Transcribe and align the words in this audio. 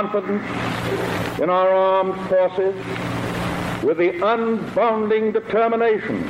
confidence 0.00 1.38
in 1.40 1.50
our 1.50 1.68
armed 1.68 2.14
forces, 2.30 2.74
with 3.84 3.98
the 3.98 4.12
unbounding 4.22 5.30
determination 5.30 6.26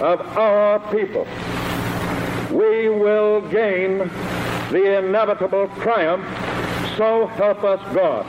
of 0.00 0.20
our 0.38 0.78
people, 0.90 1.26
we 2.50 2.88
will 2.88 3.42
gain 3.50 3.98
the 4.70 4.98
inevitable 4.98 5.68
triumph, 5.82 6.24
so 6.96 7.26
help 7.26 7.62
us 7.62 7.94
God. 7.94 8.24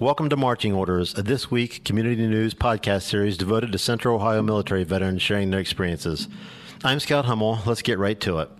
Welcome 0.00 0.30
to 0.30 0.36
Marching 0.38 0.72
Orders, 0.72 1.18
a 1.18 1.22
This 1.22 1.50
Week 1.50 1.84
community 1.84 2.26
news 2.26 2.54
podcast 2.54 3.02
series 3.02 3.36
devoted 3.36 3.72
to 3.72 3.78
Central 3.78 4.16
Ohio 4.16 4.40
military 4.40 4.84
veterans 4.84 5.20
sharing 5.20 5.50
their 5.50 5.60
experiences. 5.60 6.28
I'm 6.82 6.98
Scout 6.98 7.26
Hummel. 7.26 7.58
Let's 7.66 7.82
get 7.82 7.98
right 7.98 8.18
to 8.20 8.38
it. 8.38 8.50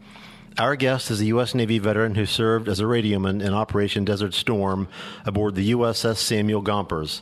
Our 0.59 0.75
guest 0.75 1.11
is 1.11 1.21
a 1.21 1.27
U.S. 1.27 1.55
Navy 1.55 1.79
veteran 1.79 2.15
who 2.15 2.25
served 2.25 2.67
as 2.67 2.81
a 2.81 2.85
radioman 2.85 3.43
in 3.43 3.53
Operation 3.53 4.07
Desert 4.07 4.33
Storm 4.33 4.89
aboard 5.27 5.55
the 5.55 5.73
USS 5.73 6.17
Samuel 6.17 6.63
Gompers. 6.63 7.21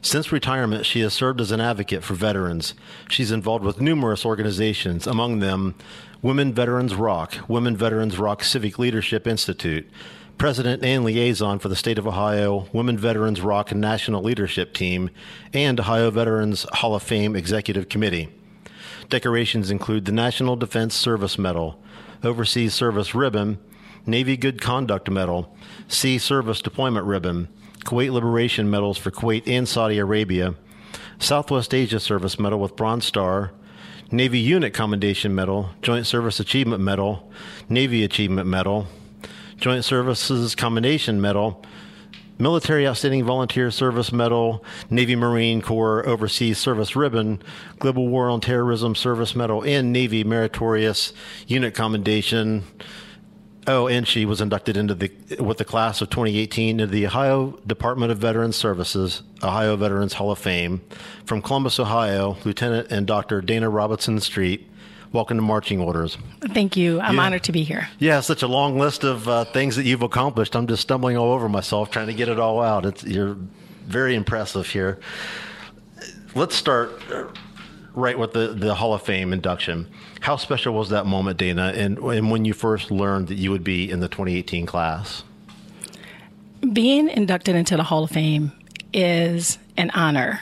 Since 0.00 0.32
retirement, 0.32 0.84
she 0.84 0.98
has 1.02 1.14
served 1.14 1.40
as 1.40 1.52
an 1.52 1.60
advocate 1.60 2.02
for 2.02 2.14
veterans. 2.14 2.74
She's 3.08 3.30
involved 3.30 3.64
with 3.64 3.80
numerous 3.80 4.26
organizations, 4.26 5.06
among 5.06 5.38
them 5.38 5.76
Women 6.22 6.52
Veterans 6.52 6.96
Rock, 6.96 7.36
Women 7.46 7.76
Veterans 7.76 8.18
Rock 8.18 8.42
Civic 8.42 8.80
Leadership 8.80 9.28
Institute, 9.28 9.88
President 10.36 10.82
and 10.82 11.04
Liaison 11.04 11.60
for 11.60 11.68
the 11.68 11.76
State 11.76 11.98
of 11.98 12.06
Ohio 12.08 12.66
Women 12.72 12.98
Veterans 12.98 13.40
Rock 13.40 13.72
National 13.72 14.24
Leadership 14.24 14.74
Team, 14.74 15.10
and 15.52 15.78
Ohio 15.78 16.10
Veterans 16.10 16.66
Hall 16.72 16.96
of 16.96 17.04
Fame 17.04 17.36
Executive 17.36 17.88
Committee. 17.88 18.28
Decorations 19.08 19.70
include 19.70 20.04
the 20.04 20.10
National 20.10 20.56
Defense 20.56 20.96
Service 20.96 21.38
Medal, 21.38 21.78
Overseas 22.24 22.74
Service 22.74 23.14
Ribbon, 23.14 23.58
Navy 24.06 24.36
Good 24.36 24.60
Conduct 24.60 25.10
Medal, 25.10 25.54
Sea 25.88 26.18
Service 26.18 26.60
Deployment 26.60 27.06
Ribbon, 27.06 27.48
Kuwait 27.84 28.12
Liberation 28.12 28.70
Medals 28.70 28.98
for 28.98 29.10
Kuwait 29.10 29.42
and 29.46 29.68
Saudi 29.68 29.98
Arabia, 29.98 30.54
Southwest 31.18 31.74
Asia 31.74 32.00
Service 32.00 32.38
Medal 32.38 32.58
with 32.58 32.76
Bronze 32.76 33.04
Star, 33.04 33.52
Navy 34.10 34.38
Unit 34.38 34.74
Commendation 34.74 35.34
Medal, 35.34 35.70
Joint 35.80 36.06
Service 36.06 36.38
Achievement 36.38 36.82
Medal, 36.82 37.30
Navy 37.68 38.04
Achievement 38.04 38.46
Medal, 38.46 38.86
Joint 39.56 39.84
Services 39.84 40.54
Commendation 40.54 41.20
Medal, 41.20 41.62
Military 42.42 42.88
Outstanding 42.88 43.22
Volunteer 43.22 43.70
Service 43.70 44.10
Medal, 44.10 44.64
Navy 44.90 45.14
Marine 45.14 45.62
Corps 45.62 46.04
Overseas 46.04 46.58
Service 46.58 46.96
Ribbon, 46.96 47.40
Global 47.78 48.08
War 48.08 48.28
on 48.28 48.40
Terrorism 48.40 48.96
Service 48.96 49.36
Medal, 49.36 49.62
and 49.62 49.92
Navy 49.92 50.24
Meritorious 50.24 51.12
Unit 51.46 51.72
Commendation. 51.72 52.64
Oh, 53.68 53.86
and 53.86 54.08
she 54.08 54.24
was 54.24 54.40
inducted 54.40 54.76
into 54.76 54.92
the 54.92 55.12
with 55.38 55.58
the 55.58 55.64
class 55.64 56.00
of 56.00 56.10
2018 56.10 56.80
into 56.80 56.86
the 56.88 57.06
Ohio 57.06 57.60
Department 57.64 58.10
of 58.10 58.18
Veterans 58.18 58.56
Services 58.56 59.22
Ohio 59.40 59.76
Veterans 59.76 60.14
Hall 60.14 60.32
of 60.32 60.38
Fame 60.40 60.80
from 61.24 61.42
Columbus, 61.42 61.78
Ohio. 61.78 62.36
Lieutenant 62.44 62.90
and 62.90 63.06
Dr. 63.06 63.40
Dana 63.40 63.70
Robinson 63.70 64.18
Street 64.18 64.68
Welcome 65.12 65.36
to 65.36 65.42
Marching 65.42 65.78
Orders. 65.78 66.16
Thank 66.40 66.74
you. 66.74 66.98
I'm 66.98 67.16
yeah. 67.16 67.22
honored 67.22 67.42
to 67.44 67.52
be 67.52 67.64
here. 67.64 67.86
Yeah, 67.98 68.20
such 68.20 68.42
a 68.42 68.46
long 68.46 68.78
list 68.78 69.04
of 69.04 69.28
uh, 69.28 69.44
things 69.44 69.76
that 69.76 69.84
you've 69.84 70.00
accomplished. 70.00 70.56
I'm 70.56 70.66
just 70.66 70.80
stumbling 70.80 71.18
all 71.18 71.32
over 71.32 71.50
myself 71.50 71.90
trying 71.90 72.06
to 72.06 72.14
get 72.14 72.30
it 72.30 72.38
all 72.38 72.62
out. 72.62 72.86
It's, 72.86 73.04
you're 73.04 73.36
very 73.84 74.14
impressive 74.14 74.66
here. 74.66 74.98
Let's 76.34 76.54
start 76.54 76.98
right 77.94 78.18
with 78.18 78.32
the, 78.32 78.54
the 78.54 78.74
Hall 78.74 78.94
of 78.94 79.02
Fame 79.02 79.34
induction. 79.34 79.86
How 80.20 80.36
special 80.36 80.72
was 80.72 80.88
that 80.88 81.04
moment, 81.04 81.36
Dana, 81.36 81.74
and, 81.76 81.98
and 81.98 82.30
when 82.30 82.46
you 82.46 82.54
first 82.54 82.90
learned 82.90 83.28
that 83.28 83.34
you 83.34 83.50
would 83.50 83.64
be 83.64 83.90
in 83.90 84.00
the 84.00 84.08
2018 84.08 84.64
class? 84.64 85.24
Being 86.72 87.10
inducted 87.10 87.54
into 87.54 87.76
the 87.76 87.82
Hall 87.82 88.04
of 88.04 88.10
Fame 88.10 88.52
is 88.94 89.58
an 89.76 89.90
honor 89.90 90.40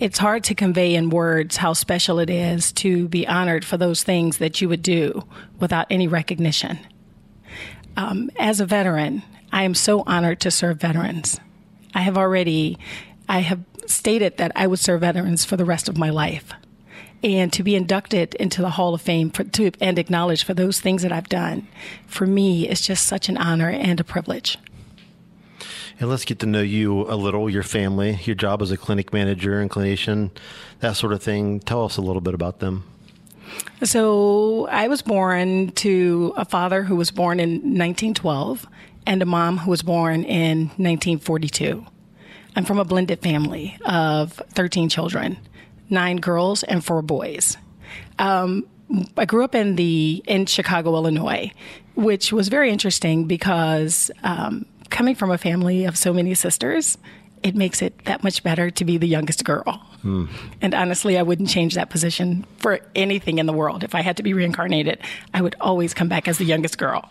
it's 0.00 0.18
hard 0.18 0.42
to 0.44 0.54
convey 0.54 0.94
in 0.94 1.10
words 1.10 1.58
how 1.58 1.74
special 1.74 2.18
it 2.18 2.30
is 2.30 2.72
to 2.72 3.06
be 3.08 3.28
honored 3.28 3.66
for 3.66 3.76
those 3.76 4.02
things 4.02 4.38
that 4.38 4.60
you 4.60 4.68
would 4.68 4.82
do 4.82 5.26
without 5.60 5.86
any 5.90 6.08
recognition. 6.08 6.78
Um, 7.98 8.30
as 8.38 8.60
a 8.60 8.66
veteran, 8.66 9.22
I 9.52 9.64
am 9.64 9.74
so 9.74 10.02
honored 10.06 10.40
to 10.40 10.50
serve 10.50 10.80
veterans. 10.80 11.38
I 11.94 12.00
have 12.00 12.16
already, 12.16 12.78
I 13.28 13.40
have 13.40 13.60
stated 13.86 14.38
that 14.38 14.52
I 14.54 14.66
would 14.66 14.78
serve 14.78 15.02
veterans 15.02 15.44
for 15.44 15.58
the 15.58 15.66
rest 15.66 15.86
of 15.88 15.98
my 15.98 16.08
life. 16.08 16.50
And 17.22 17.52
to 17.52 17.62
be 17.62 17.76
inducted 17.76 18.34
into 18.36 18.62
the 18.62 18.70
Hall 18.70 18.94
of 18.94 19.02
Fame 19.02 19.28
for, 19.28 19.44
to, 19.44 19.70
and 19.82 19.98
acknowledged 19.98 20.44
for 20.44 20.54
those 20.54 20.80
things 20.80 21.02
that 21.02 21.12
I've 21.12 21.28
done, 21.28 21.68
for 22.06 22.26
me, 22.26 22.66
is 22.66 22.80
just 22.80 23.06
such 23.06 23.28
an 23.28 23.36
honor 23.36 23.68
and 23.68 24.00
a 24.00 24.04
privilege. 24.04 24.56
And 26.00 26.08
let's 26.08 26.24
get 26.24 26.38
to 26.38 26.46
know 26.46 26.62
you 26.62 27.02
a 27.02 27.14
little, 27.14 27.50
your 27.50 27.62
family, 27.62 28.18
your 28.24 28.34
job 28.34 28.62
as 28.62 28.70
a 28.70 28.78
clinic 28.78 29.12
manager 29.12 29.60
and 29.60 29.70
clinician, 29.70 30.30
that 30.80 30.96
sort 30.96 31.12
of 31.12 31.22
thing. 31.22 31.60
Tell 31.60 31.84
us 31.84 31.98
a 31.98 32.00
little 32.00 32.22
bit 32.22 32.32
about 32.32 32.58
them. 32.60 32.84
So 33.82 34.66
I 34.70 34.88
was 34.88 35.02
born 35.02 35.72
to 35.72 36.32
a 36.38 36.46
father 36.46 36.84
who 36.84 36.96
was 36.96 37.10
born 37.10 37.38
in 37.38 37.50
1912 37.50 38.66
and 39.06 39.20
a 39.20 39.26
mom 39.26 39.58
who 39.58 39.70
was 39.70 39.82
born 39.82 40.24
in 40.24 40.68
1942. 40.78 41.84
I'm 42.56 42.64
from 42.64 42.78
a 42.78 42.84
blended 42.84 43.20
family 43.20 43.76
of 43.84 44.32
13 44.54 44.88
children, 44.88 45.36
nine 45.90 46.16
girls 46.16 46.62
and 46.62 46.82
four 46.82 47.02
boys. 47.02 47.58
Um, 48.18 48.66
I 49.18 49.26
grew 49.26 49.44
up 49.44 49.54
in 49.54 49.76
the 49.76 50.22
in 50.26 50.46
Chicago, 50.46 50.94
Illinois, 50.94 51.52
which 51.94 52.32
was 52.32 52.48
very 52.48 52.70
interesting 52.70 53.26
because 53.26 54.10
um, 54.22 54.66
coming 54.90 55.14
from 55.14 55.30
a 55.30 55.38
family 55.38 55.84
of 55.84 55.96
so 55.96 56.12
many 56.12 56.34
sisters, 56.34 56.98
it 57.42 57.54
makes 57.54 57.80
it 57.80 58.04
that 58.04 58.22
much 58.22 58.42
better 58.42 58.70
to 58.70 58.84
be 58.84 58.98
the 58.98 59.08
youngest 59.08 59.44
girl. 59.44 59.72
Hmm. 60.02 60.26
And 60.60 60.74
honestly, 60.74 61.18
I 61.18 61.22
wouldn't 61.22 61.48
change 61.48 61.74
that 61.74 61.90
position 61.90 62.44
for 62.58 62.80
anything 62.94 63.38
in 63.38 63.46
the 63.46 63.52
world. 63.52 63.82
If 63.82 63.94
I 63.94 64.02
had 64.02 64.16
to 64.18 64.22
be 64.22 64.34
reincarnated, 64.34 64.98
I 65.32 65.40
would 65.40 65.56
always 65.60 65.94
come 65.94 66.08
back 66.08 66.28
as 66.28 66.38
the 66.38 66.44
youngest 66.44 66.76
girl. 66.78 67.10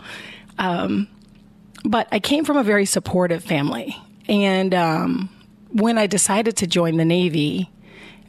Um, 0.58 1.08
but 1.84 2.08
I 2.12 2.20
came 2.20 2.46
from 2.46 2.58
a 2.58 2.64
very 2.64 2.86
supportive 2.86 3.44
family. 3.44 3.96
And 4.28 4.76
um, 4.76 5.30
when 5.72 5.98
I 5.98 6.08
decided 6.08 6.58
to 6.58 6.68
join 6.68 6.98
the 6.98 7.06
Navy, 7.06 7.72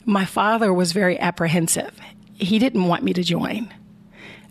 my 0.05 0.25
father 0.25 0.73
was 0.73 0.93
very 0.93 1.19
apprehensive. 1.19 1.99
He 2.35 2.59
didn't 2.59 2.87
want 2.87 3.03
me 3.03 3.13
to 3.13 3.23
join. 3.23 3.73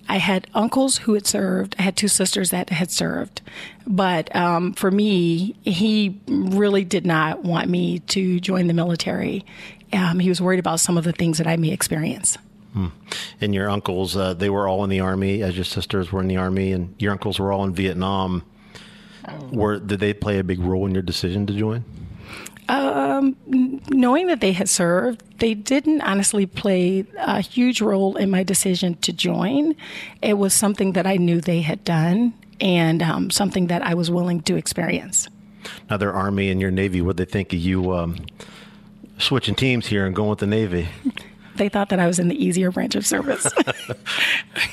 I 0.10 0.18
had 0.18 0.48
uncles 0.56 0.98
who 0.98 1.14
had 1.14 1.28
served. 1.28 1.76
I 1.78 1.84
had 1.84 1.96
two 1.96 2.08
sisters 2.08 2.50
that 2.50 2.72
had 2.72 2.90
served. 2.90 3.42
But 3.86 4.36
um, 4.36 4.74
for 4.74 4.90
me, 4.90 5.56
he 5.62 6.20
really 6.28 6.84
did 6.84 7.06
not 7.06 7.44
want 7.44 7.70
me 7.70 8.00
to 8.00 8.40
join 8.40 8.66
the 8.66 8.74
military. 8.74 9.46
Um, 9.94 10.20
he 10.20 10.28
was 10.28 10.42
worried 10.42 10.60
about 10.60 10.80
some 10.80 10.98
of 10.98 11.04
the 11.04 11.12
things 11.12 11.38
that 11.38 11.48
I 11.48 11.58
may 11.58 11.70
experience. 11.70 12.40
Hmm. 12.74 12.88
And 13.40 13.54
your 13.54 13.70
uncles, 13.70 14.18
uh, 14.18 14.34
they 14.34 14.50
were 14.50 14.68
all 14.68 14.84
in 14.84 14.90
the 14.90 15.00
army, 15.00 15.44
as 15.44 15.56
your 15.56 15.66
sisters 15.66 16.12
were 16.12 16.22
in 16.22 16.28
the 16.28 16.38
army, 16.38 16.72
and 16.72 16.96
your 17.00 17.12
uncles 17.12 17.40
were 17.40 17.52
all 17.52 17.64
in 17.64 17.74
Vietnam. 17.74 18.44
Were 19.52 19.80
did 19.80 20.00
they 20.00 20.14
play 20.14 20.40
a 20.40 20.44
big 20.44 20.60
role 20.60 20.88
in 20.88 20.94
your 20.94 21.04
decision 21.04 21.46
to 21.48 21.54
join? 21.54 21.86
Um, 22.68 23.36
knowing 23.90 24.28
that 24.28 24.42
they 24.42 24.52
had 24.52 24.70
served, 24.70 25.24
they 25.40 25.54
didn't 25.54 26.02
honestly 26.02 26.46
play 26.46 27.06
a 27.18 27.42
huge 27.42 27.82
role 27.82 28.16
in 28.16 28.30
my 28.30 28.44
decision 28.44 28.96
to 28.96 29.14
join. 29.14 29.76
It 30.22 30.38
was 30.38 30.54
something 30.54 30.94
that 30.94 31.08
I 31.08 31.18
knew 31.18 31.42
they 31.42 31.62
had 31.62 31.84
done 31.84 32.34
and 32.60 33.02
um, 33.02 33.30
something 33.30 33.68
that 33.68 33.82
I 33.82 33.94
was 33.94 34.12
willing 34.12 34.42
to 34.44 34.56
experience. 34.56 35.28
Now, 35.90 35.98
their 35.98 36.14
Army 36.14 36.50
and 36.50 36.60
your 36.60 36.72
Navy, 36.72 37.02
what 37.02 37.18
they 37.18 37.26
think 37.26 37.54
of 37.54 37.60
you 37.60 37.94
um, 37.94 38.18
switching 39.18 39.56
teams 39.56 39.88
here 39.88 40.06
and 40.06 40.16
going 40.16 40.30
with 40.30 40.40
the 40.40 40.48
Navy? 40.48 40.88
they 41.60 41.70
thought 41.70 41.90
that 41.90 42.00
I 42.00 42.08
was 42.08 42.18
in 42.18 42.28
the 42.28 42.44
easier 42.44 42.72
branch 42.72 42.96
of 42.96 43.06
service. 43.06 43.48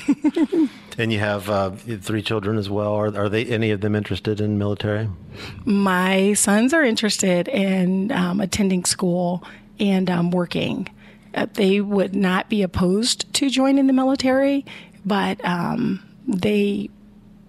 and 0.97 1.13
you 1.13 1.19
have 1.19 1.49
uh, 1.49 1.71
three 2.01 2.21
children 2.21 2.57
as 2.57 2.69
well. 2.69 2.93
Are, 2.93 3.15
are, 3.15 3.29
they 3.29 3.45
any 3.45 3.71
of 3.71 3.81
them 3.81 3.95
interested 3.95 4.41
in 4.41 4.57
military? 4.57 5.07
My 5.65 6.33
sons 6.33 6.73
are 6.73 6.83
interested 6.83 7.47
in 7.47 8.11
um, 8.11 8.41
attending 8.41 8.85
school 8.85 9.43
and 9.79 10.09
um, 10.09 10.31
working. 10.31 10.89
Uh, 11.35 11.45
they 11.53 11.81
would 11.81 12.15
not 12.15 12.49
be 12.49 12.63
opposed 12.63 13.31
to 13.35 13.49
joining 13.49 13.85
the 13.85 13.93
military, 13.93 14.65
but 15.05 15.43
um, 15.45 16.03
they 16.27 16.89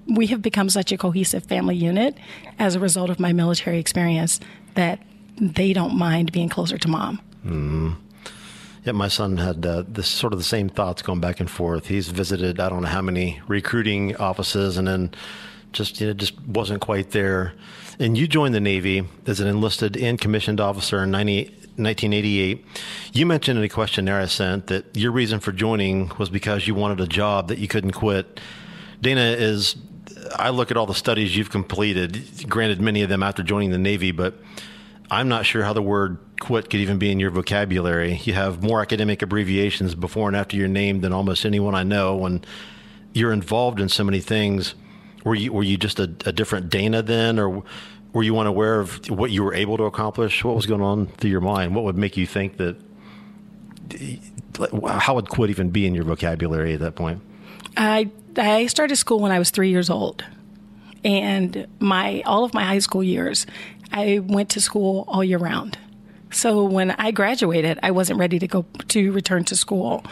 we 0.06 0.26
have 0.26 0.40
become 0.42 0.70
such 0.70 0.90
a 0.90 0.96
cohesive 0.96 1.44
family 1.44 1.76
unit 1.76 2.16
as 2.58 2.74
a 2.74 2.80
result 2.80 3.10
of 3.10 3.20
my 3.20 3.32
military 3.32 3.78
experience 3.78 4.40
that 4.74 5.02
they 5.38 5.72
don't 5.72 5.94
mind 5.94 6.32
being 6.32 6.48
closer 6.48 6.78
to 6.78 6.88
mom. 6.88 7.20
Mm. 7.44 7.96
Yeah, 8.84 8.92
my 8.92 9.08
son 9.08 9.36
had 9.36 9.64
uh, 9.66 9.84
this 9.86 10.08
sort 10.08 10.32
of 10.32 10.38
the 10.38 10.44
same 10.44 10.68
thoughts 10.68 11.02
going 11.02 11.20
back 11.20 11.40
and 11.40 11.50
forth. 11.50 11.86
He's 11.86 12.08
visited 12.08 12.60
I 12.60 12.68
don't 12.68 12.82
know 12.82 12.88
how 12.88 13.02
many 13.02 13.40
recruiting 13.48 14.16
offices, 14.16 14.76
and 14.76 14.86
then 14.86 15.12
just 15.72 16.00
you 16.00 16.06
know 16.06 16.12
just 16.12 16.40
wasn't 16.42 16.80
quite 16.80 17.10
there. 17.10 17.54
And 17.98 18.16
you 18.16 18.28
joined 18.28 18.54
the 18.54 18.60
Navy 18.60 19.04
as 19.26 19.40
an 19.40 19.48
enlisted 19.48 19.96
and 19.96 20.20
commissioned 20.20 20.60
officer 20.60 21.02
in 21.02 21.10
90, 21.10 21.44
1988. 21.76 22.64
You 23.12 23.26
mentioned 23.26 23.58
in 23.58 23.64
a 23.64 23.68
questionnaire 23.68 24.20
I 24.20 24.26
sent 24.26 24.68
that 24.68 24.96
your 24.96 25.10
reason 25.10 25.40
for 25.40 25.50
joining 25.50 26.12
was 26.18 26.30
because 26.30 26.68
you 26.68 26.74
wanted 26.74 27.00
a 27.00 27.08
job 27.08 27.48
that 27.48 27.58
you 27.58 27.66
couldn't 27.66 27.92
quit. 27.92 28.40
Dana 29.00 29.20
is 29.20 29.76
I 30.36 30.50
look 30.50 30.70
at 30.70 30.76
all 30.76 30.86
the 30.86 30.94
studies 30.94 31.36
you've 31.36 31.50
completed, 31.50 32.48
granted, 32.48 32.80
many 32.80 33.02
of 33.02 33.08
them 33.08 33.22
after 33.22 33.42
joining 33.42 33.70
the 33.70 33.78
Navy, 33.78 34.12
but 34.12 34.34
I'm 35.10 35.28
not 35.28 35.46
sure 35.46 35.62
how 35.62 35.72
the 35.72 35.82
word 35.82 36.18
quit 36.40 36.70
could 36.70 36.80
even 36.80 36.98
be 36.98 37.10
in 37.10 37.18
your 37.18 37.30
vocabulary. 37.30 38.20
You 38.24 38.34
have 38.34 38.62
more 38.62 38.80
academic 38.80 39.22
abbreviations 39.22 39.94
before 39.94 40.28
and 40.28 40.36
after 40.36 40.56
your 40.56 40.68
name 40.68 41.00
than 41.00 41.12
almost 41.12 41.44
anyone 41.44 41.74
I 41.74 41.82
know. 41.82 42.26
And 42.26 42.46
you're 43.12 43.32
involved 43.32 43.80
in 43.80 43.88
so 43.88 44.04
many 44.04 44.20
things. 44.20 44.74
Were 45.24 45.34
you 45.34 45.52
were 45.52 45.62
you 45.62 45.76
just 45.76 45.98
a, 45.98 46.04
a 46.26 46.32
different 46.32 46.70
Dana 46.70 47.02
then, 47.02 47.38
or 47.38 47.62
were 48.12 48.22
you 48.22 48.38
unaware 48.38 48.80
of 48.80 49.10
what 49.10 49.30
you 49.30 49.42
were 49.42 49.54
able 49.54 49.76
to 49.76 49.84
accomplish? 49.84 50.44
What 50.44 50.54
was 50.54 50.66
going 50.66 50.80
on 50.80 51.06
through 51.06 51.30
your 51.30 51.40
mind? 51.40 51.74
What 51.74 51.84
would 51.84 51.96
make 51.96 52.16
you 52.16 52.26
think 52.26 52.56
that? 52.58 52.76
How 54.86 55.14
would 55.14 55.28
quit 55.28 55.50
even 55.50 55.70
be 55.70 55.86
in 55.86 55.94
your 55.94 56.04
vocabulary 56.04 56.74
at 56.74 56.80
that 56.80 56.94
point? 56.94 57.20
I 57.76 58.10
I 58.36 58.66
started 58.66 58.96
school 58.96 59.20
when 59.20 59.32
I 59.32 59.38
was 59.38 59.50
three 59.50 59.70
years 59.70 59.90
old, 59.90 60.24
and 61.04 61.66
my 61.80 62.22
all 62.26 62.44
of 62.44 62.54
my 62.54 62.62
high 62.62 62.78
school 62.78 63.02
years, 63.02 63.46
I 63.92 64.20
went 64.20 64.50
to 64.50 64.60
school 64.60 65.04
all 65.08 65.24
year 65.24 65.38
round. 65.38 65.78
So 66.30 66.64
when 66.64 66.90
I 66.92 67.10
graduated, 67.10 67.78
I 67.82 67.90
wasn't 67.90 68.18
ready 68.18 68.38
to 68.38 68.46
go 68.46 68.66
to 68.88 69.12
return 69.12 69.44
to 69.44 69.56
school. 69.56 70.04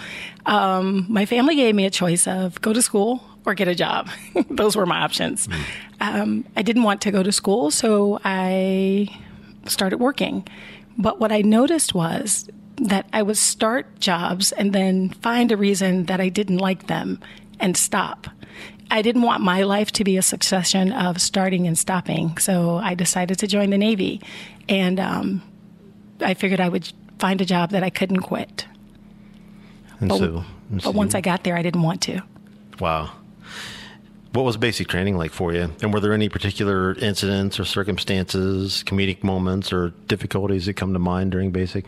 Um, 0.47 1.07
my 1.09 1.27
family 1.27 1.57
gave 1.57 1.75
me 1.75 1.85
a 1.85 1.91
choice 1.91 2.27
of 2.27 2.61
go 2.63 2.73
to 2.73 2.81
school 2.81 3.23
or 3.45 3.55
get 3.55 3.69
a 3.69 3.75
job. 3.75 4.09
Those 4.51 4.77
were 4.77 4.87
my 4.87 5.01
options. 5.01 5.47
Mm. 5.47 5.65
Um, 6.01 6.45
I 6.57 6.63
didn't 6.63 6.85
want 6.85 7.01
to 7.03 7.11
go 7.11 7.23
to 7.23 7.33
school, 7.33 7.71
so 7.71 8.19
I 8.25 9.09
started 9.67 9.99
working. 9.99 10.47
But 10.99 11.21
what 11.21 11.33
I 11.33 11.43
noticed 11.43 11.95
was 11.95 12.49
that 12.79 13.07
I 13.13 13.23
would 13.23 13.37
start 13.37 14.01
jobs 14.01 14.53
and 14.53 14.73
then 14.73 15.11
find 15.11 15.53
a 15.53 15.57
reason 15.57 16.05
that 16.07 16.21
I 16.21 16.29
didn't 16.29 16.59
like 16.59 16.87
them 16.87 17.21
and 17.61 17.77
stop. 17.77 18.27
I 18.91 19.03
didn't 19.03 19.23
want 19.23 19.43
my 19.43 19.63
life 19.63 19.91
to 19.93 20.05
be 20.05 20.17
a 20.17 20.23
succession 20.23 20.93
of 20.93 21.21
starting 21.21 21.67
and 21.67 21.77
stopping, 21.77 22.39
so 22.39 22.77
I 22.77 22.95
decided 22.95 23.39
to 23.41 23.47
join 23.47 23.71
the 23.71 23.79
Navy. 23.79 24.21
And 24.69 25.01
um, 25.01 25.43
I 26.21 26.35
figured 26.35 26.61
I 26.61 26.69
would 26.69 26.93
find 27.19 27.41
a 27.41 27.45
job 27.45 27.71
that 27.71 27.83
I 27.83 27.91
couldn't 27.91 28.21
quit. 28.21 28.67
And 30.01 30.09
but, 30.09 30.19
so, 30.19 30.45
and 30.71 30.83
so 30.83 30.91
but 30.91 30.97
once 30.97 31.15
I 31.15 31.21
got 31.21 31.45
there, 31.45 31.57
I 31.57 31.63
didn't 31.63 31.83
want 31.83 32.03
to. 32.03 32.23
Wow. 32.81 33.11
What 34.33 34.45
was 34.45 34.57
basic 34.57 34.89
training 34.89 35.17
like 35.17 35.33
for 35.33 35.53
you? 35.53 35.73
And 35.81 35.95
were 35.95 36.01
there 36.01 36.13
any 36.13 36.29
particular 36.29 36.95
incidents 36.95 37.59
or 37.59 37.65
circumstances, 37.65 38.85
comedic 38.87 39.25
moments, 39.25 39.73
or 39.73 39.91
difficulties 40.09 40.67
that 40.67 40.75
come 40.75 40.93
to 40.93 40.99
mind 40.99 41.33
during 41.33 41.53
basic? 41.53 41.87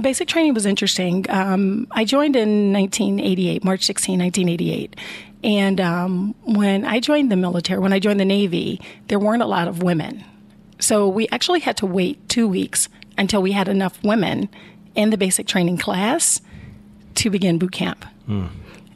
Basic 0.00 0.26
training 0.26 0.54
was 0.54 0.66
interesting. 0.66 1.24
Um, 1.28 1.86
I 1.92 2.04
joined 2.04 2.34
in 2.34 2.72
1988, 2.72 3.62
March 3.62 3.84
16, 3.84 4.18
1988. 4.18 4.96
And 5.44 5.80
um, 5.80 6.34
when 6.44 6.84
I 6.84 7.00
joined 7.00 7.32
the 7.32 7.36
military, 7.36 7.80
when 7.80 7.92
I 7.92 7.98
joined 7.98 8.20
the 8.20 8.24
Navy, 8.24 8.80
there 9.08 9.18
weren't 9.18 9.42
a 9.42 9.46
lot 9.46 9.68
of 9.68 9.82
women. 9.82 10.24
So 10.78 11.08
we 11.08 11.28
actually 11.28 11.60
had 11.60 11.76
to 11.78 11.86
wait 11.86 12.28
two 12.28 12.48
weeks 12.48 12.88
until 13.18 13.42
we 13.42 13.52
had 13.52 13.68
enough 13.68 14.02
women 14.02 14.48
in 14.94 15.10
the 15.10 15.16
basic 15.16 15.46
training 15.46 15.78
class 15.78 16.40
to 17.16 17.30
begin 17.30 17.58
boot 17.58 17.72
camp. 17.72 18.04
Mm. 18.28 18.50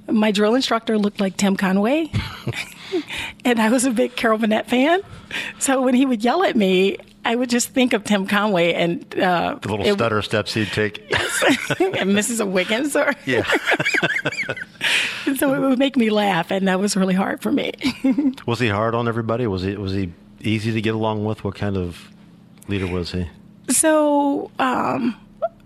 My 0.08 0.30
drill 0.30 0.54
instructor 0.54 0.98
looked 0.98 1.20
like 1.20 1.36
Tim 1.36 1.56
Conway, 1.56 2.10
and 3.44 3.60
I 3.60 3.70
was 3.70 3.84
a 3.84 3.90
big 3.90 4.14
Carol 4.14 4.38
Burnett 4.38 4.68
fan. 4.68 5.00
So 5.58 5.82
when 5.82 5.94
he 5.94 6.06
would 6.06 6.22
yell 6.22 6.44
at 6.44 6.56
me, 6.56 6.98
I 7.26 7.34
would 7.34 7.50
just 7.50 7.70
think 7.70 7.92
of 7.92 8.04
Tim 8.04 8.28
Conway 8.28 8.72
and 8.72 9.02
uh, 9.18 9.58
the 9.60 9.68
little 9.68 9.84
it, 9.84 9.94
stutter 9.94 10.22
steps 10.22 10.54
he'd 10.54 10.68
take, 10.68 10.98
and 11.10 12.12
Mrs. 12.12 12.48
Wiggins, 12.48 12.94
or 12.94 13.14
yeah. 13.26 13.42
so 15.36 15.52
it 15.52 15.58
would 15.58 15.76
make 15.76 15.96
me 15.96 16.08
laugh, 16.08 16.52
and 16.52 16.68
that 16.68 16.78
was 16.78 16.96
really 16.96 17.14
hard 17.14 17.42
for 17.42 17.50
me. 17.50 17.72
was 18.46 18.60
he 18.60 18.68
hard 18.68 18.94
on 18.94 19.08
everybody? 19.08 19.48
Was 19.48 19.62
he 19.62 19.74
was 19.76 19.92
he 19.92 20.12
easy 20.40 20.70
to 20.70 20.80
get 20.80 20.94
along 20.94 21.24
with? 21.24 21.42
What 21.42 21.56
kind 21.56 21.76
of 21.76 22.12
leader 22.68 22.86
was 22.86 23.10
he? 23.10 23.28
So, 23.70 24.52
um, 24.60 25.16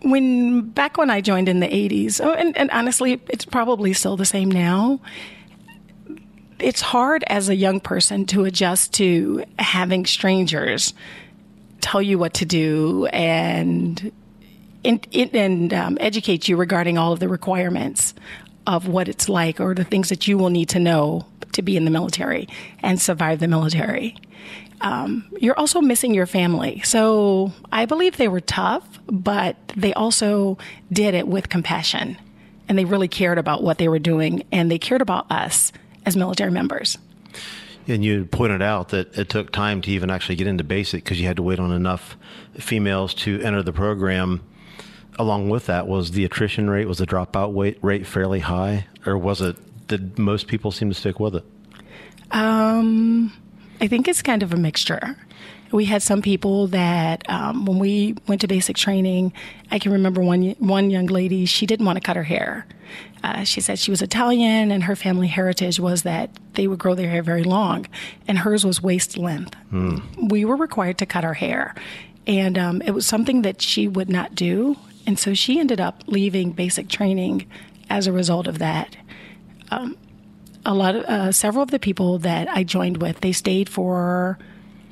when 0.01 0.63
back 0.63 0.97
when 0.97 1.11
I 1.11 1.21
joined 1.21 1.51
in 1.51 1.61
the 1.61 1.69
80s, 1.69 2.25
oh, 2.25 2.33
and, 2.33 2.57
and 2.57 2.71
honestly, 2.71 3.21
it's 3.29 3.45
probably 3.45 3.93
still 3.93 4.17
the 4.17 4.25
same 4.25 4.51
now. 4.51 4.99
It's 6.59 6.81
hard 6.81 7.23
as 7.27 7.51
a 7.51 7.55
young 7.55 7.81
person 7.81 8.25
to 8.27 8.47
adjust 8.47 8.95
to 8.95 9.45
having 9.59 10.07
strangers 10.07 10.95
tell 11.81 12.03
you 12.03 12.19
what 12.19 12.35
to 12.35 12.45
do 12.45 13.07
and 13.07 14.13
and, 14.83 15.07
and 15.13 15.75
um, 15.75 15.99
educate 16.01 16.49
you 16.49 16.57
regarding 16.57 16.97
all 16.97 17.13
of 17.13 17.21
the 17.21 17.29
requirements 17.29 18.15
of 18.67 18.89
what 18.89 19.09
it's 19.09 19.29
like 19.29 19.61
or 19.61 19.75
the 19.75 19.85
things 19.85 20.09
that 20.09 20.27
you 20.27 20.39
will 20.39 20.49
need 20.49 20.71
to 20.71 20.79
know 20.79 21.27
to 21.53 21.61
be 21.61 21.77
in 21.77 21.85
the 21.85 21.91
military 21.91 22.49
and 22.83 23.01
survive 23.01 23.41
the 23.41 23.49
military 23.49 24.17
um, 24.81 25.27
you're 25.39 25.59
also 25.59 25.81
missing 25.81 26.15
your 26.15 26.27
family. 26.27 26.81
So 26.85 27.53
I 27.71 27.87
believe 27.87 28.17
they 28.17 28.29
were 28.29 28.41
tough, 28.41 28.99
but 29.07 29.57
they 29.77 29.93
also 29.93 30.59
did 30.93 31.15
it 31.15 31.29
with 31.29 31.49
compassion. 31.49 32.17
And 32.69 32.79
they 32.79 32.85
really 32.85 33.09
cared 33.09 33.39
about 33.39 33.63
what 33.63 33.79
they 33.79 33.89
were 33.89 33.99
doing, 33.99 34.45
and 34.53 34.71
they 34.71 34.79
cared 34.79 35.03
about 35.03 35.31
us 35.31 35.73
as 36.07 36.17
military 36.17 36.51
members. 36.51 36.99
And 37.89 38.05
you 38.05 38.25
pointed 38.27 38.63
out 38.63 38.91
that 38.91 39.17
it 39.19 39.29
took 39.29 39.51
time 39.53 39.81
to 39.83 39.91
even 39.91 40.11
actually 40.11 40.37
get 40.37 40.47
into 40.47 40.63
basic 40.63 41.03
because 41.03 41.21
you 41.21 41.27
had 41.27 41.37
to 41.37 41.43
wait 41.43 41.59
on 41.59 41.73
enough 41.73 42.17
females 42.55 43.15
to 43.15 43.41
enter 43.41 43.63
the 43.63 43.73
program. 43.73 44.43
Along 45.19 45.51
with 45.51 45.67
that, 45.67 45.87
was 45.87 46.13
the 46.13 46.25
attrition 46.25 46.71
rate, 46.71 46.87
was 46.87 46.99
the 46.99 47.07
dropout 47.07 47.77
rate 47.83 48.07
fairly 48.07 48.41
high, 48.41 48.87
or 49.05 49.19
was 49.19 49.41
it? 49.41 49.57
Did 49.89 50.19
most 50.19 50.47
people 50.47 50.71
seem 50.71 50.89
to 50.89 50.95
stick 50.95 51.19
with 51.19 51.35
it? 51.35 51.45
Um, 52.31 53.33
I 53.81 53.89
think 53.89 54.09
it's 54.09 54.23
kind 54.23 54.43
of 54.43 54.53
a 54.53 54.57
mixture. 54.57 55.17
We 55.73 55.85
had 55.85 56.03
some 56.03 56.23
people 56.23 56.69
that, 56.69 57.29
um, 57.29 57.65
when 57.65 57.79
we 57.79 58.17
went 58.27 58.41
to 58.41 58.49
basic 58.49 58.77
training, 58.77 59.33
I 59.71 59.79
can 59.79 59.93
remember 59.93 60.21
one 60.21 60.51
one 60.59 60.91
young 60.91 61.07
lady. 61.07 61.45
She 61.45 61.67
didn't 61.67 61.87
want 61.87 61.97
to 61.97 62.01
cut 62.01 62.17
her 62.17 62.25
hair. 62.25 62.67
Uh, 63.23 63.45
she 63.45 63.61
said 63.61 63.79
she 63.79 63.91
was 63.91 64.03
Italian, 64.03 64.71
and 64.71 64.85
her 64.85 64.97
family 64.97 65.29
heritage 65.29 65.79
was 65.79 66.03
that 66.03 66.31
they 66.55 66.67
would 66.67 66.79
grow 66.79 66.95
their 66.95 67.11
hair 67.11 67.23
very 67.23 67.45
long, 67.45 67.87
and 68.27 68.39
hers 68.39 68.65
was 68.65 68.83
waist 68.83 69.19
length. 69.19 69.55
Hmm. 69.71 69.99
We 70.29 70.45
were 70.45 70.57
required 70.57 70.99
to 70.99 71.07
cut 71.07 71.25
our 71.25 71.35
hair, 71.35 71.75
and 72.27 72.57
um, 72.57 72.83
it 72.83 72.93
was 72.93 73.07
something 73.07 73.43
that 73.43 73.61
she 73.61 73.89
would 73.89 74.09
not 74.09 74.35
do, 74.35 74.77
and 75.07 75.19
so 75.19 75.35
she 75.35 75.61
ended 75.61 75.81
up 75.81 76.05
leaving 76.07 76.53
basic 76.53 76.89
training 76.89 77.47
as 77.91 78.07
a 78.07 78.13
result 78.13 78.47
of 78.47 78.59
that. 78.59 78.97
Um, 79.71 79.97
a 80.65 80.75
lot 80.75 80.95
of 80.95 81.05
uh, 81.05 81.33
several 81.33 81.63
of 81.63 81.71
the 81.71 81.79
people 81.79 82.19
that 82.19 82.49
I 82.49 82.65
joined 82.65 83.03
with, 83.03 83.21
they 83.21 83.33
stayed 83.33 83.69
for 83.69 84.39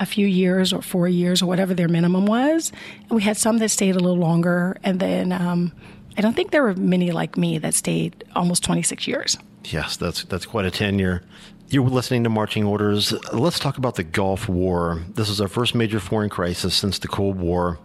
a 0.01 0.07
few 0.07 0.27
years 0.27 0.73
or 0.73 0.81
four 0.81 1.09
years 1.09 1.43
or 1.43 1.47
whatever 1.47 1.75
their 1.75 1.89
minimum 1.89 2.27
was. 2.27 2.73
And 3.03 3.11
we 3.11 3.23
had 3.23 3.37
some 3.37 3.59
that 3.59 3.69
stayed 3.71 3.97
a 3.97 3.99
little 3.99 4.19
longer, 4.19 4.77
and 4.83 5.01
then 5.01 5.33
um, 5.33 5.73
I 6.19 6.21
don't 6.21 6.35
think 6.35 6.51
there 6.51 6.63
were 6.63 6.75
many 6.75 7.13
like 7.13 7.39
me 7.39 7.59
that 7.59 7.73
stayed 7.75 8.25
almost 8.35 8.63
26 8.65 9.07
years. 9.07 9.39
Yes, 9.65 9.97
that's 9.97 10.25
that's 10.25 10.45
quite 10.45 10.67
a 10.67 10.71
tenure. 10.71 11.23
You're 11.69 11.89
listening 11.89 12.25
to 12.25 12.31
Marching 12.31 12.65
Orders. 12.65 13.13
Let's 13.33 13.59
talk 13.59 13.79
about 13.79 13.95
the 13.95 14.03
Gulf 14.03 14.49
War. 14.49 15.03
This 15.15 15.29
is 15.29 15.41
our 15.41 15.49
first 15.49 15.75
major 15.75 16.01
foreign 16.01 16.29
crisis 16.29 16.75
since 16.75 16.99
the 16.99 17.09
Cold 17.09 17.39
War, 17.39 17.79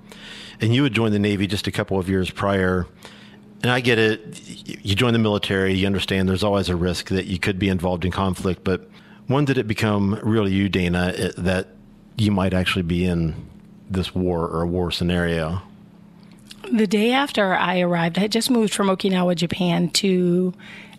and 0.59 0.73
you 0.73 0.83
had 0.83 0.93
joined 0.93 1.13
the 1.13 1.19
Navy 1.19 1.47
just 1.47 1.67
a 1.67 1.71
couple 1.71 1.99
of 1.99 2.09
years 2.09 2.29
prior 2.29 2.87
and 3.63 3.71
I 3.71 3.79
get 3.79 3.97
it. 3.97 4.41
You 4.85 4.93
join 4.93 5.13
the 5.13 5.19
military, 5.19 5.73
you 5.73 5.87
understand 5.87 6.27
there's 6.27 6.43
always 6.43 6.67
a 6.67 6.75
risk 6.75 7.07
that 7.09 7.25
you 7.25 7.39
could 7.39 7.57
be 7.57 7.69
involved 7.69 8.03
in 8.03 8.11
conflict. 8.11 8.63
But 8.63 8.89
when 9.27 9.45
did 9.45 9.57
it 9.57 9.67
become 9.67 10.19
real 10.21 10.43
to 10.43 10.51
you, 10.51 10.67
Dana, 10.67 11.31
that 11.37 11.69
you 12.17 12.29
might 12.29 12.53
actually 12.53 12.83
be 12.83 13.05
in 13.05 13.33
this 13.89 14.13
war 14.13 14.45
or 14.45 14.63
a 14.63 14.67
war 14.67 14.91
scenario? 14.91 15.61
The 16.71 16.87
day 16.87 17.11
after 17.11 17.53
I 17.53 17.81
arrived, 17.81 18.17
I 18.17 18.21
had 18.21 18.31
just 18.31 18.49
moved 18.49 18.73
from 18.73 18.87
Okinawa, 18.87 19.35
Japan 19.35 19.89
to 19.91 20.53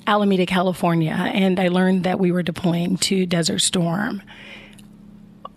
Alameda, 0.06 0.46
California, 0.46 1.12
and 1.12 1.58
I 1.58 1.68
learned 1.68 2.04
that 2.04 2.20
we 2.20 2.30
were 2.30 2.42
deploying 2.42 2.96
to 2.98 3.26
Desert 3.26 3.60
Storm. 3.60 4.22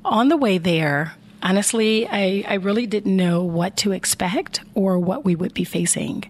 On 0.05 0.29
the 0.29 0.37
way 0.37 0.57
there, 0.57 1.13
honestly, 1.43 2.07
I, 2.07 2.45
I 2.47 2.53
really 2.55 2.87
didn't 2.87 3.15
know 3.15 3.43
what 3.43 3.75
to 3.77 3.91
expect 3.91 4.61
or 4.73 4.97
what 4.97 5.25
we 5.25 5.35
would 5.35 5.53
be 5.53 5.65
facing. 5.65 6.23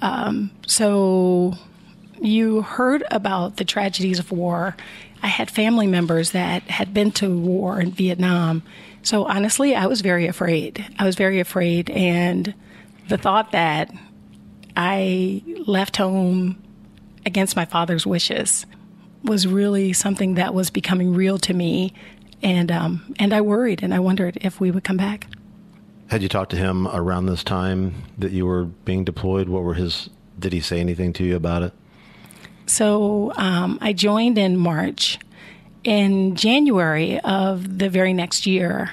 Um, 0.00 0.50
so 0.66 1.54
you 2.20 2.62
heard 2.62 3.04
about 3.10 3.58
the 3.58 3.64
tragedies 3.64 4.18
of 4.18 4.32
war. 4.32 4.76
I 5.22 5.26
had 5.28 5.50
family 5.50 5.86
members 5.86 6.32
that 6.32 6.62
had 6.64 6.94
been 6.94 7.12
to 7.12 7.38
war 7.38 7.80
in 7.80 7.92
Vietnam. 7.92 8.62
So 9.02 9.26
honestly, 9.26 9.74
I 9.74 9.86
was 9.86 10.00
very 10.00 10.26
afraid. 10.26 10.84
I 10.98 11.04
was 11.04 11.14
very 11.14 11.38
afraid. 11.38 11.90
And 11.90 12.54
the 13.08 13.18
thought 13.18 13.52
that 13.52 13.90
I 14.76 15.42
left 15.66 15.96
home 15.96 16.62
against 17.26 17.56
my 17.56 17.64
father's 17.64 18.06
wishes 18.06 18.66
was 19.24 19.46
really 19.46 19.92
something 19.92 20.34
that 20.34 20.54
was 20.54 20.70
becoming 20.70 21.14
real 21.14 21.38
to 21.38 21.54
me. 21.54 21.92
And, 22.42 22.72
um, 22.72 23.14
and 23.18 23.32
I 23.32 23.40
worried 23.40 23.82
and 23.82 23.94
I 23.94 24.00
wondered 24.00 24.38
if 24.40 24.60
we 24.60 24.70
would 24.70 24.84
come 24.84 24.96
back. 24.96 25.28
Had 26.08 26.22
you 26.22 26.28
talked 26.28 26.50
to 26.50 26.56
him 26.56 26.88
around 26.88 27.26
this 27.26 27.44
time 27.44 27.94
that 28.18 28.32
you 28.32 28.44
were 28.44 28.64
being 28.64 29.04
deployed? 29.04 29.48
What 29.48 29.62
were 29.62 29.74
his? 29.74 30.10
Did 30.38 30.52
he 30.52 30.60
say 30.60 30.80
anything 30.80 31.12
to 31.14 31.24
you 31.24 31.36
about 31.36 31.62
it? 31.62 31.72
So 32.66 33.32
um, 33.36 33.78
I 33.80 33.92
joined 33.92 34.38
in 34.38 34.56
March, 34.56 35.18
in 35.84 36.36
January 36.36 37.18
of 37.20 37.78
the 37.78 37.88
very 37.88 38.12
next 38.12 38.46
year, 38.46 38.90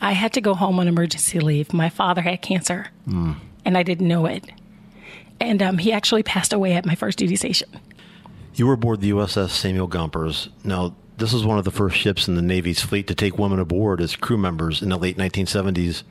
I 0.00 0.12
had 0.12 0.32
to 0.34 0.40
go 0.40 0.54
home 0.54 0.78
on 0.78 0.88
emergency 0.88 1.40
leave. 1.40 1.72
My 1.72 1.88
father 1.88 2.22
had 2.22 2.42
cancer, 2.42 2.88
mm. 3.08 3.36
and 3.64 3.78
I 3.78 3.82
didn't 3.82 4.08
know 4.08 4.26
it. 4.26 4.44
And 5.40 5.62
um, 5.62 5.78
he 5.78 5.92
actually 5.92 6.22
passed 6.22 6.52
away 6.52 6.74
at 6.74 6.86
my 6.86 6.94
first 6.94 7.18
duty 7.18 7.36
station. 7.36 7.68
You 8.54 8.66
were 8.66 8.74
aboard 8.74 9.00
the 9.00 9.10
USS 9.10 9.50
Samuel 9.50 9.86
Gompers. 9.86 10.48
Now, 10.64 10.94
this 11.18 11.32
was 11.32 11.44
one 11.44 11.58
of 11.58 11.64
the 11.64 11.70
first 11.70 11.96
ships 11.96 12.28
in 12.28 12.34
the 12.34 12.42
Navy's 12.42 12.80
fleet 12.80 13.06
to 13.08 13.14
take 13.14 13.38
women 13.38 13.58
aboard 13.58 14.00
as 14.00 14.16
crew 14.16 14.38
members 14.38 14.82
in 14.82 14.88
the 14.88 14.98
late 14.98 15.16
1970s. 15.16 16.02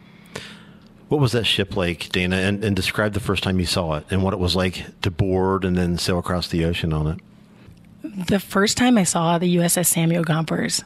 What 1.07 1.21
was 1.21 1.33
that 1.33 1.45
ship 1.45 1.75
like, 1.75 2.09
Dana? 2.09 2.37
And, 2.37 2.63
and 2.63 2.75
describe 2.75 3.13
the 3.13 3.19
first 3.19 3.43
time 3.43 3.59
you 3.59 3.65
saw 3.65 3.93
it 3.93 4.05
and 4.09 4.23
what 4.23 4.33
it 4.33 4.39
was 4.39 4.55
like 4.55 4.83
to 5.01 5.11
board 5.11 5.63
and 5.63 5.77
then 5.77 5.97
sail 5.97 6.17
across 6.17 6.47
the 6.47 6.65
ocean 6.65 6.93
on 6.93 7.07
it. 7.07 7.19
The 8.27 8.39
first 8.39 8.77
time 8.77 8.97
I 8.97 9.03
saw 9.03 9.37
the 9.37 9.55
USS 9.57 9.87
Samuel 9.87 10.23
Gompers, 10.23 10.83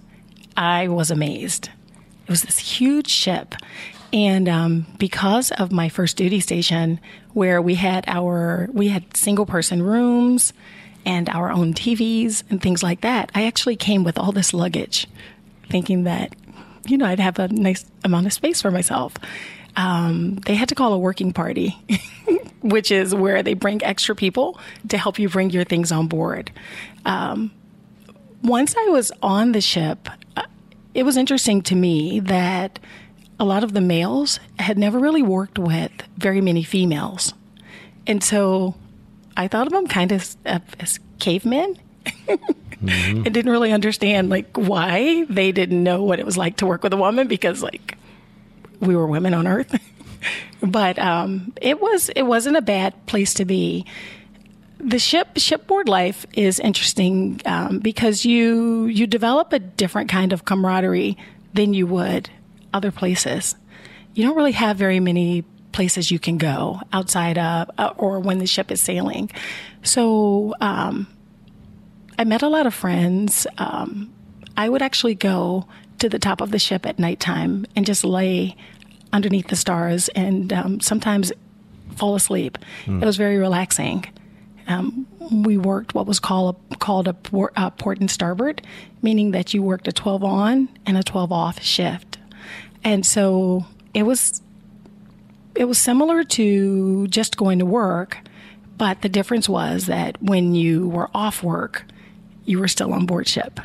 I 0.58 0.88
was 0.88 1.12
amazed. 1.12 1.70
It 2.30 2.34
was 2.34 2.44
this 2.44 2.60
huge 2.60 3.10
ship. 3.10 3.56
And 4.14 4.48
um, 4.48 4.86
because 5.00 5.50
of 5.50 5.72
my 5.72 5.90
first 5.90 6.16
duty 6.16 6.42
station, 6.42 7.00
where 7.34 7.60
we 7.60 7.74
had 7.74 8.06
our 8.06 8.70
we 8.72 8.90
had 8.90 9.18
single 9.18 9.48
person 9.48 9.82
rooms 9.82 10.54
and 11.08 11.28
our 11.28 11.52
own 11.52 11.74
TVs 11.74 12.44
and 12.52 12.62
things 12.62 12.84
like 12.84 13.02
that, 13.02 13.32
I 13.34 13.48
actually 13.48 13.78
came 13.78 14.04
with 14.04 14.20
all 14.20 14.32
this 14.32 14.54
luggage, 14.54 15.08
thinking 15.72 16.04
that 16.04 16.36
you 16.86 17.00
know 17.00 17.08
I'd 17.08 17.20
have 17.20 17.40
a 17.40 17.48
nice 17.48 17.84
amount 18.04 18.28
of 18.28 18.34
space 18.34 18.62
for 18.62 18.70
myself. 18.70 19.16
Um, 19.76 20.36
they 20.46 20.54
had 20.54 20.70
to 20.70 20.76
call 20.76 20.94
a 20.94 21.00
working 21.00 21.34
party, 21.34 21.76
which 22.62 22.92
is 22.92 23.16
where 23.16 23.42
they 23.42 23.56
bring 23.56 23.84
extra 23.84 24.16
people 24.16 24.60
to 24.90 25.00
help 25.00 25.18
you 25.18 25.30
bring 25.30 25.50
your 25.50 25.64
things 25.64 25.92
on 25.92 26.06
board. 26.06 26.52
Um, 27.06 27.50
once 28.44 28.76
I 28.78 28.86
was 28.90 29.12
on 29.24 29.52
the 29.52 29.62
ship, 29.62 30.08
uh, 30.38 30.44
it 30.94 31.04
was 31.04 31.18
interesting 31.18 31.62
to 31.64 31.76
me 31.76 32.20
that 32.22 32.80
a 33.40 33.46
lot 33.46 33.64
of 33.64 33.74
the 33.74 33.82
males 33.82 34.40
had 34.58 34.78
never 34.78 35.00
really 35.00 35.22
worked 35.22 35.58
with 35.58 35.92
very 36.18 36.42
many 36.42 36.64
females. 36.64 37.34
And 38.06 38.24
so 38.24 38.76
I 39.38 39.48
thought 39.48 39.68
of 39.68 39.74
them 39.74 39.88
kind 39.88 40.12
of 40.12 40.36
as 40.46 41.00
cavemen. 41.20 41.78
mm-hmm. 42.06 43.22
I 43.26 43.30
didn't 43.30 43.52
really 43.52 43.72
understand 43.72 44.30
like 44.30 44.58
why 44.58 45.26
they 45.30 45.52
didn't 45.52 45.84
know 45.84 46.04
what 46.04 46.20
it 46.20 46.26
was 46.26 46.38
like 46.38 46.58
to 46.58 46.66
work 46.66 46.84
with 46.84 46.94
a 46.94 46.98
woman 46.98 47.28
because 47.28 47.64
like 47.64 47.98
we 48.80 48.96
were 48.96 49.08
women 49.08 49.34
on 49.34 49.48
earth. 49.48 49.80
but 50.62 51.00
um, 51.00 51.54
it 51.62 51.80
was 51.80 52.10
it 52.10 52.24
wasn't 52.24 52.58
a 52.58 52.62
bad 52.62 53.06
place 53.06 53.34
to 53.36 53.46
be. 53.46 53.86
The 54.80 55.00
ship 55.00 55.28
shipboard 55.38 55.90
life 55.90 56.26
is 56.34 56.60
interesting 56.60 57.42
um, 57.46 57.80
because 57.80 58.26
you 58.26 58.86
you 58.86 59.08
develop 59.08 59.52
a 59.52 59.60
different 59.60 60.10
kind 60.10 60.32
of 60.32 60.46
camaraderie 60.46 61.18
than 61.54 61.74
you 61.74 61.86
would 61.88 62.30
other 62.74 62.92
places. 62.92 63.56
You 64.14 64.24
don't 64.24 64.36
really 64.36 64.54
have 64.54 64.78
very 64.78 65.00
many 65.00 65.44
places 65.72 66.12
you 66.12 66.20
can 66.20 66.38
go 66.38 66.80
outside 66.94 67.38
of 67.38 67.70
uh, 67.78 67.94
or 67.98 68.20
when 68.20 68.40
the 68.40 68.48
ship 68.48 68.72
is 68.72 68.82
sailing. 68.82 69.30
So 69.84 70.56
um, 70.62 71.08
I 72.18 72.24
met 72.24 72.42
a 72.42 72.48
lot 72.48 72.66
of 72.66 72.74
friends. 72.74 73.46
Um, 73.58 74.12
I 74.58 74.70
would 74.70 74.82
actually 74.82 75.16
go 75.16 75.68
to 76.00 76.10
the 76.10 76.20
top 76.20 76.42
of 76.42 76.52
the 76.52 76.60
ship 76.60 76.86
at 76.86 77.00
nighttime 77.00 77.66
and 77.76 77.86
just 77.86 78.04
lay 78.04 78.56
underneath 79.12 79.48
the 79.48 79.56
stars 79.56 80.10
and 80.10 80.52
um, 80.54 80.80
sometimes 80.80 81.32
fall 81.96 82.16
asleep. 82.16 82.58
Mm. 82.86 83.02
It 83.02 83.06
was 83.06 83.18
very 83.18 83.38
relaxing. 83.38 84.06
Um, 84.70 85.08
we 85.32 85.58
worked 85.58 85.96
what 85.96 86.06
was 86.06 86.20
called 86.20 86.56
a, 86.72 86.76
called 86.78 87.08
a 87.08 87.14
port, 87.14 87.54
uh, 87.58 87.72
port 87.72 88.00
and 88.00 88.10
starboard, 88.10 88.62
meaning 89.02 89.32
that 89.32 89.54
you 89.54 89.64
worked 89.64 89.88
a 89.88 89.92
12 89.92 90.24
on 90.24 90.70
and 90.86 90.96
a 90.96 91.04
12 91.04 91.32
off 91.32 91.62
shift. 91.62 92.20
And 92.84 93.06
so 93.06 93.66
it 93.94 94.04
was 94.04 94.42
it 95.56 95.66
was 95.66 95.78
similar 95.80 96.24
to 96.24 97.08
just 97.08 97.36
going 97.36 97.60
to 97.60 97.66
work, 97.66 98.20
but 98.78 99.02
the 99.02 99.10
difference 99.10 99.50
was 99.50 99.88
that 99.88 100.22
when 100.22 100.54
you 100.54 100.88
were 100.88 101.10
off 101.14 101.44
work, 101.44 101.84
you 102.46 102.60
were 102.60 102.68
still 102.68 102.94
on 102.94 103.06
board 103.08 103.28
ship. 103.28 103.60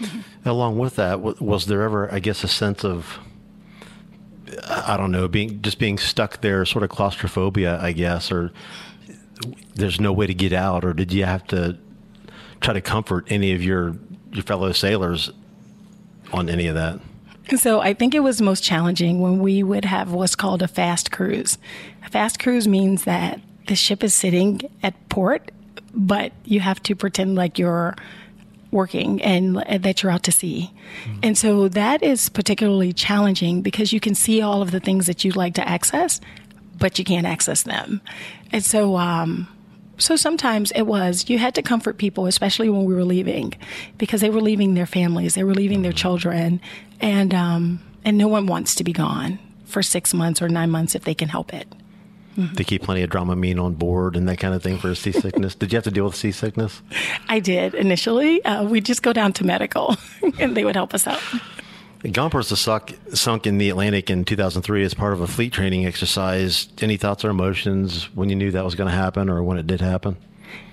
Along 0.44 0.78
with 0.78 0.96
that, 0.96 1.20
was 1.20 1.66
there 1.66 1.82
ever, 1.82 2.12
I 2.12 2.20
guess, 2.20 2.42
a 2.42 2.48
sense 2.48 2.84
of 2.84 3.18
I 4.66 4.96
don't 4.96 5.12
know, 5.12 5.28
being 5.28 5.60
just 5.60 5.78
being 5.78 5.98
stuck 5.98 6.40
there, 6.40 6.64
sort 6.64 6.82
of 6.82 6.88
claustrophobia, 6.90 7.78
I 7.80 7.92
guess, 7.92 8.32
or 8.32 8.50
there's 9.74 10.00
no 10.00 10.12
way 10.12 10.26
to 10.26 10.34
get 10.34 10.52
out, 10.52 10.84
or 10.84 10.92
did 10.92 11.12
you 11.12 11.24
have 11.24 11.46
to 11.48 11.78
try 12.60 12.74
to 12.74 12.80
comfort 12.80 13.26
any 13.28 13.52
of 13.52 13.62
your 13.62 13.96
your 14.32 14.42
fellow 14.42 14.72
sailors 14.72 15.30
on 16.32 16.48
any 16.48 16.66
of 16.66 16.74
that? 16.74 17.00
So 17.56 17.80
I 17.80 17.94
think 17.94 18.14
it 18.14 18.20
was 18.20 18.42
most 18.42 18.62
challenging 18.62 19.20
when 19.20 19.38
we 19.38 19.62
would 19.62 19.86
have 19.86 20.12
what's 20.12 20.36
called 20.36 20.60
a 20.60 20.68
fast 20.68 21.10
cruise. 21.10 21.56
A 22.04 22.10
fast 22.10 22.38
cruise 22.38 22.68
means 22.68 23.04
that 23.04 23.40
the 23.68 23.74
ship 23.74 24.04
is 24.04 24.14
sitting 24.14 24.60
at 24.82 25.08
port, 25.08 25.50
but 25.94 26.32
you 26.44 26.60
have 26.60 26.82
to 26.84 26.94
pretend 26.94 27.36
like 27.36 27.58
you're 27.58 27.96
working 28.70 29.22
and 29.22 29.56
that 29.56 30.02
you're 30.02 30.12
out 30.12 30.24
to 30.24 30.32
sea. 30.32 30.70
Mm-hmm. 31.04 31.20
And 31.22 31.38
so 31.38 31.68
that 31.68 32.02
is 32.02 32.28
particularly 32.28 32.92
challenging 32.92 33.62
because 33.62 33.94
you 33.94 34.00
can 34.00 34.14
see 34.14 34.42
all 34.42 34.60
of 34.60 34.70
the 34.70 34.80
things 34.80 35.06
that 35.06 35.24
you'd 35.24 35.36
like 35.36 35.54
to 35.54 35.66
access, 35.66 36.20
but 36.76 36.98
you 36.98 37.04
can't 37.04 37.26
access 37.26 37.62
them. 37.62 38.02
And 38.52 38.64
so, 38.64 38.96
um, 38.96 39.48
so 39.98 40.16
sometimes 40.16 40.70
it 40.72 40.82
was 40.82 41.28
you 41.28 41.38
had 41.38 41.54
to 41.56 41.62
comfort 41.62 41.98
people, 41.98 42.26
especially 42.26 42.68
when 42.68 42.84
we 42.84 42.94
were 42.94 43.04
leaving, 43.04 43.54
because 43.98 44.20
they 44.20 44.30
were 44.30 44.40
leaving 44.40 44.74
their 44.74 44.86
families, 44.86 45.34
they 45.34 45.44
were 45.44 45.54
leaving 45.54 45.82
their 45.82 45.92
children, 45.92 46.60
and 47.00 47.34
um, 47.34 47.80
and 48.04 48.16
no 48.16 48.28
one 48.28 48.46
wants 48.46 48.74
to 48.76 48.84
be 48.84 48.92
gone 48.92 49.38
for 49.64 49.82
six 49.82 50.14
months 50.14 50.40
or 50.40 50.48
nine 50.48 50.70
months 50.70 50.94
if 50.94 51.04
they 51.04 51.14
can 51.14 51.28
help 51.28 51.52
it. 51.52 51.68
Mm-hmm. 52.38 52.54
To 52.54 52.64
keep 52.64 52.82
plenty 52.84 53.02
of 53.02 53.10
Dramamine 53.10 53.60
on 53.60 53.74
board 53.74 54.14
and 54.14 54.28
that 54.28 54.38
kind 54.38 54.54
of 54.54 54.62
thing 54.62 54.78
for 54.78 54.94
seasickness. 54.94 55.56
did 55.56 55.72
you 55.72 55.76
have 55.76 55.84
to 55.84 55.90
deal 55.90 56.04
with 56.04 56.14
seasickness? 56.14 56.80
I 57.28 57.40
did 57.40 57.74
initially. 57.74 58.44
Uh, 58.44 58.62
we'd 58.64 58.84
just 58.84 59.02
go 59.02 59.12
down 59.12 59.32
to 59.34 59.44
medical, 59.44 59.96
and 60.38 60.56
they 60.56 60.64
would 60.64 60.76
help 60.76 60.94
us 60.94 61.06
out. 61.06 61.20
Gompers 62.04 62.50
was 62.50 62.60
sunk, 62.60 62.96
sunk 63.12 63.46
in 63.46 63.58
the 63.58 63.70
Atlantic 63.70 64.08
in 64.08 64.24
2003 64.24 64.84
as 64.84 64.94
part 64.94 65.12
of 65.12 65.20
a 65.20 65.26
fleet 65.26 65.52
training 65.52 65.84
exercise. 65.84 66.68
Any 66.80 66.96
thoughts 66.96 67.24
or 67.24 67.30
emotions 67.30 68.04
when 68.14 68.28
you 68.28 68.36
knew 68.36 68.52
that 68.52 68.64
was 68.64 68.76
going 68.76 68.88
to 68.88 68.94
happen 68.94 69.28
or 69.28 69.42
when 69.42 69.58
it 69.58 69.66
did 69.66 69.80
happen? 69.80 70.16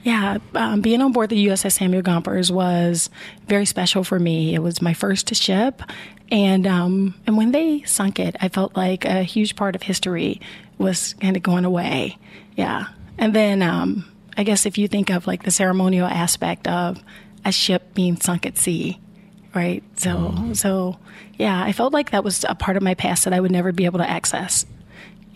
Yeah, 0.03 0.37
um, 0.53 0.81
being 0.81 1.01
on 1.01 1.11
board 1.11 1.29
the 1.29 1.47
USS 1.47 1.73
Samuel 1.73 2.03
Gompers 2.03 2.51
was 2.51 3.09
very 3.47 3.65
special 3.65 4.03
for 4.03 4.19
me. 4.19 4.53
It 4.53 4.59
was 4.59 4.81
my 4.81 4.93
first 4.93 5.33
ship, 5.33 5.81
and 6.31 6.67
um, 6.67 7.15
and 7.25 7.35
when 7.37 7.51
they 7.51 7.81
sunk 7.83 8.19
it, 8.19 8.35
I 8.39 8.49
felt 8.49 8.77
like 8.77 9.03
a 9.03 9.23
huge 9.23 9.55
part 9.55 9.75
of 9.75 9.81
history 9.81 10.39
was 10.77 11.15
kind 11.15 11.35
of 11.35 11.41
going 11.41 11.65
away. 11.65 12.19
Yeah, 12.55 12.85
and 13.17 13.33
then 13.33 13.63
um, 13.63 14.05
I 14.37 14.43
guess 14.43 14.67
if 14.67 14.77
you 14.77 14.87
think 14.87 15.09
of 15.09 15.25
like 15.25 15.43
the 15.43 15.51
ceremonial 15.51 16.07
aspect 16.07 16.67
of 16.67 17.03
a 17.43 17.51
ship 17.51 17.95
being 17.95 18.15
sunk 18.17 18.45
at 18.45 18.57
sea, 18.57 18.99
right? 19.55 19.83
So, 19.97 20.15
mm. 20.15 20.55
so 20.55 20.99
yeah, 21.37 21.63
I 21.63 21.71
felt 21.71 21.93
like 21.93 22.11
that 22.11 22.23
was 22.23 22.45
a 22.47 22.55
part 22.55 22.77
of 22.77 22.83
my 22.83 22.93
past 22.93 23.23
that 23.23 23.33
I 23.33 23.39
would 23.39 23.51
never 23.51 23.71
be 23.71 23.85
able 23.85 23.99
to 23.99 24.09
access. 24.09 24.65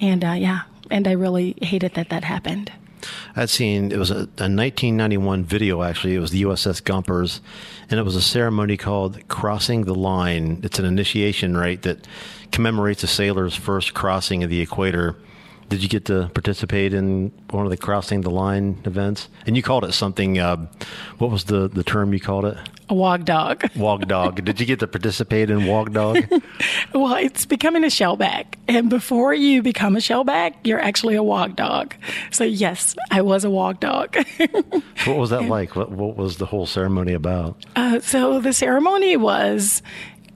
And 0.02 0.24
uh, 0.24 0.34
yeah, 0.34 0.62
and 0.92 1.08
I 1.08 1.14
really 1.14 1.56
hated 1.62 1.96
that 1.96 2.10
that 2.10 2.24
happened. 2.24 2.72
I'd 3.36 3.50
seen 3.50 3.92
it 3.92 3.98
was 3.98 4.12
a, 4.12 4.16
a, 4.16 4.52
1991 4.52 5.46
video 5.46 5.82
actually. 5.84 6.16
It 6.16 6.20
was 6.20 6.32
the 6.32 6.44
USS 6.44 6.84
Gompers, 6.84 7.40
and 7.90 8.00
it 8.00 8.04
was 8.04 8.16
a 8.16 8.22
ceremony 8.22 8.78
called 8.78 9.28
Crossing 9.30 9.86
the 9.86 9.96
Line. 9.96 10.60
It's 10.64 10.80
an 10.80 10.86
initiation 10.86 11.56
rite 11.56 11.84
that 11.84 12.08
commemorates 12.52 13.04
a 13.04 13.08
sailor's 13.08 13.56
first 13.56 13.94
crossing 13.94 14.44
of 14.44 14.50
the 14.50 14.62
equator. 14.62 15.16
Did 15.70 15.84
you 15.84 15.90
get 15.90 16.06
to 16.06 16.30
participate 16.34 16.94
in 16.94 17.32
one 17.52 17.66
of 17.66 17.70
the 17.70 17.78
crossing 17.78 18.22
the 18.22 18.32
line 18.32 18.82
events? 18.86 19.30
And 19.46 19.56
you 19.56 19.62
called 19.62 19.86
it 19.86 19.94
something. 19.94 20.40
Uh, 20.40 20.68
what 21.20 21.30
was 21.30 21.46
the 21.46 21.68
the 21.68 21.84
term 21.84 22.12
you 22.12 22.20
called 22.20 22.46
it? 22.46 22.58
A 22.90 22.96
wog 22.96 23.24
dog. 23.24 23.70
Wog 23.76 24.08
dog. 24.08 24.44
Did 24.44 24.60
you 24.60 24.66
get 24.66 24.80
to 24.80 24.88
participate 24.88 25.52
in 25.52 25.68
wog 25.68 25.94
dog? 25.94 26.26
well, 26.94 27.14
it's 27.16 27.46
becoming 27.46 27.84
a 27.84 27.88
shellback, 27.88 28.56
and 28.68 28.90
before 28.90 29.32
you 29.32 29.62
become 29.62 29.96
a 29.96 30.00
shellback, 30.00 30.56
you're 30.64 30.80
actually 30.80 31.14
a 31.14 31.22
wog 31.22 31.56
dog. 31.56 31.94
So 32.32 32.44
yes, 32.44 32.96
I 33.12 33.22
was 33.22 33.44
a 33.44 33.50
wog 33.52 33.80
dog. 33.80 34.18
what 35.06 35.18
was 35.18 35.30
that 35.30 35.46
like? 35.46 35.76
What, 35.76 35.92
what 35.92 36.18
was 36.18 36.38
the 36.38 36.48
whole 36.48 36.66
ceremony 36.66 37.14
about? 37.14 37.64
Uh, 37.76 38.00
so 38.00 38.40
the 38.40 38.54
ceremony 38.54 39.16
was 39.18 39.84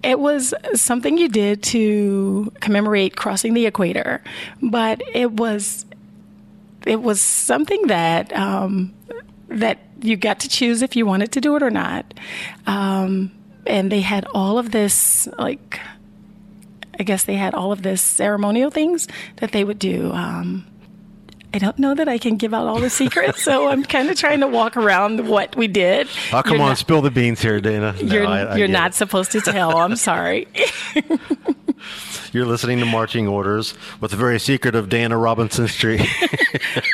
it 0.03 0.19
was 0.19 0.53
something 0.73 1.17
you 1.17 1.29
did 1.29 1.63
to 1.63 2.51
commemorate 2.59 3.15
crossing 3.15 3.53
the 3.53 3.65
equator, 3.65 4.21
but 4.61 5.01
it 5.13 5.31
was 5.31 5.85
it 6.85 7.01
was 7.01 7.21
something 7.21 7.87
that 7.87 8.35
um, 8.35 8.93
that 9.47 9.79
you 10.01 10.17
got 10.17 10.41
to 10.41 10.49
choose 10.49 10.81
if 10.81 10.95
you 10.95 11.05
wanted 11.05 11.31
to 11.31 11.41
do 11.41 11.55
it 11.55 11.63
or 11.63 11.69
not. 11.69 12.13
Um, 12.67 13.31
and 13.65 13.89
they 13.91 14.01
had 14.01 14.25
all 14.33 14.57
of 14.57 14.71
this 14.71 15.27
like 15.39 15.79
I 16.99 17.03
guess 17.03 17.23
they 17.23 17.35
had 17.35 17.55
all 17.55 17.71
of 17.71 17.81
this 17.81 18.01
ceremonial 18.01 18.69
things 18.69 19.07
that 19.37 19.51
they 19.51 19.63
would 19.63 19.79
do. 19.79 20.11
Um, 20.11 20.65
I 21.55 21.59
don't 21.59 21.77
know 21.77 21.93
that 21.93 22.07
I 22.07 22.17
can 22.17 22.37
give 22.37 22.53
out 22.53 22.65
all 22.65 22.79
the 22.79 22.89
secrets, 22.89 23.43
so 23.43 23.69
I'm 23.69 23.83
kind 23.83 24.09
of 24.09 24.17
trying 24.17 24.39
to 24.39 24.47
walk 24.47 24.75
around 24.75 25.27
what 25.27 25.55
we 25.55 25.67
did. 25.67 26.07
Oh, 26.31 26.41
come 26.41 26.53
You're 26.55 26.63
on, 26.63 26.69
not- 26.69 26.77
spill 26.79 27.01
the 27.01 27.11
beans 27.11 27.41
here, 27.41 27.61
Dana. 27.61 27.93
No, 28.01 28.13
You're, 28.13 28.25
I- 28.25 28.41
I 28.43 28.55
you're 28.57 28.67
not 28.67 28.91
it. 28.91 28.95
supposed 28.95 29.31
to 29.33 29.41
tell. 29.41 29.77
I'm 29.77 29.95
sorry. 29.95 30.47
You're 32.31 32.47
listening 32.47 32.79
to 32.79 32.85
Marching 32.85 33.27
Orders 33.27 33.75
with 34.01 34.09
the 34.09 34.17
very 34.17 34.39
secret 34.39 34.73
of 34.73 34.89
Dana 34.89 35.15
Robinson 35.15 35.67
Street. 35.67 35.99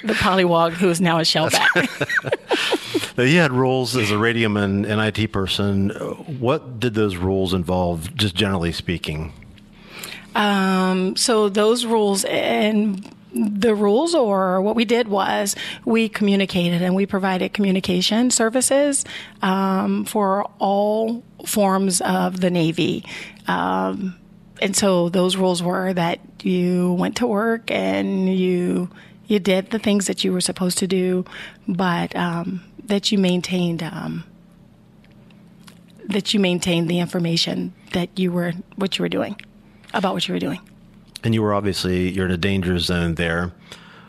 the 0.03 0.13
pollywog 0.15 0.73
who 0.73 0.89
is 0.89 0.99
now 0.99 1.19
a 1.19 1.21
shellback. 1.21 3.17
Now, 3.17 3.23
you 3.23 3.39
had 3.39 3.53
roles 3.53 3.95
as 3.95 4.11
a 4.11 4.15
radioman 4.15 4.85
and 4.85 4.99
IT 5.17 5.31
person. 5.31 5.91
What 6.39 6.81
did 6.81 6.93
those 6.95 7.15
roles 7.15 7.53
involve, 7.53 8.13
just 8.17 8.35
generally 8.35 8.73
speaking? 8.73 9.31
Um, 10.35 11.15
so 11.15 11.47
those 11.47 11.85
rules 11.85 12.25
and 12.25 13.09
the 13.33 13.75
rules 13.75 14.15
or 14.15 14.61
what 14.61 14.75
we 14.75 14.85
did 14.85 15.07
was 15.07 15.55
we 15.85 16.09
communicated 16.09 16.81
and 16.81 16.95
we 16.95 17.05
provided 17.05 17.53
communication 17.53 18.31
services 18.31 19.05
um, 19.41 20.05
for 20.05 20.49
all 20.59 21.23
forms 21.45 22.01
of 22.01 22.41
the 22.41 22.49
Navy. 22.49 23.05
Um, 23.47 24.17
and 24.61 24.75
so 24.75 25.09
those 25.09 25.37
rules 25.37 25.63
were 25.63 25.93
that 25.93 26.19
you 26.43 26.93
went 26.93 27.17
to 27.17 27.27
work 27.27 27.71
and 27.71 28.35
you 28.35 28.89
you 29.27 29.37
did 29.37 29.69
the 29.69 29.77
things 29.77 30.07
that 30.07 30.23
you 30.23 30.33
were 30.33 30.41
supposed 30.41 30.79
to 30.79 30.87
do, 30.87 31.23
but 31.67 32.15
um, 32.15 32.61
that 32.85 33.11
you 33.11 33.19
maintained 33.19 33.83
um, 33.83 34.23
that 36.05 36.33
you 36.33 36.39
maintained 36.39 36.89
the 36.89 36.99
information 36.99 37.73
that 37.93 38.17
you 38.17 38.31
were 38.31 38.53
what 38.75 38.97
you 38.97 39.03
were 39.03 39.09
doing 39.09 39.39
about 39.93 40.13
what 40.13 40.27
you 40.27 40.33
were 40.33 40.39
doing. 40.39 40.59
And 41.23 41.33
you 41.33 41.41
were 41.41 41.53
obviously 41.53 42.09
you're 42.09 42.25
in 42.25 42.31
a 42.31 42.37
danger 42.37 42.79
zone 42.79 43.15
there. 43.15 43.51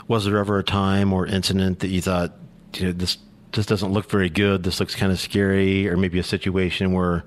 Was 0.09 0.25
there 0.25 0.39
ever 0.39 0.59
a 0.59 0.65
time 0.65 1.13
or 1.13 1.27
incident 1.27 1.81
that 1.81 1.89
you 1.89 2.01
thought, 2.01 2.35
you 2.75 2.87
know, 2.87 2.93
this 2.93 3.19
this 3.53 3.67
doesn't 3.67 3.93
look 3.93 4.09
very 4.09 4.31
good. 4.31 4.63
This 4.63 4.79
looks 4.79 4.95
kind 4.95 5.11
of 5.11 5.19
scary, 5.19 5.89
or 5.89 5.97
maybe 5.97 6.19
a 6.19 6.25
situation 6.25 6.93
where 6.93 7.25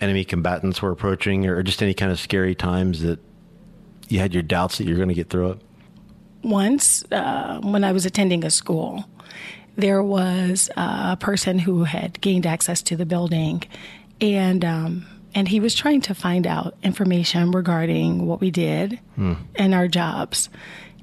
enemy 0.00 0.24
combatants 0.24 0.80
were 0.80 0.90
approaching, 0.90 1.46
or 1.46 1.62
just 1.62 1.82
any 1.82 1.94
kind 1.94 2.12
of 2.12 2.20
scary 2.20 2.54
times 2.54 3.02
that 3.02 3.18
you 4.08 4.18
had 4.18 4.32
your 4.32 4.42
doubts 4.42 4.78
that 4.78 4.86
you're 4.86 4.96
going 4.96 5.08
to 5.08 5.14
get 5.14 5.28
through 5.28 5.50
it. 5.52 5.58
once 6.42 7.04
uh, 7.12 7.60
when 7.62 7.84
I 7.84 7.92
was 7.92 8.06
attending 8.06 8.44
a 8.44 8.50
school, 8.50 9.04
there 9.76 10.02
was 10.02 10.70
a 10.76 11.16
person 11.16 11.58
who 11.58 11.84
had 11.84 12.20
gained 12.20 12.46
access 12.46 12.82
to 12.82 12.96
the 12.96 13.06
building, 13.06 13.62
and 14.20 14.64
um, 14.64 15.06
and 15.34 15.48
he 15.48 15.60
was 15.60 15.74
trying 15.74 16.00
to 16.02 16.14
find 16.14 16.46
out 16.46 16.74
information 16.82 17.50
regarding 17.52 18.26
what 18.26 18.40
we 18.40 18.50
did 18.50 18.98
hmm. 19.14 19.34
and 19.54 19.74
our 19.74 19.88
jobs. 19.88 20.48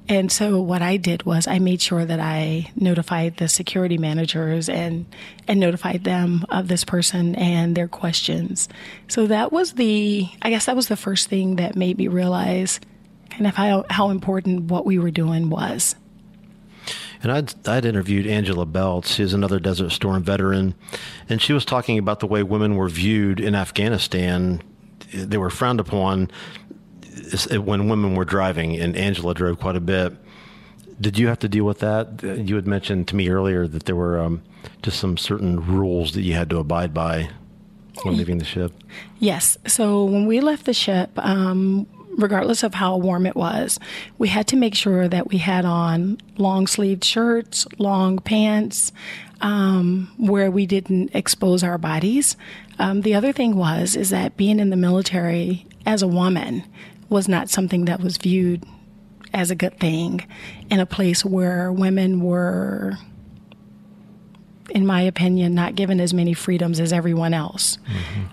And 0.10 0.32
so 0.32 0.62
what 0.62 0.82
I 0.82 0.98
did 0.98 1.24
was 1.24 1.48
I 1.48 1.60
made 1.60 1.82
sure 1.82 2.06
that 2.06 2.20
I 2.20 2.72
notified 2.76 3.38
the 3.38 3.48
security 3.50 3.98
managers 3.98 4.70
and 4.70 5.06
and 5.48 5.60
notified 5.60 6.06
them 6.06 6.46
of 6.50 6.70
this 6.70 6.86
person 6.86 7.36
and 7.36 7.76
their 7.76 7.90
questions. 7.90 8.70
So 9.10 9.28
that 9.28 9.52
was 9.52 9.74
the 9.74 10.30
I 10.42 10.50
guess 10.50 10.66
that 10.66 10.76
was 10.76 10.88
the 10.88 10.96
first 10.96 11.28
thing 11.28 11.58
that 11.58 11.76
made 11.76 11.98
me 11.98 12.08
realize 12.08 12.80
kind 13.30 13.48
of 13.48 13.56
how 13.56 13.86
how 13.90 14.10
important 14.10 14.72
what 14.72 14.86
we 14.86 14.98
were 14.98 15.12
doing 15.12 15.50
was. 15.50 15.96
And 17.24 17.32
I'd, 17.32 17.68
I'd 17.68 17.86
interviewed 17.86 18.28
Angela 18.28 18.66
Belts, 18.66 19.18
who's 19.18 19.34
another 19.34 19.60
Desert 19.60 19.92
Storm 19.92 20.24
veteran, 20.24 20.76
and 21.30 21.42
she 21.42 21.54
was 21.54 21.66
talking 21.66 21.98
about 21.98 22.20
the 22.20 22.28
way 22.28 22.44
women 22.44 22.76
were 22.76 22.90
viewed 22.90 23.40
in 23.40 23.56
Afghanistan. 23.56 24.62
They 25.14 25.38
were 25.38 25.50
frowned 25.50 25.80
upon 25.80 26.30
when 27.52 27.90
women 27.90 28.16
were 28.16 28.26
driving, 28.26 28.78
and 28.78 28.96
Angela 28.96 29.34
drove 29.34 29.60
quite 29.60 29.76
a 29.76 29.82
bit. 29.82 30.14
Did 31.00 31.18
you 31.18 31.28
have 31.28 31.40
to 31.40 31.50
deal 31.50 31.66
with 31.66 31.80
that? 31.80 32.24
You 32.24 32.56
had 32.56 32.68
mentioned 32.68 33.08
to 33.10 33.16
me 33.16 33.30
earlier 33.30 33.68
that 33.68 33.86
there 33.86 33.96
were 33.96 34.20
um, 34.20 34.42
just 34.82 35.00
some 35.00 35.18
certain 35.18 35.66
rules 35.66 36.14
that 36.14 36.22
you 36.22 36.34
had 36.34 36.50
to 36.50 36.58
abide 36.58 36.94
by 36.94 37.30
when 38.04 38.18
leaving 38.18 38.38
the 38.38 38.46
ship. 38.46 38.72
Yes. 39.20 39.58
So 39.68 40.04
when 40.06 40.26
we 40.26 40.40
left 40.40 40.66
the 40.66 40.74
ship, 40.74 41.12
um, 41.18 41.88
regardless 42.18 42.64
of 42.64 42.74
how 42.74 42.98
warm 42.98 43.26
it 43.26 43.36
was, 43.36 43.80
we 44.18 44.28
had 44.28 44.48
to 44.48 44.56
make 44.56 44.76
sure 44.76 45.08
that 45.08 45.30
we 45.30 45.38
had 45.38 45.64
on 45.64 46.18
long 46.38 46.68
sleeved 46.68 47.04
shirts, 47.04 47.66
long 47.78 48.20
pants, 48.20 48.92
um, 49.42 50.12
where 50.18 50.50
we 50.50 50.66
didn't 50.66 51.16
expose 51.16 51.64
our 51.64 51.78
bodies. 51.78 52.36
Um, 52.80 53.02
the 53.02 53.16
other 53.16 53.32
thing 53.32 53.56
was 53.56 53.96
is 53.96 54.10
that 54.10 54.36
being 54.36 54.60
in 54.60 54.72
the 54.72 54.76
military 54.76 55.66
as 55.86 56.02
a 56.02 56.08
woman 56.08 56.64
was 57.10 57.28
not 57.28 57.50
something 57.50 57.86
that 57.86 58.02
was 58.02 58.18
viewed 58.18 58.64
as 59.34 59.52
a 59.52 59.56
good 59.56 59.80
thing 59.80 60.26
in 60.70 60.80
a 60.80 60.86
place 60.86 61.24
where 61.24 61.72
women 61.72 62.22
were 62.22 62.98
in 64.72 64.86
my 64.86 65.02
opinion, 65.02 65.56
not 65.56 65.76
given 65.76 66.02
as 66.02 66.14
many 66.14 66.34
freedoms 66.34 66.80
as 66.82 66.92
everyone 66.92 67.34
else. 67.34 67.78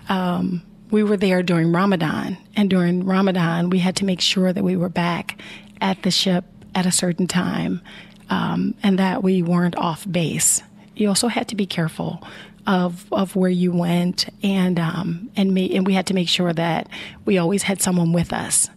Um, 0.09 0.63
we 0.91 1.03
were 1.03 1.17
there 1.17 1.43
during 1.43 1.71
Ramadan, 1.71 2.37
and 2.55 2.69
during 2.69 3.05
Ramadan, 3.05 3.69
we 3.69 3.79
had 3.79 3.95
to 3.97 4.05
make 4.05 4.21
sure 4.21 4.53
that 4.53 4.63
we 4.63 4.75
were 4.77 4.89
back 4.89 5.41
at 5.81 6.03
the 6.03 6.11
ship 6.11 6.45
at 6.73 6.85
a 6.85 6.91
certain 6.91 7.27
time 7.27 7.81
um, 8.29 8.75
and 8.83 8.99
that 8.99 9.23
we 9.23 9.41
weren't 9.41 9.75
off 9.75 10.09
base. 10.09 10.61
You 10.95 11.09
also 11.09 11.27
had 11.27 11.47
to 11.49 11.55
be 11.55 11.65
careful 11.65 12.25
of 12.67 13.05
of 13.11 13.35
where 13.35 13.49
you 13.49 13.71
went, 13.71 14.27
and 14.43 14.79
um, 14.79 15.29
and 15.35 15.53
me, 15.53 15.75
and 15.75 15.85
we 15.85 15.93
had 15.93 16.07
to 16.07 16.13
make 16.13 16.29
sure 16.29 16.53
that 16.53 16.87
we 17.25 17.37
always 17.37 17.63
had 17.63 17.81
someone 17.81 18.13
with 18.13 18.33
us. 18.33 18.69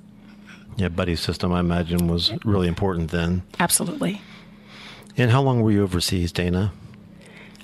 Yeah, 0.76 0.88
buddy 0.88 1.16
system, 1.16 1.52
I 1.52 1.60
imagine, 1.60 2.06
was 2.06 2.32
really 2.44 2.68
important 2.68 3.10
then. 3.10 3.42
Absolutely. 3.58 4.20
And 5.16 5.30
how 5.30 5.42
long 5.42 5.62
were 5.62 5.72
you 5.72 5.82
overseas, 5.82 6.30
Dana? 6.30 6.72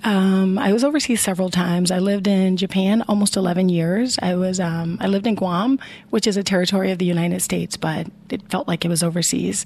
Um, 0.04 0.58
I 0.58 0.72
was 0.72 0.84
overseas 0.84 1.22
several 1.22 1.48
times. 1.48 1.90
I 1.90 1.98
lived 1.98 2.26
in 2.26 2.58
Japan 2.58 3.02
almost 3.08 3.36
11 3.36 3.70
years. 3.70 4.18
I 4.20 4.34
was 4.34 4.60
um, 4.60 4.98
I 5.00 5.06
lived 5.06 5.26
in 5.26 5.34
Guam, 5.34 5.78
which 6.10 6.26
is 6.26 6.36
a 6.36 6.42
territory 6.42 6.90
of 6.90 6.98
the 6.98 7.06
United 7.06 7.40
States, 7.40 7.76
but 7.78 8.06
it 8.28 8.48
felt 8.50 8.68
like 8.68 8.84
it 8.84 8.88
was 8.88 9.02
overseas. 9.02 9.64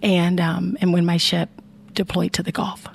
And 0.00 0.40
um, 0.40 0.76
and 0.80 0.92
when 0.92 1.04
my 1.04 1.16
ship 1.16 1.50
deployed 1.94 2.32
to 2.34 2.42
the 2.42 2.52
Gulf, 2.52 2.86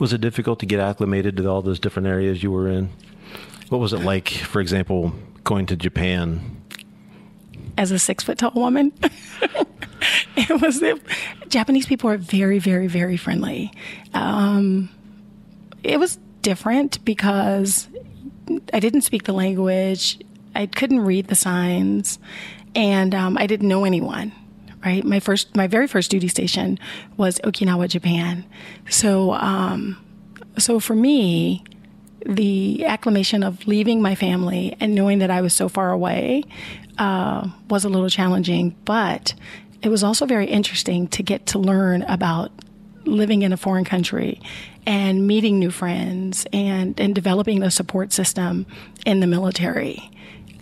Was 0.00 0.12
it 0.12 0.20
difficult 0.20 0.58
to 0.60 0.66
get 0.66 0.80
acclimated 0.80 1.36
to 1.36 1.48
all 1.48 1.62
those 1.62 1.78
different 1.78 2.08
areas 2.08 2.42
you 2.42 2.50
were 2.50 2.68
in? 2.68 2.90
What 3.68 3.78
was 3.78 3.92
it 3.92 4.00
like, 4.00 4.28
for 4.28 4.60
example, 4.60 5.12
going 5.44 5.66
to 5.66 5.76
Japan? 5.76 6.58
as 7.78 7.90
a 7.90 7.98
six 7.98 8.22
foot 8.22 8.36
tall 8.36 8.52
woman, 8.54 8.92
it 10.36 10.60
was 10.60 10.82
it, 10.82 11.00
Japanese 11.48 11.86
people 11.86 12.10
are 12.10 12.18
very 12.18 12.58
very 12.58 12.86
very 12.86 13.16
friendly. 13.16 13.72
Um, 14.12 14.90
it 15.82 15.98
was 15.98 16.18
different 16.42 17.04
because 17.04 17.88
I 18.72 18.80
didn't 18.80 19.02
speak 19.02 19.24
the 19.24 19.32
language. 19.32 20.18
I 20.54 20.66
couldn't 20.66 21.00
read 21.00 21.28
the 21.28 21.34
signs, 21.34 22.18
and 22.74 23.14
um, 23.14 23.38
I 23.38 23.46
didn't 23.46 23.68
know 23.68 23.84
anyone. 23.84 24.32
Right, 24.84 25.04
my 25.04 25.20
first, 25.20 25.54
my 25.54 25.68
very 25.68 25.86
first 25.86 26.10
duty 26.10 26.26
station 26.26 26.76
was 27.16 27.38
Okinawa, 27.44 27.88
Japan. 27.88 28.44
So, 28.90 29.32
um, 29.34 29.96
so 30.58 30.80
for 30.80 30.96
me, 30.96 31.62
the 32.26 32.84
acclimation 32.84 33.44
of 33.44 33.64
leaving 33.68 34.02
my 34.02 34.16
family 34.16 34.76
and 34.80 34.92
knowing 34.92 35.20
that 35.20 35.30
I 35.30 35.40
was 35.40 35.54
so 35.54 35.68
far 35.68 35.92
away 35.92 36.42
uh, 36.98 37.48
was 37.70 37.84
a 37.84 37.88
little 37.88 38.08
challenging, 38.08 38.74
but 38.84 39.34
it 39.82 39.88
was 39.88 40.02
also 40.02 40.26
very 40.26 40.46
interesting 40.46 41.08
to 41.08 41.22
get 41.22 41.46
to 41.46 41.58
learn 41.58 42.02
about 42.02 42.50
living 43.04 43.42
in 43.42 43.52
a 43.52 43.56
foreign 43.56 43.84
country 43.84 44.40
and 44.86 45.26
meeting 45.26 45.58
new 45.58 45.70
friends 45.70 46.46
and, 46.52 46.98
and 47.00 47.14
developing 47.14 47.62
a 47.62 47.70
support 47.70 48.12
system 48.12 48.66
in 49.06 49.20
the 49.20 49.26
military. 49.26 50.10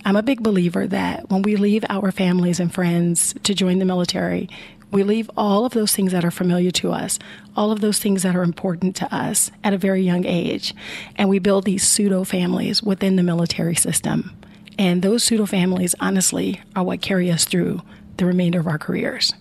I'm 0.05 0.17
a 0.17 0.23
big 0.23 0.43
believer 0.43 0.87
that 0.87 1.29
when 1.31 1.43
we 1.43 1.57
leave 1.57 1.85
our 1.89 2.11
families 2.11 2.61
and 2.61 2.73
friends 2.73 3.35
to 3.43 3.55
join 3.55 3.79
the 3.79 3.85
military, 3.85 4.49
we 4.91 5.05
leave 5.05 5.31
all 5.37 5.65
of 5.65 5.73
those 5.73 5.95
things 5.95 6.13
that 6.13 6.25
are 6.25 6.31
familiar 6.31 6.71
to 6.73 6.93
us, 6.93 7.19
all 7.55 7.71
of 7.71 7.81
those 7.81 7.99
things 7.99 8.23
that 8.23 8.35
are 8.35 8.43
important 8.43 8.97
to 8.97 9.15
us 9.15 9.51
at 9.63 9.73
a 9.73 9.79
very 9.79 10.03
young 10.03 10.25
age, 10.25 10.75
and 11.17 11.29
we 11.29 11.39
build 11.39 11.65
these 11.65 11.87
pseudo 11.87 12.25
families 12.25 12.83
within 12.83 13.17
the 13.17 13.23
military 13.23 13.77
system. 13.77 14.37
And 14.79 15.03
those 15.03 15.23
pseudo 15.23 15.47
families, 15.47 15.95
honestly, 16.01 16.61
are 16.75 16.83
what 16.83 17.03
carry 17.03 17.31
us 17.31 17.45
through 17.45 17.83
the 18.17 18.25
remainder 18.25 18.59
of 18.59 18.67
our 18.67 18.79
careers. 18.79 19.35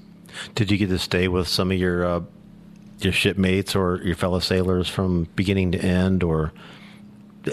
Did 0.54 0.70
you 0.70 0.78
get 0.78 0.90
to 0.90 1.00
stay 1.00 1.28
with 1.28 1.48
some 1.48 1.72
of 1.72 1.78
your 1.78 2.06
uh, 2.06 2.22
your 3.04 3.14
shipmates 3.14 3.76
or 3.76 4.02
your 4.04 4.16
fellow 4.16 4.40
sailors 4.40 4.90
from 4.90 5.28
beginning 5.36 5.72
to 5.74 5.80
end, 5.80 6.24
or 6.24 6.52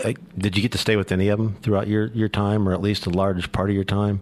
uh, 0.05 0.13
did 0.37 0.57
you 0.57 0.63
get 0.63 0.73
to 0.73 0.79
stay 0.79 0.97
with 0.97 1.13
any 1.13 1.29
of 1.29 1.39
them 1.39 1.57
throughout 1.63 1.89
your, 1.89 2.07
your 2.09 2.29
time, 2.29 2.69
or 2.69 2.73
at 2.73 2.81
least 2.81 3.07
a 3.07 3.11
large 3.11 3.53
part 3.53 3.69
of 3.71 3.75
your 3.75 3.85
time? 3.85 4.21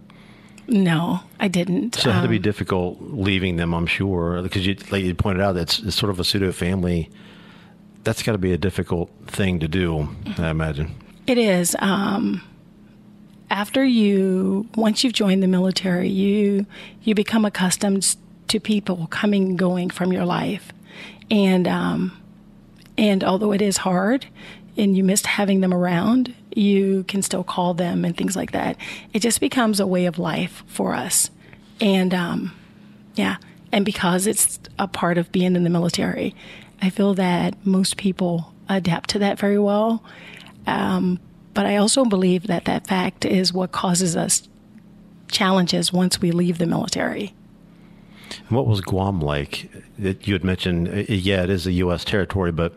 No, 0.67 1.19
I 1.39 1.47
didn't. 1.47 1.95
So 1.95 2.09
it 2.09 2.13
had 2.13 2.23
to 2.23 2.27
be 2.27 2.37
Um, 2.37 2.41
difficult 2.41 2.97
leaving 2.99 3.55
them, 3.57 3.73
I'm 3.73 3.87
sure, 3.87 4.41
because 4.41 4.65
you, 4.65 4.75
like 4.91 5.03
you 5.03 5.13
pointed 5.13 5.41
out, 5.41 5.57
it's, 5.57 5.79
it's 5.79 5.95
sort 5.95 6.09
of 6.09 6.19
a 6.19 6.23
pseudo 6.23 6.51
family. 6.51 7.09
That's 8.03 8.23
got 8.23 8.31
to 8.31 8.37
be 8.39 8.53
a 8.53 8.57
difficult 8.57 9.11
thing 9.27 9.59
to 9.59 9.67
do, 9.67 10.09
I 10.37 10.49
imagine. 10.49 10.95
It 11.27 11.37
is. 11.37 11.75
Um, 11.79 12.41
after 13.49 13.83
you, 13.83 14.67
once 14.75 15.03
you've 15.03 15.13
joined 15.13 15.41
the 15.43 15.47
military, 15.47 16.09
you 16.09 16.65
you 17.03 17.15
become 17.15 17.45
accustomed 17.45 18.15
to 18.47 18.59
people 18.59 19.07
coming 19.09 19.49
and 19.49 19.57
going 19.57 19.89
from 19.89 20.11
your 20.13 20.25
life. 20.25 20.71
And 21.29 21.67
um, 21.67 22.21
and 22.97 23.23
although 23.23 23.51
it 23.51 23.61
is 23.61 23.77
hard, 23.77 24.27
and 24.77 24.95
you 24.95 25.03
missed 25.03 25.25
having 25.25 25.61
them 25.61 25.73
around, 25.73 26.33
you 26.53 27.03
can 27.05 27.21
still 27.21 27.43
call 27.43 27.73
them 27.73 28.05
and 28.05 28.15
things 28.15 28.35
like 28.35 28.51
that. 28.51 28.77
It 29.13 29.19
just 29.19 29.39
becomes 29.39 29.79
a 29.79 29.87
way 29.87 30.05
of 30.05 30.19
life 30.19 30.63
for 30.67 30.93
us, 30.93 31.29
and 31.81 32.13
um, 32.13 32.53
yeah, 33.15 33.37
and 33.71 33.85
because 33.85 34.27
it's 34.27 34.59
a 34.77 34.87
part 34.87 35.17
of 35.17 35.31
being 35.31 35.55
in 35.55 35.63
the 35.63 35.69
military, 35.69 36.35
I 36.81 36.89
feel 36.89 37.13
that 37.15 37.65
most 37.65 37.97
people 37.97 38.53
adapt 38.69 39.09
to 39.11 39.19
that 39.19 39.39
very 39.39 39.59
well. 39.59 40.03
Um, 40.67 41.19
but 41.53 41.65
I 41.65 41.77
also 41.77 42.05
believe 42.05 42.47
that 42.47 42.65
that 42.65 42.87
fact 42.87 43.23
is 43.25 43.53
what 43.53 43.71
causes 43.71 44.15
us 44.17 44.47
challenges 45.27 45.93
once 45.93 46.19
we 46.19 46.31
leave 46.31 46.57
the 46.57 46.65
military. 46.65 47.33
What 48.49 48.67
was 48.67 48.81
Guam 48.81 49.19
like? 49.19 49.69
You 49.97 50.33
had 50.33 50.43
mentioned, 50.43 50.87
uh, 50.87 51.03
yeah, 51.07 51.43
it 51.43 51.49
is 51.49 51.67
a 51.67 51.71
U.S. 51.73 52.03
territory, 52.03 52.51
but 52.51 52.73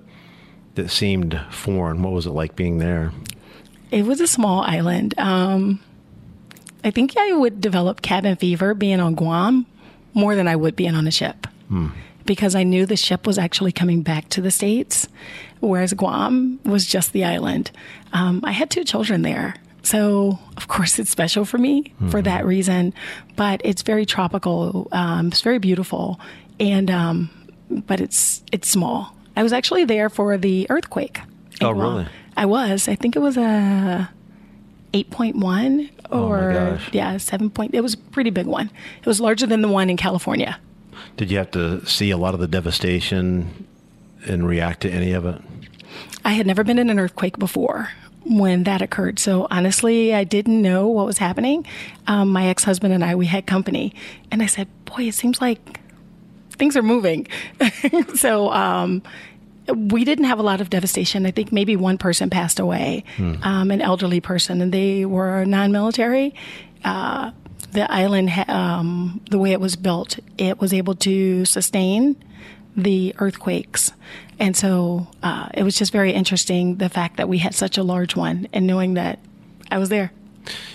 it 0.76 0.90
seemed 0.90 1.40
foreign. 1.50 2.02
What 2.02 2.12
was 2.12 2.26
it 2.26 2.30
like 2.30 2.56
being 2.56 2.78
there? 2.78 3.12
It 3.90 4.04
was 4.04 4.20
a 4.20 4.26
small 4.26 4.62
island. 4.62 5.14
Um, 5.18 5.80
I 6.84 6.90
think 6.90 7.16
I 7.16 7.32
would 7.32 7.60
develop 7.60 8.02
cabin 8.02 8.36
fever 8.36 8.74
being 8.74 9.00
on 9.00 9.14
Guam 9.14 9.66
more 10.14 10.34
than 10.34 10.48
I 10.48 10.56
would 10.56 10.76
being 10.76 10.94
on 10.94 11.06
a 11.06 11.10
ship. 11.10 11.46
Hmm. 11.68 11.88
Because 12.24 12.54
I 12.54 12.62
knew 12.62 12.84
the 12.84 12.96
ship 12.96 13.26
was 13.26 13.38
actually 13.38 13.72
coming 13.72 14.02
back 14.02 14.28
to 14.30 14.42
the 14.42 14.50
States, 14.50 15.08
whereas 15.60 15.94
Guam 15.94 16.60
was 16.64 16.86
just 16.86 17.12
the 17.12 17.24
island. 17.24 17.70
Um, 18.12 18.42
I 18.44 18.52
had 18.52 18.70
two 18.70 18.84
children 18.84 19.22
there. 19.22 19.54
So, 19.82 20.38
of 20.56 20.68
course, 20.68 20.98
it's 20.98 21.10
special 21.10 21.44
for 21.44 21.58
me 21.58 21.82
mm-hmm. 21.82 22.10
for 22.10 22.20
that 22.22 22.44
reason. 22.44 22.92
But 23.36 23.60
it's 23.64 23.82
very 23.82 24.04
tropical. 24.04 24.88
Um, 24.92 25.28
it's 25.28 25.40
very 25.40 25.58
beautiful, 25.58 26.20
and 26.60 26.90
um, 26.90 27.30
but 27.70 28.00
it's 28.00 28.42
it's 28.52 28.68
small. 28.68 29.14
I 29.36 29.42
was 29.42 29.52
actually 29.52 29.84
there 29.84 30.10
for 30.10 30.36
the 30.36 30.66
earthquake. 30.68 31.20
Oh, 31.60 31.70
really? 31.70 32.06
I 32.36 32.46
was. 32.46 32.88
I 32.88 32.94
think 32.94 33.16
it 33.16 33.20
was 33.20 33.36
a 33.36 34.10
eight 34.94 35.10
point 35.10 35.36
one 35.36 35.90
or 36.10 36.52
oh 36.52 36.78
yeah 36.92 37.16
seven 37.18 37.50
point. 37.50 37.74
It 37.74 37.82
was 37.82 37.94
a 37.94 37.98
pretty 37.98 38.30
big 38.30 38.46
one. 38.46 38.70
It 39.00 39.06
was 39.06 39.20
larger 39.20 39.46
than 39.46 39.62
the 39.62 39.68
one 39.68 39.90
in 39.90 39.96
California. 39.96 40.58
Did 41.16 41.30
you 41.30 41.38
have 41.38 41.50
to 41.52 41.84
see 41.86 42.10
a 42.10 42.16
lot 42.16 42.34
of 42.34 42.40
the 42.40 42.48
devastation 42.48 43.66
and 44.26 44.46
react 44.46 44.80
to 44.82 44.90
any 44.90 45.12
of 45.12 45.24
it? 45.26 45.40
I 46.24 46.32
had 46.32 46.46
never 46.46 46.64
been 46.64 46.78
in 46.78 46.90
an 46.90 46.98
earthquake 46.98 47.38
before 47.38 47.90
when 48.28 48.64
that 48.64 48.82
occurred. 48.82 49.18
So 49.18 49.46
honestly, 49.50 50.14
I 50.14 50.24
didn't 50.24 50.60
know 50.60 50.88
what 50.88 51.06
was 51.06 51.18
happening. 51.18 51.66
Um, 52.06 52.30
my 52.30 52.46
ex 52.46 52.64
husband 52.64 52.92
and 52.92 53.04
I, 53.04 53.14
we 53.14 53.26
had 53.26 53.46
company, 53.46 53.94
and 54.30 54.42
I 54.42 54.46
said, 54.46 54.68
"Boy, 54.84 55.08
it 55.08 55.14
seems 55.14 55.40
like 55.40 55.80
things 56.50 56.76
are 56.76 56.82
moving." 56.82 57.26
so 58.14 58.52
um, 58.52 59.02
we 59.74 60.04
didn't 60.04 60.24
have 60.24 60.38
a 60.38 60.42
lot 60.42 60.60
of 60.60 60.70
devastation. 60.70 61.26
I 61.26 61.30
think 61.30 61.52
maybe 61.52 61.76
one 61.76 61.98
person 61.98 62.30
passed 62.30 62.60
away, 62.60 63.04
hmm. 63.16 63.34
um, 63.42 63.70
an 63.70 63.80
elderly 63.80 64.20
person, 64.20 64.60
and 64.60 64.72
they 64.72 65.04
were 65.04 65.44
non-military. 65.44 66.34
Uh, 66.84 67.32
the 67.72 67.90
island, 67.90 68.30
um, 68.48 69.20
the 69.30 69.38
way 69.38 69.52
it 69.52 69.60
was 69.60 69.76
built, 69.76 70.18
it 70.38 70.60
was 70.60 70.72
able 70.72 70.94
to 70.94 71.44
sustain 71.44 72.16
the 72.76 73.14
earthquakes. 73.18 73.92
And 74.38 74.56
so 74.56 75.08
uh, 75.22 75.48
it 75.54 75.62
was 75.62 75.76
just 75.76 75.92
very 75.92 76.12
interesting 76.12 76.76
the 76.76 76.88
fact 76.88 77.16
that 77.16 77.28
we 77.28 77.38
had 77.38 77.54
such 77.54 77.76
a 77.76 77.82
large 77.82 78.14
one 78.16 78.48
and 78.52 78.66
knowing 78.66 78.94
that 78.94 79.18
I 79.70 79.78
was 79.78 79.88
there. 79.88 80.12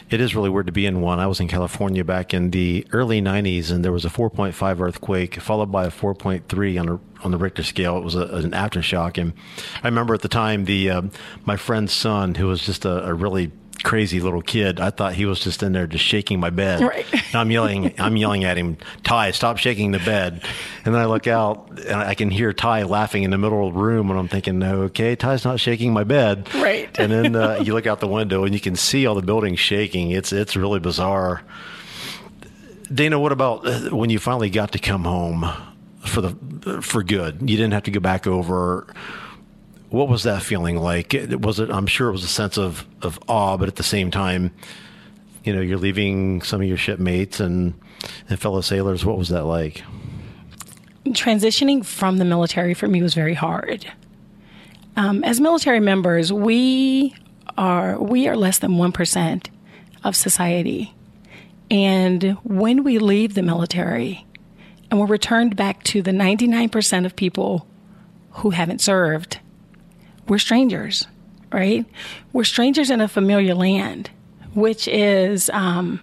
It 0.09 0.21
is 0.21 0.35
really 0.35 0.49
weird 0.49 0.67
to 0.67 0.71
be 0.71 0.85
in 0.85 1.01
one. 1.01 1.19
I 1.19 1.27
was 1.27 1.39
in 1.39 1.47
California 1.47 2.03
back 2.03 2.33
in 2.33 2.51
the 2.51 2.85
early 2.91 3.21
90s, 3.21 3.71
and 3.71 3.83
there 3.83 3.91
was 3.91 4.05
a 4.05 4.09
4.5 4.09 4.79
earthquake 4.79 5.39
followed 5.39 5.71
by 5.71 5.85
a 5.85 5.89
4.3 5.89 6.79
on 6.79 6.89
a, 6.89 6.99
on 7.25 7.31
the 7.31 7.37
Richter 7.37 7.63
scale. 7.63 7.97
It 7.97 8.03
was 8.03 8.13
a, 8.13 8.25
an 8.27 8.51
aftershock, 8.51 9.17
and 9.17 9.33
I 9.81 9.87
remember 9.87 10.13
at 10.13 10.21
the 10.21 10.27
time 10.27 10.65
the 10.65 10.89
uh, 10.89 11.01
my 11.45 11.57
friend's 11.57 11.93
son, 11.93 12.35
who 12.35 12.47
was 12.47 12.63
just 12.63 12.85
a, 12.85 13.07
a 13.07 13.13
really 13.13 13.51
crazy 13.83 14.19
little 14.19 14.41
kid. 14.41 14.79
I 14.79 14.89
thought 14.89 15.13
he 15.13 15.25
was 15.25 15.39
just 15.39 15.63
in 15.63 15.73
there 15.73 15.87
just 15.87 16.03
shaking 16.03 16.39
my 16.39 16.49
bed. 16.49 16.81
Right. 16.93 17.05
I'm 17.35 17.49
yelling, 17.49 17.93
I'm 17.99 18.17
yelling 18.17 18.43
at 18.43 18.57
him, 18.57 18.77
Ty, 19.03 19.31
stop 19.31 19.57
shaking 19.57 19.91
the 19.91 19.99
bed. 19.99 20.43
And 20.85 20.93
then 20.93 21.01
I 21.01 21.05
look 21.05 21.27
out 21.27 21.69
and 21.79 21.95
I 21.95 22.13
can 22.13 22.29
hear 22.29 22.53
Ty 22.53 22.83
laughing 22.83 23.23
in 23.23 23.31
the 23.31 23.37
middle 23.37 23.67
of 23.67 23.73
the 23.73 23.79
room, 23.79 24.09
and 24.09 24.19
I'm 24.19 24.27
thinking, 24.27 24.59
no, 24.59 24.83
okay, 24.83 25.15
Ty's 25.15 25.45
not 25.45 25.59
shaking 25.59 25.93
my 25.93 26.03
bed. 26.03 26.53
Right. 26.55 26.89
And 26.99 27.11
then 27.11 27.35
uh, 27.35 27.59
you 27.63 27.73
look 27.73 27.87
out 27.87 27.99
the 27.99 28.07
window 28.07 28.43
and 28.43 28.53
you 28.53 28.59
can 28.59 28.75
see 28.75 29.05
all 29.07 29.15
the 29.15 29.21
buildings 29.21 29.59
shaking. 29.59 30.11
It's 30.11 30.31
it's 30.31 30.55
really 30.55 30.79
bizarre. 30.79 31.41
Dana, 32.93 33.19
what 33.19 33.31
about 33.31 33.65
uh, 33.65 33.95
when 33.95 34.09
you 34.09 34.19
finally 34.19 34.49
got 34.49 34.73
to 34.73 34.79
come 34.79 35.05
home 35.05 35.49
for 36.01 36.21
the 36.21 36.81
for 36.81 37.01
good? 37.01 37.41
You 37.41 37.57
didn't 37.57 37.73
have 37.73 37.83
to 37.83 37.91
go 37.91 37.99
back 37.99 38.27
over 38.27 38.93
what 39.93 40.09
was 40.09 40.23
that 40.23 40.41
feeling 40.41 40.77
like? 40.77 41.15
Was 41.39 41.59
it? 41.59 41.69
I'm 41.69 41.85
sure 41.85 42.09
it 42.09 42.13
was 42.13 42.23
a 42.23 42.27
sense 42.27 42.57
of 42.57 42.83
of 43.03 43.19
awe, 43.27 43.57
but 43.57 43.67
at 43.67 43.75
the 43.75 43.83
same 43.83 44.09
time, 44.09 44.49
you 45.43 45.53
know, 45.53 45.61
you're 45.61 45.77
leaving 45.77 46.41
some 46.41 46.61
of 46.61 46.67
your 46.67 46.77
shipmates 46.77 47.39
and 47.39 47.79
and 48.27 48.39
fellow 48.39 48.61
sailors. 48.61 49.05
What 49.05 49.19
was 49.19 49.29
that 49.29 49.43
like? 49.43 49.83
Transitioning 51.05 51.85
from 51.85 52.17
the 52.17 52.25
military 52.25 52.73
for 52.73 52.87
me 52.87 53.03
was 53.03 53.13
very 53.13 53.35
hard. 53.35 53.85
Um, 54.95 55.23
as 55.23 55.39
military 55.39 55.79
members, 55.79 56.33
we 56.33 57.15
are 57.55 58.01
we 58.01 58.27
are 58.27 58.35
less 58.35 58.57
than 58.57 58.77
one 58.77 58.93
percent 58.93 59.51
of 60.03 60.15
society, 60.15 60.91
and 61.69 62.35
when 62.43 62.83
we 62.83 62.97
leave 62.97 63.35
the 63.35 63.43
military 63.43 64.25
and 64.89 64.99
we're 64.99 65.05
returned 65.05 65.55
back 65.55 65.83
to 65.83 66.01
the 66.01 66.11
99% 66.11 67.05
of 67.05 67.15
people 67.15 67.67
who 68.31 68.51
haven't 68.51 68.79
served, 68.79 69.39
we're 70.27 70.39
strangers, 70.39 71.07
right? 71.51 71.85
We're 72.31 72.43
strangers 72.43 72.89
in 72.89 73.01
a 73.01 73.07
familiar 73.07 73.55
land, 73.55 74.09
which 74.53 74.87
is, 74.87 75.49
um, 75.51 76.01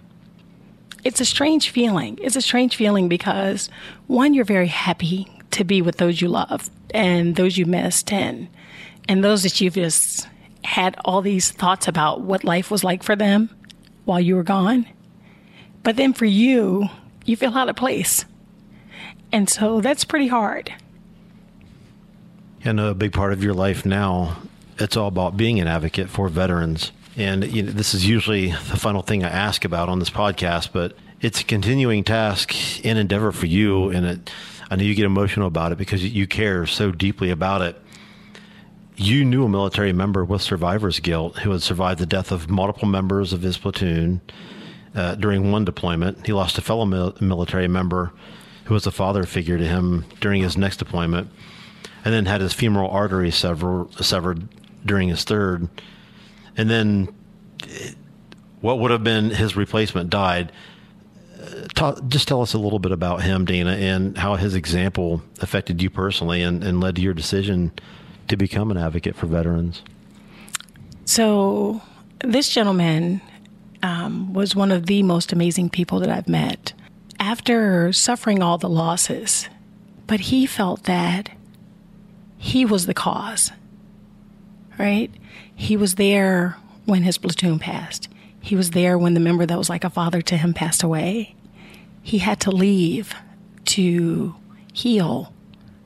it's 1.03 1.19
a 1.19 1.25
strange 1.25 1.69
feeling. 1.69 2.19
It's 2.21 2.35
a 2.35 2.41
strange 2.41 2.75
feeling 2.75 3.09
because 3.09 3.69
one, 4.07 4.33
you're 4.33 4.45
very 4.45 4.67
happy 4.67 5.27
to 5.51 5.63
be 5.63 5.81
with 5.81 5.97
those 5.97 6.21
you 6.21 6.27
love 6.27 6.69
and 6.93 7.35
those 7.35 7.57
you 7.57 7.65
missed 7.65 8.11
and 8.11 8.47
and 9.09 9.23
those 9.23 9.43
that 9.43 9.59
you've 9.59 9.73
just 9.73 10.27
had 10.63 10.95
all 11.03 11.21
these 11.21 11.51
thoughts 11.51 11.87
about 11.87 12.21
what 12.21 12.43
life 12.43 12.69
was 12.69 12.83
like 12.83 13.01
for 13.01 13.15
them 13.15 13.49
while 14.05 14.19
you 14.19 14.35
were 14.35 14.43
gone. 14.43 14.87
But 15.83 15.97
then 15.97 16.13
for 16.13 16.25
you, 16.25 16.87
you 17.25 17.35
feel 17.35 17.57
out 17.57 17.67
of 17.67 17.75
place. 17.75 18.25
And 19.31 19.49
so 19.49 19.81
that's 19.81 20.05
pretty 20.05 20.27
hard 20.27 20.71
and 22.63 22.79
a 22.79 22.93
big 22.93 23.13
part 23.13 23.33
of 23.33 23.43
your 23.43 23.53
life 23.53 23.85
now, 23.85 24.37
it's 24.77 24.97
all 24.97 25.07
about 25.07 25.37
being 25.37 25.59
an 25.59 25.67
advocate 25.67 26.09
for 26.09 26.27
veterans. 26.29 26.91
And 27.17 27.43
you 27.51 27.63
know, 27.63 27.71
this 27.71 27.93
is 27.93 28.07
usually 28.07 28.51
the 28.51 28.77
final 28.77 29.01
thing 29.01 29.23
I 29.23 29.29
ask 29.29 29.65
about 29.65 29.89
on 29.89 29.99
this 29.99 30.09
podcast, 30.09 30.69
but 30.71 30.95
it's 31.19 31.41
a 31.41 31.43
continuing 31.43 32.03
task 32.03 32.55
and 32.85 32.97
endeavor 32.97 33.31
for 33.31 33.45
you. 33.45 33.89
And 33.89 34.05
it, 34.05 34.31
I 34.69 34.75
know 34.75 34.83
you 34.83 34.95
get 34.95 35.05
emotional 35.05 35.47
about 35.47 35.71
it 35.71 35.77
because 35.77 36.03
you 36.03 36.27
care 36.27 36.65
so 36.65 36.91
deeply 36.91 37.29
about 37.29 37.61
it. 37.61 37.81
You 38.95 39.25
knew 39.25 39.45
a 39.45 39.49
military 39.49 39.93
member 39.93 40.23
with 40.23 40.41
survivor's 40.41 40.99
guilt 40.99 41.39
who 41.39 41.51
had 41.51 41.61
survived 41.61 41.99
the 41.99 42.05
death 42.05 42.31
of 42.31 42.49
multiple 42.49 42.87
members 42.87 43.33
of 43.33 43.41
his 43.41 43.57
platoon 43.57 44.21
uh, 44.93 45.15
during 45.15 45.51
one 45.51 45.65
deployment. 45.65 46.25
He 46.25 46.33
lost 46.33 46.57
a 46.57 46.61
fellow 46.61 46.85
mil- 46.85 47.15
military 47.19 47.67
member 47.67 48.13
who 48.65 48.73
was 48.73 48.85
a 48.85 48.91
father 48.91 49.23
figure 49.23 49.57
to 49.57 49.65
him 49.65 50.05
during 50.19 50.41
his 50.41 50.55
next 50.55 50.77
deployment 50.77 51.29
and 52.03 52.13
then 52.13 52.25
had 52.25 52.41
his 52.41 52.53
femoral 52.53 52.89
artery 52.89 53.31
severed, 53.31 53.93
severed 54.03 54.47
during 54.85 55.09
his 55.09 55.23
third. 55.23 55.67
And 56.57 56.69
then 56.69 57.13
what 58.61 58.79
would 58.79 58.91
have 58.91 59.03
been 59.03 59.31
his 59.31 59.55
replacement 59.55 60.09
died. 60.09 60.51
Uh, 61.77 61.99
just 62.07 62.27
tell 62.27 62.41
us 62.41 62.53
a 62.53 62.59
little 62.59 62.79
bit 62.79 62.91
about 62.91 63.23
him, 63.23 63.45
Dana, 63.45 63.71
and 63.71 64.17
how 64.17 64.35
his 64.35 64.53
example 64.53 65.21
affected 65.39 65.81
you 65.81 65.89
personally 65.89 66.43
and, 66.43 66.63
and 66.63 66.79
led 66.79 66.95
to 66.95 67.01
your 67.01 67.15
decision 67.15 67.71
to 68.27 68.37
become 68.37 68.69
an 68.69 68.77
advocate 68.77 69.15
for 69.15 69.25
veterans. 69.25 69.81
So, 71.05 71.81
this 72.19 72.49
gentleman 72.49 73.21
um, 73.81 74.33
was 74.33 74.55
one 74.55 74.71
of 74.71 74.85
the 74.85 75.01
most 75.01 75.33
amazing 75.33 75.71
people 75.71 75.99
that 75.99 76.09
I've 76.09 76.27
met. 76.27 76.73
After 77.19 77.91
suffering 77.91 78.43
all 78.43 78.57
the 78.57 78.69
losses, 78.69 79.49
but 80.05 80.19
he 80.19 80.45
felt 80.45 80.83
that 80.83 81.31
he 82.41 82.65
was 82.65 82.87
the 82.87 82.93
cause, 82.95 83.51
right? 84.79 85.11
He 85.55 85.77
was 85.77 85.93
there 85.93 86.57
when 86.85 87.03
his 87.03 87.19
platoon 87.19 87.59
passed. 87.59 88.09
He 88.39 88.55
was 88.55 88.71
there 88.71 88.97
when 88.97 89.13
the 89.13 89.19
member 89.19 89.45
that 89.45 89.59
was 89.59 89.69
like 89.69 89.83
a 89.83 89.91
father 89.91 90.23
to 90.23 90.37
him 90.37 90.55
passed 90.55 90.81
away. 90.81 91.35
He 92.01 92.17
had 92.17 92.39
to 92.39 92.49
leave 92.49 93.13
to 93.65 94.33
heal 94.73 95.31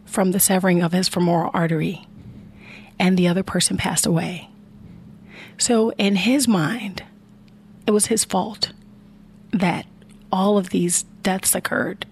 from 0.06 0.32
the 0.32 0.40
severing 0.40 0.82
of 0.82 0.94
his 0.94 1.10
femoral 1.10 1.52
artery, 1.54 2.08
and 2.98 3.18
the 3.18 3.28
other 3.28 3.44
person 3.44 3.76
passed 3.76 4.06
away. 4.06 4.50
So, 5.58 5.90
in 5.98 6.16
his 6.16 6.48
mind, 6.48 7.04
it 7.86 7.92
was 7.92 8.06
his 8.06 8.24
fault 8.24 8.72
that 9.52 9.86
all 10.32 10.58
of 10.58 10.70
these 10.70 11.04
deaths 11.22 11.54
occurred. 11.54 12.06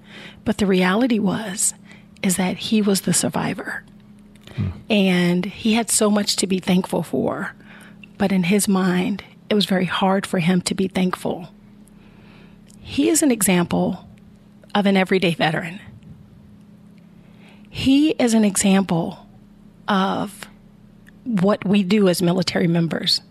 But 0.44 0.58
the 0.58 0.68
reality 0.68 1.18
was, 1.18 1.74
is 2.22 2.36
that 2.36 2.58
he 2.58 2.82
was 2.82 3.02
the 3.02 3.14
survivor. 3.14 3.86
And 4.90 5.46
he 5.46 5.74
had 5.74 5.90
so 5.90 6.10
much 6.10 6.36
to 6.38 6.48
be 6.48 6.60
thankful 6.60 7.04
for. 7.04 7.54
But 8.18 8.32
in 8.32 8.44
his 8.44 8.68
mind, 8.68 9.24
it 9.50 9.56
was 9.56 9.66
very 9.66 9.86
hard 9.86 10.26
for 10.26 10.40
him 10.40 10.62
to 10.62 10.76
be 10.76 10.88
thankful. 10.88 11.50
He 12.80 13.10
is 13.10 13.24
an 13.24 13.32
example 13.32 14.08
of 14.76 14.86
an 14.86 14.98
everyday 14.98 15.34
veteran. 15.34 15.80
He 17.70 18.12
is 18.12 18.34
an 18.34 18.46
example 18.46 19.26
of 19.88 20.48
what 21.24 21.66
we 21.66 21.84
do 21.84 22.08
as 22.08 22.22
military 22.22 22.68
members. 22.68 23.22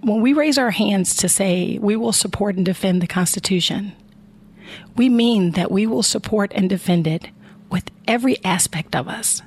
When 0.00 0.20
we 0.20 0.32
raise 0.32 0.58
our 0.58 0.70
hands 0.70 1.16
to 1.16 1.28
say 1.28 1.78
we 1.78 1.96
will 1.96 2.12
support 2.12 2.56
and 2.56 2.64
defend 2.64 3.00
the 3.00 3.06
Constitution, 3.06 3.92
we 4.96 5.08
mean 5.08 5.52
that 5.52 5.70
we 5.70 5.86
will 5.86 6.02
support 6.02 6.52
and 6.54 6.68
defend 6.68 7.06
it 7.06 7.28
with 7.70 7.90
every 8.06 8.42
aspect 8.44 8.94
of 8.94 9.08
us. 9.08 9.42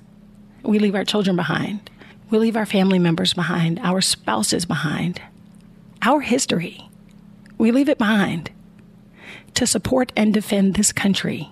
We 0.63 0.79
leave 0.79 0.95
our 0.95 1.05
children 1.05 1.35
behind. 1.35 1.89
We 2.29 2.37
leave 2.37 2.55
our 2.55 2.65
family 2.65 2.99
members 2.99 3.33
behind, 3.33 3.79
our 3.79 4.01
spouses 4.01 4.65
behind, 4.65 5.21
our 6.01 6.21
history. 6.21 6.89
We 7.57 7.71
leave 7.71 7.89
it 7.89 7.97
behind 7.97 8.51
to 9.55 9.67
support 9.67 10.11
and 10.15 10.33
defend 10.33 10.75
this 10.75 10.91
country. 10.91 11.49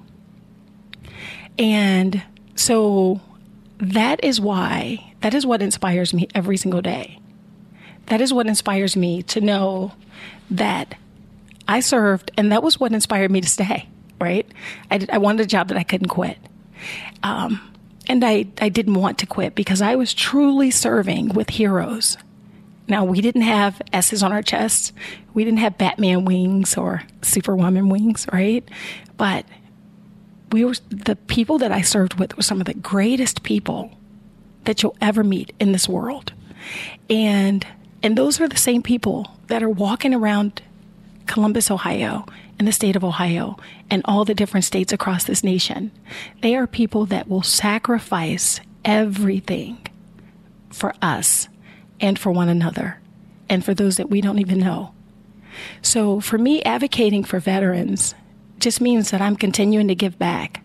And 1.58 2.24
so 2.56 3.20
that 3.80 4.24
is 4.24 4.40
why, 4.40 5.14
that 5.22 5.34
is 5.34 5.46
what 5.46 5.62
inspires 5.62 6.14
me 6.14 6.28
every 6.34 6.58
single 6.58 6.82
day. 6.82 7.20
That 8.06 8.22
is 8.22 8.34
what 8.34 8.48
inspires 8.48 8.96
me 8.96 9.22
to 9.24 9.42
know 9.42 9.92
that 10.50 10.96
I 11.68 11.82
served, 11.82 12.32
and 12.38 12.52
that 12.52 12.64
was 12.64 12.80
what 12.80 12.94
inspired 12.94 13.30
me 13.30 13.42
to 13.42 13.48
stay, 13.48 13.88
right? 14.20 14.50
I, 14.90 15.06
I 15.12 15.18
wanted 15.20 15.44
a 15.44 15.46
job 15.46 15.68
that 15.68 15.78
I 15.78 15.84
couldn't 15.84 16.08
quit. 16.08 16.38
Um, 17.22 17.62
and 18.10 18.26
I, 18.26 18.48
I 18.60 18.70
didn't 18.70 18.96
want 18.96 19.20
to 19.20 19.28
quit 19.28 19.54
because 19.54 19.82
I 19.82 19.96
was 19.96 20.14
truly 20.14 20.72
serving 20.72 21.30
with 21.30 21.52
heroes. 21.52 22.18
Now, 22.88 23.06
we 23.06 23.22
didn't 23.22 23.44
have 23.44 23.80
S's 23.94 24.24
on 24.24 24.32
our 24.32 24.42
chests. 24.42 24.92
We 25.36 25.44
didn't 25.44 25.60
have 25.60 25.78
Batman 25.78 26.26
wings 26.26 26.76
or 26.76 27.04
Superwoman 27.22 27.88
wings, 27.88 28.26
right? 28.34 28.68
But 29.16 29.46
we 30.52 30.66
were 30.66 30.74
the 30.90 31.16
people 31.16 31.60
that 31.60 31.72
I 31.72 31.82
served 31.82 32.16
with 32.16 32.36
were 32.36 32.42
some 32.42 32.60
of 32.60 32.66
the 32.66 32.74
greatest 32.74 33.44
people 33.44 33.92
that 34.64 34.82
you'll 34.82 34.98
ever 35.00 35.24
meet 35.24 35.54
in 35.60 35.72
this 35.72 35.88
world. 35.88 36.34
And 37.12 37.66
and 38.02 38.18
those 38.18 38.42
are 38.42 38.48
the 38.48 38.58
same 38.58 38.82
people 38.82 39.36
that 39.48 39.62
are 39.62 39.70
walking 39.70 40.16
around 40.16 40.64
Columbus, 41.28 41.70
Ohio, 41.70 42.26
in 42.60 42.66
the 42.66 42.72
state 42.72 42.98
of 42.98 43.04
Ohio, 43.04 43.58
and 43.90 44.02
all 44.06 44.26
the 44.26 44.36
different 44.36 44.66
states 44.66 44.92
across 44.92 45.24
this 45.24 45.44
nation. 45.44 45.92
They 46.42 46.56
are 46.56 46.68
people 46.68 47.06
that 47.08 47.30
will 47.30 47.42
sacrifice 47.42 48.60
everything 48.84 49.88
for 50.70 50.94
us 51.02 51.48
and 52.02 52.20
for 52.20 52.32
one 52.32 52.50
another 52.50 53.00
and 53.50 53.64
for 53.64 53.74
those 53.74 53.98
that 53.98 54.10
we 54.10 54.22
don't 54.22 54.40
even 54.40 54.60
know. 54.60 54.94
So, 55.82 56.20
for 56.20 56.38
me, 56.38 56.62
advocating 56.64 57.24
for 57.24 57.40
veterans 57.40 58.14
just 58.60 58.82
means 58.82 59.12
that 59.12 59.22
I'm 59.22 59.36
continuing 59.36 59.88
to 59.88 59.96
give 59.96 60.20
back 60.20 60.62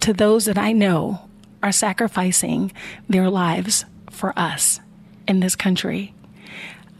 to 0.00 0.12
those 0.12 0.44
that 0.44 0.58
I 0.58 0.72
know 0.72 1.28
are 1.62 1.72
sacrificing 1.72 2.72
their 3.08 3.30
lives 3.30 3.84
for 4.10 4.36
us 4.36 4.80
in 5.28 5.40
this 5.40 5.56
country. 5.56 6.14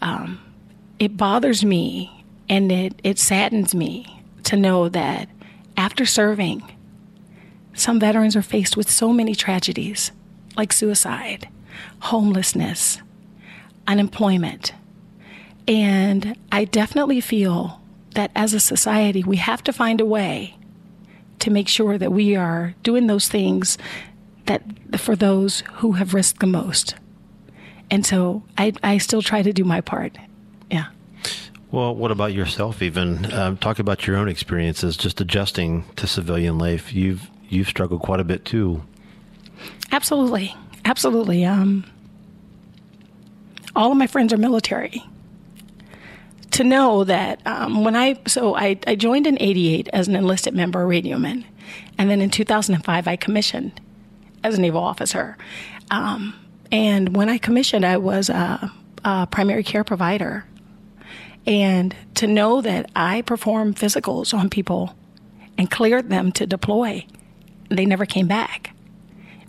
Um, 0.01 0.41
it 0.99 1.17
bothers 1.17 1.65
me 1.65 2.22
and 2.53 2.71
it, 2.71 3.01
it 3.03 3.19
saddens 3.19 3.75
me 3.75 4.23
to 4.43 4.57
know 4.57 4.87
that 4.91 5.27
after 5.75 6.05
serving, 6.05 6.63
some 7.73 7.99
veterans 7.99 8.37
are 8.37 8.43
faced 8.43 8.77
with 8.77 8.91
so 8.91 9.11
many 9.11 9.35
tragedies 9.35 10.13
like 10.55 10.71
suicide, 10.71 11.49
homelessness, 12.01 13.01
unemployment. 13.87 14.75
And 15.67 16.37
I 16.53 16.67
definitely 16.67 17.23
feel 17.23 17.81
that 18.17 18.31
as 18.35 18.53
a 18.53 18.61
society, 18.61 19.25
we 19.25 19.37
have 19.37 19.65
to 19.65 19.73
find 19.73 19.99
a 19.99 20.05
way 20.05 20.59
to 21.39 21.51
make 21.51 21.69
sure 21.69 21.97
that 21.97 22.13
we 22.13 22.37
are 22.37 22.75
doing 22.83 23.07
those 23.07 23.29
things 23.29 23.79
that 24.45 24.63
for 25.01 25.17
those 25.17 25.61
who 25.77 25.93
have 25.93 26.13
risked 26.13 26.41
the 26.41 26.47
most. 26.47 26.97
And 27.91 28.05
so 28.05 28.43
I, 28.59 28.75
I 28.83 28.99
still 28.99 29.23
try 29.23 29.41
to 29.41 29.55
do 29.55 29.65
my 29.65 29.81
part. 29.81 30.19
Yeah. 30.71 30.89
Well, 31.73 31.95
what 31.95 32.11
about 32.11 32.35
yourself? 32.35 32.83
Even 32.83 33.33
um, 33.33 33.57
talk 33.57 33.79
about 33.79 34.07
your 34.07 34.19
own 34.19 34.29
experiences, 34.29 34.95
just 34.95 35.23
adjusting 35.23 35.85
to 35.97 36.07
civilian 36.07 36.59
life. 36.59 36.93
You've 36.93 37.31
you've 37.49 37.67
struggled 37.67 38.03
quite 38.03 38.21
a 38.21 38.25
bit 38.25 38.45
too. 38.45 38.83
Absolutely, 39.91 40.55
absolutely. 40.85 41.47
Um, 41.47 41.85
all 43.75 43.91
of 43.91 43.97
my 43.97 44.07
friends 44.07 44.35
are 44.35 44.37
military, 44.37 45.03
to 46.51 46.63
know 46.63 47.05
that 47.05 47.41
um, 47.47 47.85
when 47.85 47.97
I 47.97 48.21
so 48.27 48.55
I, 48.55 48.79
I 48.87 48.95
joined 48.95 49.27
in 49.27 49.39
'88 49.41 49.89
as 49.95 50.09
an 50.09 50.15
enlisted 50.15 50.55
member, 50.55 50.87
radioman, 50.87 51.43
and 51.97 52.11
then 52.11 52.21
in 52.21 52.29
2005 52.29 53.09
I 53.09 53.17
commissioned 53.17 53.81
as 54.45 54.59
a 54.59 54.61
naval 54.61 54.83
officer. 54.83 55.39
Um, 55.91 56.35
and 56.71 57.17
when 57.17 57.31
I 57.31 57.39
commissioned, 57.39 57.85
I 57.87 57.97
was 57.97 58.29
a, 58.29 58.71
a 59.05 59.27
primary 59.27 59.63
care 59.63 59.85
provider, 59.85 60.45
and 61.47 61.95
to 62.15 62.27
know 62.27 62.61
that 62.61 62.91
I 62.95 63.23
performed 63.23 63.77
physicals 63.77 64.33
on 64.33 64.49
people 64.49 64.95
and 65.59 65.71
cleared 65.71 66.09
them 66.09 66.33
to 66.33 66.47
deploy, 66.47 67.07
they 67.69 67.87
never 67.87 68.07
came 68.07 68.27
back. 68.27 68.75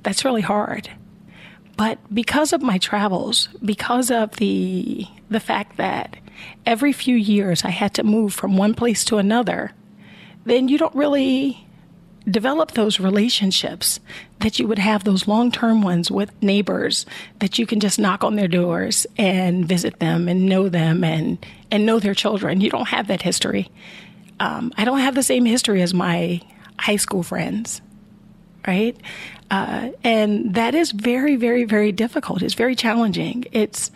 That's 0.03 0.25
really 0.25 0.41
hard. 0.41 0.89
But 1.77 1.99
because 2.13 2.53
of 2.53 2.61
my 2.61 2.77
travels, 2.77 3.49
because 3.63 4.11
of 4.11 4.35
the 4.35 5.07
the 5.29 5.39
fact 5.39 5.77
that 5.77 6.17
every 6.65 6.93
few 6.93 7.15
years 7.15 7.63
I 7.63 7.69
had 7.69 7.93
to 7.95 8.03
move 8.03 8.33
from 8.33 8.57
one 8.57 8.75
place 8.75 9.03
to 9.05 9.17
another, 9.17 9.71
then 10.45 10.67
you 10.67 10.77
don't 10.77 10.93
really 10.93 11.62
develop 12.29 12.71
those 12.71 12.99
relationships 12.99 13.99
that 14.39 14.59
you 14.59 14.67
would 14.67 14.79
have 14.79 15.03
those 15.03 15.27
long-term 15.27 15.81
ones 15.81 16.09
with 16.09 16.31
neighbors 16.41 17.05
that 17.39 17.59
you 17.59 17.65
can 17.65 17.79
just 17.79 17.99
knock 17.99 18.23
on 18.23 18.35
their 18.35 18.47
doors 18.47 19.05
and 19.17 19.65
visit 19.65 19.99
them 19.99 20.27
and 20.27 20.45
know 20.45 20.69
them 20.69 21.03
and 21.03 21.45
and 21.71 21.85
know 21.85 21.99
their 21.99 22.13
children. 22.13 22.61
You 22.61 22.69
don't 22.69 22.87
have 22.89 23.07
that 23.07 23.21
history. 23.21 23.69
Um, 24.39 24.71
I 24.77 24.85
don't 24.85 24.99
have 24.99 25.15
the 25.15 25.23
same 25.23 25.45
history 25.45 25.81
as 25.81 25.93
my 25.93 26.41
high 26.79 26.95
school 26.97 27.23
friends, 27.23 27.81
right? 28.67 28.95
Uh, 29.51 29.89
and 30.03 30.53
that 30.55 30.75
is 30.75 30.91
very, 30.91 31.35
very, 31.35 31.63
very 31.63 31.91
difficult. 31.91 32.41
It's 32.41 32.53
very 32.53 32.75
challenging. 32.75 33.45
It's 33.51 33.91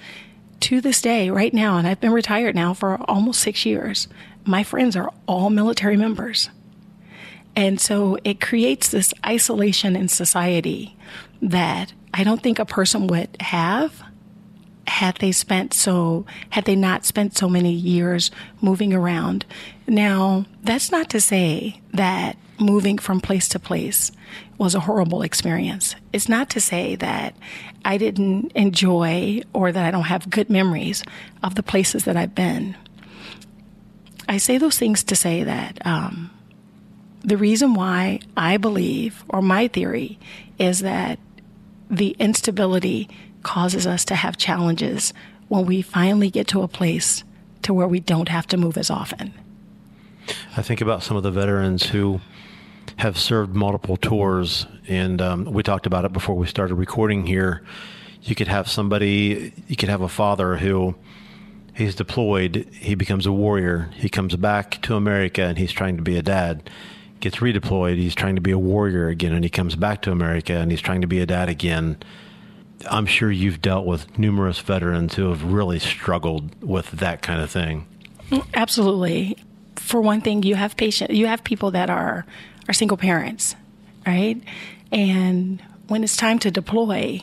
to 0.61 0.81
this 0.81 1.01
day, 1.01 1.29
right 1.29 1.53
now, 1.53 1.77
and 1.77 1.87
I've 1.87 2.01
been 2.01 2.11
retired 2.11 2.55
now 2.55 2.73
for 2.73 2.97
almost 3.07 3.41
six 3.41 3.65
years, 3.65 4.07
my 4.45 4.63
friends 4.63 4.95
are 4.95 5.11
all 5.27 5.49
military 5.49 5.97
members. 5.97 6.49
And 7.57 7.81
so 7.81 8.19
it 8.23 8.39
creates 8.39 8.89
this 8.89 9.15
isolation 9.25 9.95
in 9.95 10.09
society 10.09 10.95
that 11.41 11.91
I 12.13 12.23
don't 12.23 12.41
think 12.41 12.59
a 12.59 12.65
person 12.65 13.07
would 13.07 13.35
have 13.39 14.03
had 14.85 15.17
they 15.17 15.31
spent 15.31 15.73
so 15.73 16.27
had 16.51 16.65
they 16.65 16.75
not 16.75 17.03
spent 17.03 17.35
so 17.35 17.49
many 17.49 17.71
years 17.73 18.29
moving 18.61 18.93
around. 18.93 19.43
Now, 19.87 20.45
that's 20.63 20.91
not 20.91 21.09
to 21.09 21.19
say 21.19 21.81
that 21.95 22.37
moving 22.59 22.99
from 22.99 23.19
place 23.21 23.47
to 23.49 23.59
place 23.59 24.11
was 24.59 24.75
a 24.75 24.79
horrible 24.81 25.23
experience. 25.23 25.95
It's 26.13 26.29
not 26.29 26.51
to 26.51 26.61
say 26.61 26.95
that 26.97 27.35
I 27.83 27.97
didn't 27.97 28.51
enjoy 28.51 29.41
or 29.53 29.71
that 29.71 29.83
I 29.83 29.89
don't 29.89 30.03
have 30.03 30.29
good 30.29 30.51
memories 30.51 31.03
of 31.41 31.55
the 31.55 31.63
places 31.63 32.05
that 32.05 32.17
I've 32.17 32.35
been. 32.35 32.77
I 34.29 34.37
say 34.37 34.59
those 34.59 34.77
things 34.77 35.03
to 35.05 35.15
say 35.15 35.43
that 35.43 35.83
um, 35.85 36.29
the 37.23 37.37
reason 37.37 37.73
why 37.73 38.19
I 38.35 38.57
believe, 38.57 39.23
or 39.29 39.41
my 39.41 39.67
theory, 39.67 40.19
is 40.57 40.79
that 40.79 41.19
the 41.89 42.15
instability 42.19 43.09
causes 43.43 43.87
us 43.87 44.03
to 44.05 44.15
have 44.15 44.37
challenges 44.37 45.13
when 45.47 45.65
we 45.65 45.81
finally 45.81 46.29
get 46.29 46.47
to 46.49 46.61
a 46.61 46.67
place 46.67 47.23
to 47.63 47.73
where 47.73 47.87
we 47.87 47.99
don't 47.99 48.29
have 48.29 48.47
to 48.47 48.57
move 48.57 48.77
as 48.77 48.89
often. 48.89 49.33
I 50.55 50.61
think 50.61 50.81
about 50.81 51.03
some 51.03 51.15
of 51.15 51.23
the 51.23 51.31
veterans 51.31 51.83
who 51.83 52.19
have 52.97 53.17
served 53.17 53.55
multiple 53.55 53.97
tours, 53.97 54.65
and 54.87 55.21
um, 55.21 55.45
we 55.45 55.63
talked 55.63 55.85
about 55.85 56.05
it 56.05 56.13
before 56.13 56.35
we 56.35 56.47
started 56.47 56.75
recording 56.75 57.25
here. 57.25 57.63
You 58.23 58.35
could 58.35 58.47
have 58.47 58.67
somebody, 58.67 59.53
you 59.67 59.75
could 59.75 59.89
have 59.89 60.01
a 60.01 60.09
father 60.09 60.57
who 60.57 60.95
he's 61.73 61.95
deployed, 61.95 62.67
he 62.73 62.95
becomes 62.95 63.25
a 63.25 63.31
warrior, 63.31 63.89
he 63.93 64.09
comes 64.09 64.35
back 64.35 64.81
to 64.81 64.95
America, 64.95 65.43
and 65.43 65.57
he's 65.57 65.71
trying 65.71 65.95
to 65.97 66.03
be 66.03 66.17
a 66.17 66.23
dad. 66.23 66.69
Gets 67.19 67.37
redeployed, 67.37 67.97
he's 67.97 68.15
trying 68.15 68.35
to 68.35 68.41
be 68.41 68.51
a 68.51 68.59
warrior 68.59 69.07
again, 69.07 69.33
and 69.33 69.43
he 69.43 69.49
comes 69.49 69.75
back 69.75 70.01
to 70.03 70.11
America, 70.11 70.53
and 70.53 70.69
he's 70.71 70.81
trying 70.81 71.01
to 71.01 71.07
be 71.07 71.19
a 71.19 71.25
dad 71.25 71.49
again. 71.49 71.97
I'm 72.89 73.07
sure 73.07 73.31
you've 73.31 73.61
dealt 73.61 73.85
with 73.85 74.19
numerous 74.19 74.59
veterans 74.59 75.15
who 75.15 75.29
have 75.29 75.43
really 75.43 75.79
struggled 75.79 76.61
with 76.63 76.91
that 76.91 77.23
kind 77.23 77.41
of 77.41 77.49
thing. 77.49 77.87
Absolutely. 78.53 79.37
For 79.75 79.99
one 79.99 80.21
thing, 80.21 80.43
you 80.43 80.55
have 80.55 80.77
patient, 80.77 81.11
you 81.11 81.27
have 81.27 81.43
people 81.43 81.71
that 81.71 81.89
are 81.89 82.25
are 82.67 82.73
single 82.73 82.97
parents, 82.97 83.55
right? 84.05 84.41
And 84.91 85.61
when 85.87 86.03
it's 86.03 86.17
time 86.17 86.39
to 86.39 86.51
deploy, 86.51 87.21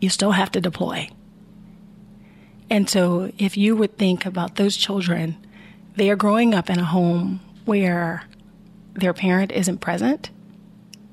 you 0.00 0.08
still 0.08 0.32
have 0.32 0.50
to 0.52 0.60
deploy. 0.60 1.10
And 2.70 2.88
so, 2.88 3.32
if 3.38 3.56
you 3.56 3.76
would 3.76 3.96
think 3.96 4.26
about 4.26 4.56
those 4.56 4.76
children, 4.76 5.36
they 5.96 6.10
are 6.10 6.16
growing 6.16 6.54
up 6.54 6.68
in 6.68 6.78
a 6.78 6.84
home 6.84 7.40
where 7.64 8.24
their 8.98 9.12
parent 9.12 9.52
isn't 9.52 9.78
present, 9.78 10.30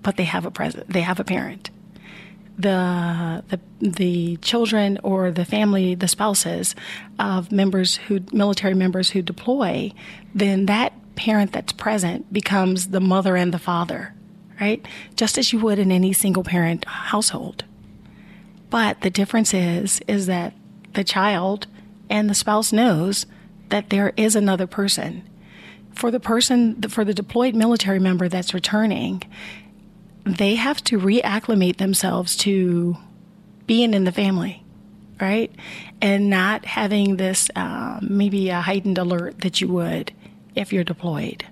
but 0.02 0.18
they 0.18 0.24
have 0.24 0.46
a 0.46 0.52
present. 0.52 0.90
They 0.90 1.02
have 1.02 1.20
a 1.20 1.24
parent. 1.24 1.70
The, 2.58 3.44
the 3.50 3.60
the 3.82 4.38
children 4.38 4.98
or 5.04 5.30
the 5.30 5.44
family, 5.44 5.94
the 5.94 6.08
spouses 6.08 6.74
of 7.20 7.52
members 7.52 7.98
who 7.98 8.22
military 8.32 8.74
members 8.74 9.10
who 9.10 9.22
deploy, 9.22 9.92
then 10.34 10.66
that 10.68 10.94
parent 11.16 11.52
that's 11.52 11.74
present 11.74 12.32
becomes 12.32 12.90
the 12.90 13.02
mother 13.02 13.36
and 13.36 13.54
the 13.54 13.60
father, 13.60 14.14
right? 14.60 14.86
Just 15.16 15.38
as 15.38 15.52
you 15.52 15.60
would 15.60 15.80
in 15.80 15.92
any 15.92 16.14
single 16.14 16.44
parent 16.44 16.86
household. 16.86 17.66
But 18.70 19.02
the 19.02 19.10
difference 19.10 19.54
is 19.54 20.02
is 20.08 20.28
that 20.28 20.54
the 20.94 21.04
child 21.04 21.68
and 22.10 22.30
the 22.30 22.36
spouse 22.36 22.72
knows 22.72 23.26
that 23.70 23.90
there 23.90 24.14
is 24.16 24.36
another 24.36 24.68
person. 24.68 25.28
For 25.96 26.12
the 26.12 26.20
person 26.20 26.82
for 26.84 27.06
the 27.06 27.14
deployed 27.14 27.56
military 27.56 28.00
member 28.00 28.28
that's 28.28 28.54
returning, 28.54 29.24
they 30.26 30.56
have 30.56 30.84
to 30.86 31.00
reacclimate 31.00 31.78
themselves 31.78 32.36
to 32.38 32.98
being 33.66 33.94
in 33.94 34.04
the 34.04 34.12
family, 34.12 34.64
right? 35.22 35.52
And 36.02 36.30
not 36.30 36.66
having 36.66 37.18
this 37.18 37.50
uh, 37.56 38.00
maybe 38.02 38.50
a 38.50 38.62
heightened 38.62 38.98
alert 38.98 39.40
that 39.42 39.62
you 39.62 39.68
would 39.70 40.12
if 40.56 40.74
you're 40.74 40.84
deployed, 40.84 41.46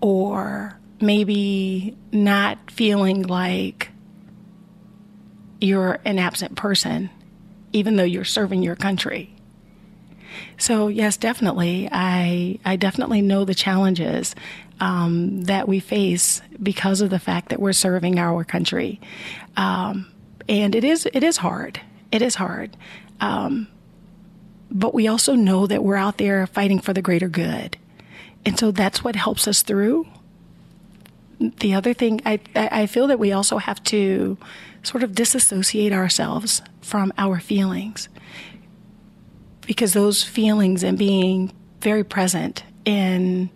or 0.00 0.78
maybe 1.00 1.96
not 2.12 2.70
feeling 2.70 3.22
like 3.22 3.90
you're 5.60 5.98
an 6.04 6.18
absent 6.18 6.56
person, 6.56 7.10
even 7.72 7.96
though 7.96 8.04
you're 8.04 8.24
serving 8.24 8.62
your 8.62 8.76
country. 8.76 9.34
So 10.58 10.88
yes, 10.88 11.16
definitely, 11.16 11.88
I 11.90 12.58
I 12.64 12.76
definitely 12.76 13.22
know 13.22 13.44
the 13.44 13.54
challenges 13.54 14.34
um, 14.80 15.42
that 15.42 15.68
we 15.68 15.80
face 15.80 16.42
because 16.62 17.00
of 17.00 17.10
the 17.10 17.18
fact 17.18 17.48
that 17.50 17.60
we're 17.60 17.72
serving 17.72 18.18
our 18.18 18.44
country, 18.44 19.00
um, 19.56 20.10
and 20.48 20.74
it 20.74 20.84
is 20.84 21.06
it 21.12 21.22
is 21.22 21.38
hard. 21.38 21.80
It 22.10 22.22
is 22.22 22.34
hard, 22.34 22.76
um, 23.20 23.68
but 24.70 24.92
we 24.92 25.08
also 25.08 25.34
know 25.34 25.66
that 25.66 25.82
we're 25.82 25.96
out 25.96 26.18
there 26.18 26.46
fighting 26.46 26.78
for 26.78 26.92
the 26.92 27.02
greater 27.02 27.28
good, 27.28 27.76
and 28.44 28.58
so 28.58 28.70
that's 28.70 29.02
what 29.02 29.16
helps 29.16 29.48
us 29.48 29.62
through. 29.62 30.06
The 31.38 31.74
other 31.74 31.94
thing, 31.94 32.20
I 32.24 32.40
I 32.54 32.86
feel 32.86 33.06
that 33.08 33.18
we 33.18 33.32
also 33.32 33.58
have 33.58 33.82
to 33.84 34.36
sort 34.82 35.02
of 35.02 35.14
disassociate 35.14 35.92
ourselves 35.92 36.62
from 36.80 37.12
our 37.16 37.38
feelings 37.40 38.08
because 39.66 39.92
those 39.92 40.22
feelings 40.22 40.82
and 40.82 40.98
being 40.98 41.52
very 41.80 42.04
present 42.04 42.64
in 42.84 43.50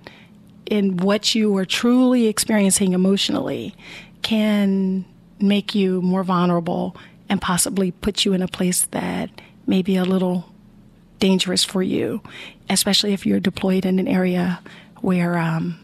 in 0.67 0.97
what 0.97 1.35
you 1.35 1.57
are 1.57 1.65
truly 1.65 2.27
experiencing 2.27 2.93
emotionally 2.93 3.75
can 4.23 5.05
make 5.41 5.75
you 5.75 6.03
more 6.03 6.25
vulnerable 6.25 6.97
and 7.29 7.41
possibly 7.41 7.93
put 7.93 8.25
you 8.25 8.33
in 8.33 8.43
a 8.43 8.49
place 8.49 8.87
that 8.87 9.31
may 9.67 9.83
be 9.83 9.97
a 9.97 10.05
little 10.05 10.53
dangerous 11.19 11.65
for 11.65 11.83
you, 11.83 12.21
especially 12.69 13.13
if 13.13 13.25
you're 13.25 13.41
deployed 13.41 13.85
in 13.85 13.99
an 13.99 14.09
area 14.09 14.61
where 15.01 15.39
um, 15.39 15.79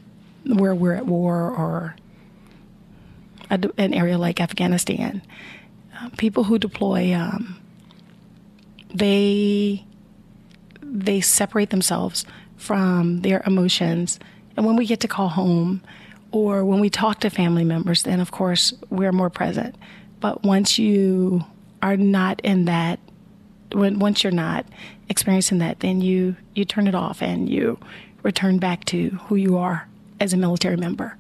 where 0.47 0.75
we're 0.75 0.95
at 0.95 1.07
war 1.07 1.51
or 1.51 1.97
a, 3.51 3.61
an 3.79 3.95
area 3.95 4.19
like 4.19 4.41
Afghanistan. 4.41 5.23
Uh, 5.97 6.09
people 6.17 6.45
who 6.45 6.59
deploy, 6.59 7.15
um, 7.15 7.59
they 8.93 9.85
they 10.93 11.21
separate 11.21 11.71
themselves 11.71 12.25
from 12.57 13.23
their 13.23 13.43
emotions, 13.47 14.21
and 14.57 14.67
when 14.67 14.77
we 14.77 14.87
get 14.87 15.01
to 15.01 15.09
call 15.09 15.29
home, 15.29 15.83
or 16.31 16.65
when 16.65 16.81
we 16.81 16.91
talk 16.91 17.21
to 17.21 17.31
family 17.31 17.65
members, 17.65 18.03
then 18.03 18.21
of 18.21 18.31
course 18.31 18.73
we're 18.91 19.13
more 19.13 19.31
present. 19.31 19.75
But 20.21 20.45
once 20.45 20.79
you 20.79 21.45
are 21.83 21.97
not 21.97 22.41
in 22.43 22.67
that, 22.67 23.01
when 23.73 23.99
once 23.99 24.23
you're 24.23 24.33
not 24.33 24.67
experiencing 25.09 25.59
that, 25.59 25.81
then 25.81 26.01
you 26.01 26.37
you 26.55 26.65
turn 26.65 26.87
it 26.87 26.95
off 26.95 27.23
and 27.23 27.49
you 27.49 27.79
return 28.23 28.59
back 28.59 28.85
to 28.87 29.11
who 29.25 29.37
you 29.37 29.57
are 29.57 29.89
as 30.21 30.33
a 30.33 30.37
military 30.37 30.77
member. 30.77 31.17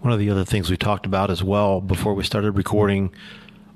One 0.00 0.12
of 0.12 0.18
the 0.18 0.30
other 0.30 0.44
things 0.44 0.70
we 0.70 0.76
talked 0.76 1.06
about 1.06 1.30
as 1.30 1.42
well 1.42 1.80
before 1.80 2.14
we 2.14 2.22
started 2.22 2.52
recording 2.52 3.10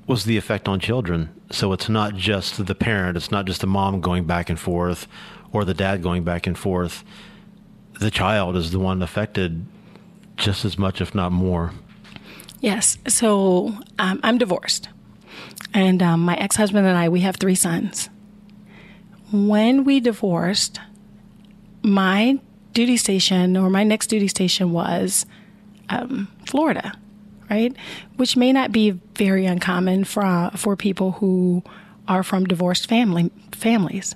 was 0.06 0.24
the 0.24 0.36
effect 0.36 0.68
on 0.68 0.78
children. 0.78 1.28
So 1.50 1.72
it's 1.72 1.88
not 1.88 2.14
just 2.14 2.64
the 2.64 2.74
parent, 2.74 3.16
it's 3.16 3.30
not 3.30 3.46
just 3.46 3.60
the 3.62 3.66
mom 3.66 4.00
going 4.00 4.24
back 4.24 4.48
and 4.48 4.58
forth 4.58 5.08
or 5.52 5.64
the 5.64 5.74
dad 5.74 6.02
going 6.02 6.24
back 6.24 6.46
and 6.46 6.56
forth. 6.56 7.04
The 8.00 8.10
child 8.10 8.56
is 8.56 8.70
the 8.70 8.78
one 8.78 9.02
affected 9.02 9.64
just 10.36 10.64
as 10.64 10.78
much, 10.78 11.00
if 11.00 11.14
not 11.14 11.32
more. 11.32 11.72
Yes. 12.60 12.98
So 13.06 13.74
um, 13.98 14.20
I'm 14.22 14.38
divorced. 14.38 14.88
And 15.74 16.02
um, 16.02 16.20
my 16.20 16.36
ex 16.36 16.56
husband 16.56 16.86
and 16.86 16.96
I, 16.96 17.08
we 17.08 17.20
have 17.20 17.36
three 17.36 17.54
sons. 17.54 18.08
When 19.30 19.84
we 19.84 20.00
divorced, 20.00 20.80
my 21.82 22.38
duty 22.72 22.96
station 22.96 23.56
or 23.56 23.68
my 23.70 23.84
next 23.84 24.06
duty 24.06 24.28
station 24.28 24.72
was 24.72 25.26
um, 25.88 26.28
Florida, 26.46 26.92
right? 27.50 27.74
Which 28.16 28.36
may 28.36 28.52
not 28.52 28.72
be 28.72 28.90
very 29.16 29.46
uncommon 29.46 30.04
for 30.04 30.50
for 30.56 30.76
people 30.76 31.12
who 31.12 31.62
are 32.06 32.22
from 32.22 32.44
divorced 32.46 32.88
family 32.88 33.30
families. 33.52 34.14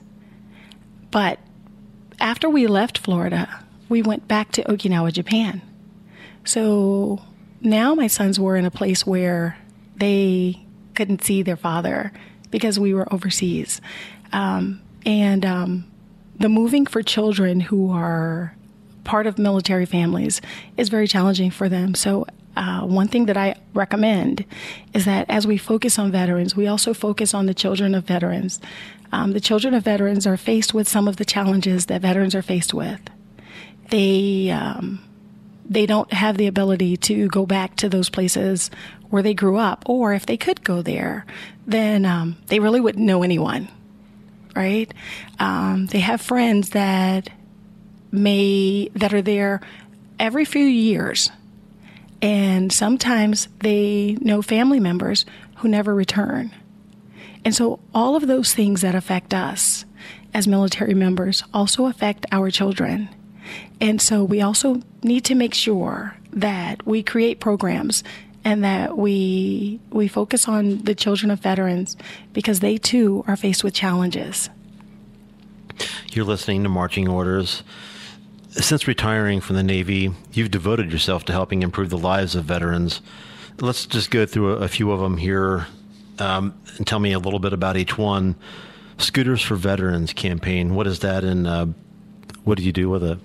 But 1.12 1.38
after 2.18 2.50
we 2.50 2.66
left 2.66 2.98
Florida, 2.98 3.64
we 3.88 4.02
went 4.02 4.26
back 4.26 4.50
to 4.52 4.64
Okinawa, 4.64 5.12
Japan. 5.12 5.62
So 6.44 7.22
now 7.60 7.94
my 7.94 8.08
sons 8.08 8.40
were 8.40 8.56
in 8.56 8.64
a 8.64 8.70
place 8.70 9.06
where 9.06 9.56
they 9.96 10.64
couldn't 10.94 11.22
see 11.22 11.42
their 11.42 11.56
father 11.56 12.12
because 12.50 12.80
we 12.80 12.94
were 12.94 13.12
overseas. 13.12 13.80
Um, 14.32 14.80
and 15.06 15.44
um, 15.44 15.90
the 16.38 16.48
moving 16.48 16.86
for 16.86 17.02
children 17.02 17.60
who 17.60 17.92
are 17.92 18.56
part 19.04 19.26
of 19.26 19.38
military 19.38 19.86
families 19.86 20.40
is 20.76 20.88
very 20.88 21.06
challenging 21.06 21.50
for 21.50 21.68
them. 21.68 21.94
So, 21.94 22.26
uh, 22.56 22.82
one 22.82 23.08
thing 23.08 23.26
that 23.26 23.36
I 23.36 23.56
recommend 23.74 24.44
is 24.92 25.04
that 25.04 25.26
as 25.28 25.46
we 25.46 25.56
focus 25.56 25.98
on 25.98 26.12
veterans, 26.12 26.54
we 26.54 26.66
also 26.66 26.92
focus 26.92 27.34
on 27.34 27.46
the 27.46 27.54
children 27.54 27.94
of 27.94 28.04
veterans. 28.04 28.60
Um, 29.12 29.32
the 29.32 29.40
children 29.40 29.74
of 29.74 29.84
veterans 29.84 30.26
are 30.26 30.36
faced 30.36 30.74
with 30.74 30.88
some 30.88 31.08
of 31.08 31.16
the 31.16 31.24
challenges 31.24 31.86
that 31.86 32.02
veterans 32.02 32.34
are 32.34 32.42
faced 32.42 32.74
with. 32.74 33.00
They 33.90 34.50
um, 34.50 35.02
they 35.68 35.86
don't 35.86 36.12
have 36.12 36.36
the 36.36 36.46
ability 36.46 36.96
to 36.98 37.28
go 37.28 37.46
back 37.46 37.76
to 37.76 37.88
those 37.88 38.10
places 38.10 38.70
where 39.10 39.22
they 39.22 39.34
grew 39.34 39.56
up, 39.56 39.84
or 39.86 40.14
if 40.14 40.26
they 40.26 40.36
could 40.36 40.64
go 40.64 40.82
there, 40.82 41.26
then 41.66 42.04
um, 42.04 42.36
they 42.46 42.58
really 42.58 42.80
wouldn't 42.80 43.04
know 43.04 43.22
anyone, 43.22 43.68
right? 44.56 44.92
Um, 45.38 45.86
they 45.86 46.00
have 46.00 46.20
friends 46.20 46.70
that 46.70 47.28
may 48.10 48.88
that 48.94 49.12
are 49.12 49.22
there 49.22 49.60
every 50.18 50.44
few 50.44 50.64
years. 50.64 51.30
And 52.22 52.72
sometimes 52.72 53.48
they 53.60 54.16
know 54.20 54.40
family 54.40 54.78
members 54.80 55.26
who 55.56 55.68
never 55.68 55.94
return. 55.94 56.52
And 57.44 57.54
so 57.54 57.80
all 57.92 58.14
of 58.14 58.28
those 58.28 58.54
things 58.54 58.80
that 58.82 58.94
affect 58.94 59.34
us 59.34 59.84
as 60.32 60.46
military 60.46 60.94
members 60.94 61.42
also 61.52 61.86
affect 61.86 62.24
our 62.30 62.50
children. 62.50 63.08
And 63.80 64.00
so 64.00 64.22
we 64.22 64.40
also 64.40 64.80
need 65.02 65.24
to 65.26 65.34
make 65.34 65.52
sure 65.52 66.16
that 66.32 66.86
we 66.86 67.02
create 67.02 67.40
programs 67.40 68.04
and 68.44 68.64
that 68.64 68.96
we 68.96 69.80
we 69.90 70.08
focus 70.08 70.48
on 70.48 70.78
the 70.78 70.94
children 70.94 71.30
of 71.30 71.40
veterans 71.40 71.96
because 72.32 72.60
they 72.60 72.78
too 72.78 73.24
are 73.26 73.36
faced 73.36 73.62
with 73.62 73.74
challenges. 73.74 74.48
You're 76.12 76.24
listening 76.24 76.62
to 76.62 76.68
Marching 76.68 77.08
Orders. 77.08 77.62
Since 78.52 78.86
retiring 78.86 79.40
from 79.40 79.56
the 79.56 79.62
Navy, 79.62 80.12
you've 80.32 80.50
devoted 80.50 80.92
yourself 80.92 81.24
to 81.24 81.32
helping 81.32 81.62
improve 81.62 81.88
the 81.88 81.96
lives 81.96 82.34
of 82.34 82.44
veterans. 82.44 83.00
Let's 83.60 83.86
just 83.86 84.10
go 84.10 84.26
through 84.26 84.52
a, 84.54 84.68
few 84.68 84.92
of 84.92 85.00
them 85.00 85.16
here 85.16 85.66
um, 86.18 86.54
and 86.76 86.86
tell 86.86 86.98
me 86.98 87.12
a 87.12 87.18
little 87.18 87.38
bit 87.38 87.54
about 87.54 87.78
each 87.78 87.96
one. 87.96 88.34
Scooters 88.98 89.40
for 89.40 89.56
Veterans 89.56 90.12
campaign. 90.12 90.74
What 90.74 90.86
is 90.86 91.00
that, 91.00 91.24
and 91.24 91.46
uh, 91.46 91.66
what 92.44 92.58
do 92.58 92.64
you 92.64 92.72
do 92.72 92.90
with 92.90 93.02
it? 93.02 93.18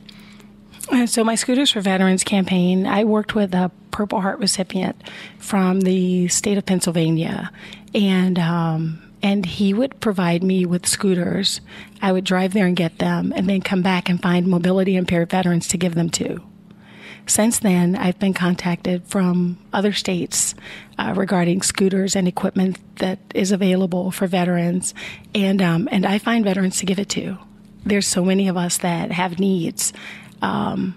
Uh, 0.90 1.06
so, 1.06 1.26
my 1.26 1.36
Scooters 1.36 1.72
for 1.72 1.82
Veterans 1.82 2.24
campaign, 2.24 2.88
I 2.88 3.04
worked 3.04 3.36
with 3.36 3.54
a 3.54 3.70
Purple 3.92 4.22
Heart 4.22 4.40
recipient 4.40 4.96
from 5.40 5.82
the 5.82 6.30
state 6.30 6.58
of 6.58 6.66
Pennsylvania, 6.66 7.52
and 7.94 8.40
um, 8.40 9.07
and 9.22 9.46
he 9.46 9.74
would 9.74 10.00
provide 10.00 10.44
me 10.44 10.66
with 10.66 10.88
scooters. 10.88 11.62
I 12.02 12.12
would 12.12 12.24
drive 12.24 12.54
there 12.54 12.66
and 12.66 12.76
get 12.76 13.00
them, 13.00 13.34
and 13.36 13.50
then 13.50 13.62
come 13.62 13.82
back 13.82 14.10
and 14.10 14.22
find 14.22 14.48
mobility 14.48 14.96
impaired 14.96 15.30
veterans 15.30 15.68
to 15.70 15.78
give 15.78 15.96
them 15.96 16.10
to. 16.12 16.42
Since 17.26 17.60
then, 17.60 17.96
I've 17.96 18.20
been 18.20 18.34
contacted 18.34 19.06
from 19.06 19.58
other 19.74 19.92
states 19.92 20.56
uh, 20.98 21.14
regarding 21.16 21.62
scooters 21.62 22.16
and 22.16 22.26
equipment 22.26 22.78
that 23.00 23.20
is 23.36 23.52
available 23.52 24.12
for 24.12 24.28
veterans, 24.28 24.94
and 25.36 25.62
um, 25.62 25.90
and 25.92 26.06
I 26.06 26.20
find 26.20 26.46
veterans 26.46 26.78
to 26.80 26.86
give 26.86 27.00
it 27.00 27.10
to. 27.10 27.38
There's 27.86 28.08
so 28.08 28.24
many 28.24 28.48
of 28.48 28.56
us 28.56 28.78
that 28.80 29.12
have 29.12 29.40
needs, 29.40 29.92
um, 30.42 30.96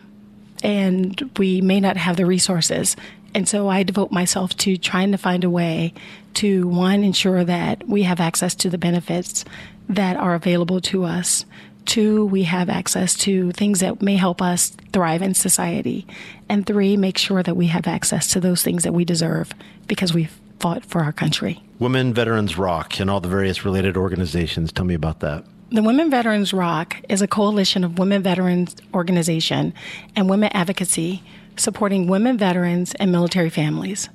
and 0.62 1.30
we 1.36 1.60
may 1.60 1.80
not 1.80 1.96
have 1.96 2.16
the 2.16 2.26
resources. 2.26 2.96
And 3.34 3.48
so 3.48 3.68
I 3.68 3.82
devote 3.82 4.10
myself 4.10 4.56
to 4.58 4.76
trying 4.76 5.12
to 5.12 5.18
find 5.18 5.44
a 5.44 5.50
way 5.50 5.94
to 6.34 6.66
one 6.66 7.04
ensure 7.04 7.44
that 7.44 7.86
we 7.88 8.02
have 8.02 8.20
access 8.20 8.54
to 8.56 8.70
the 8.70 8.78
benefits 8.78 9.44
that 9.88 10.16
are 10.16 10.34
available 10.34 10.80
to 10.80 11.04
us 11.04 11.44
Two, 11.90 12.26
we 12.26 12.44
have 12.44 12.68
access 12.68 13.16
to 13.18 13.52
things 13.52 13.80
that 13.80 14.02
may 14.02 14.16
help 14.16 14.42
us 14.42 14.70
thrive 14.92 15.22
in 15.22 15.34
society. 15.34 16.06
And 16.48 16.66
three, 16.66 16.96
make 16.96 17.18
sure 17.18 17.42
that 17.42 17.56
we 17.56 17.66
have 17.66 17.86
access 17.86 18.28
to 18.28 18.40
those 18.40 18.62
things 18.62 18.84
that 18.84 18.92
we 18.92 19.04
deserve 19.04 19.52
because 19.86 20.14
we've 20.14 20.38
fought 20.60 20.84
for 20.84 21.02
our 21.02 21.12
country. 21.12 21.62
Women 21.78 22.12
Veterans 22.12 22.58
Rock 22.58 23.00
and 23.00 23.10
all 23.10 23.20
the 23.20 23.28
various 23.28 23.64
related 23.64 23.96
organizations. 23.96 24.72
Tell 24.72 24.84
me 24.84 24.94
about 24.94 25.20
that. 25.20 25.44
The 25.70 25.82
Women 25.82 26.10
Veterans 26.10 26.52
Rock 26.52 26.96
is 27.08 27.22
a 27.22 27.28
coalition 27.28 27.84
of 27.84 27.98
women 27.98 28.22
veterans 28.22 28.76
organization 28.92 29.72
and 30.16 30.28
women 30.28 30.50
advocacy 30.52 31.22
supporting 31.56 32.06
women 32.06 32.38
veterans 32.38 32.94
and 32.94 33.12
military 33.12 33.50
families. 33.50 34.08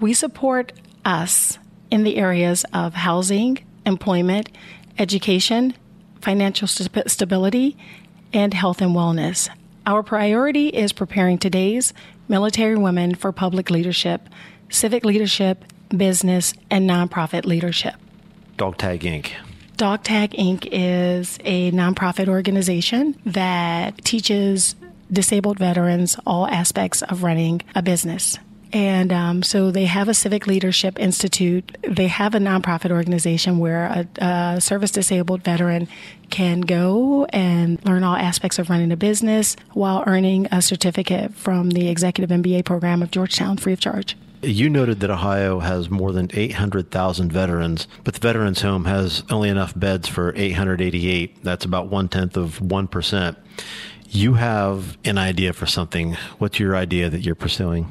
We 0.00 0.14
support 0.14 0.72
us 1.04 1.58
in 1.90 2.04
the 2.04 2.16
areas 2.16 2.64
of 2.72 2.94
housing, 2.94 3.58
employment, 3.86 4.48
education, 4.98 5.74
financial 6.20 6.68
st- 6.68 7.10
stability, 7.10 7.76
and 8.32 8.54
health 8.54 8.80
and 8.80 8.92
wellness. 8.92 9.48
Our 9.86 10.02
priority 10.02 10.68
is 10.68 10.92
preparing 10.92 11.38
today's 11.38 11.92
military 12.28 12.76
women 12.76 13.14
for 13.14 13.32
public 13.32 13.68
leadership, 13.68 14.28
civic 14.68 15.04
leadership, 15.04 15.64
business, 15.94 16.54
and 16.70 16.88
nonprofit 16.88 17.44
leadership. 17.44 17.94
Dog 18.56 18.78
Tag 18.78 19.00
Inc. 19.00 19.32
Dog 19.76 20.04
Tag 20.04 20.30
Inc. 20.32 20.68
is 20.70 21.38
a 21.44 21.72
nonprofit 21.72 22.28
organization 22.28 23.18
that 23.26 24.04
teaches 24.04 24.76
disabled 25.12 25.58
veterans 25.58 26.16
all 26.26 26.46
aspects 26.46 27.02
of 27.02 27.22
running 27.22 27.60
a 27.74 27.82
business. 27.82 28.38
And 28.72 29.12
um, 29.12 29.42
so 29.42 29.70
they 29.70 29.84
have 29.84 30.08
a 30.08 30.14
Civic 30.14 30.46
Leadership 30.46 30.98
Institute. 30.98 31.76
They 31.86 32.06
have 32.06 32.34
a 32.34 32.38
nonprofit 32.38 32.90
organization 32.90 33.58
where 33.58 33.84
a, 33.84 34.24
a, 34.24 34.60
service 34.62 34.90
disabled 34.90 35.42
veteran 35.42 35.88
can 36.30 36.62
go 36.62 37.26
and 37.26 37.84
learn 37.84 38.02
all 38.02 38.16
aspects 38.16 38.58
of 38.58 38.70
running 38.70 38.90
a 38.90 38.96
business 38.96 39.56
while 39.72 40.02
earning 40.06 40.46
a 40.50 40.62
certificate 40.62 41.34
from 41.34 41.70
the 41.70 41.88
Executive 41.88 42.34
MBA 42.34 42.64
program 42.64 43.02
of 43.02 43.10
Georgetown 43.10 43.58
free 43.58 43.74
of 43.74 43.80
charge. 43.80 44.16
You 44.40 44.70
noted 44.70 45.00
that 45.00 45.10
Ohio 45.10 45.60
has 45.60 45.90
more 45.90 46.10
than 46.10 46.30
800,000 46.32 47.30
veterans, 47.30 47.86
but 48.02 48.14
the 48.14 48.20
Veterans 48.20 48.62
Home 48.62 48.86
has 48.86 49.22
only 49.30 49.50
enough 49.50 49.78
beds 49.78 50.08
for 50.08 50.32
888. 50.34 51.44
That's 51.44 51.64
about 51.64 51.88
one 51.88 52.08
tenth 52.08 52.36
of 52.36 52.58
1%. 52.58 53.36
You 54.14 54.34
have 54.34 54.98
an 55.06 55.16
idea 55.16 55.54
for 55.54 55.64
something. 55.64 56.18
What's 56.36 56.58
your 56.58 56.76
idea 56.76 57.08
that 57.08 57.20
you're 57.22 57.34
pursuing? 57.34 57.90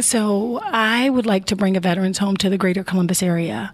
So 0.00 0.60
I 0.64 1.10
would 1.10 1.26
like 1.26 1.44
to 1.46 1.56
bring 1.56 1.76
a 1.76 1.80
veterans 1.80 2.16
home 2.16 2.38
to 2.38 2.48
the 2.48 2.56
greater 2.56 2.82
Columbus 2.82 3.22
area. 3.22 3.70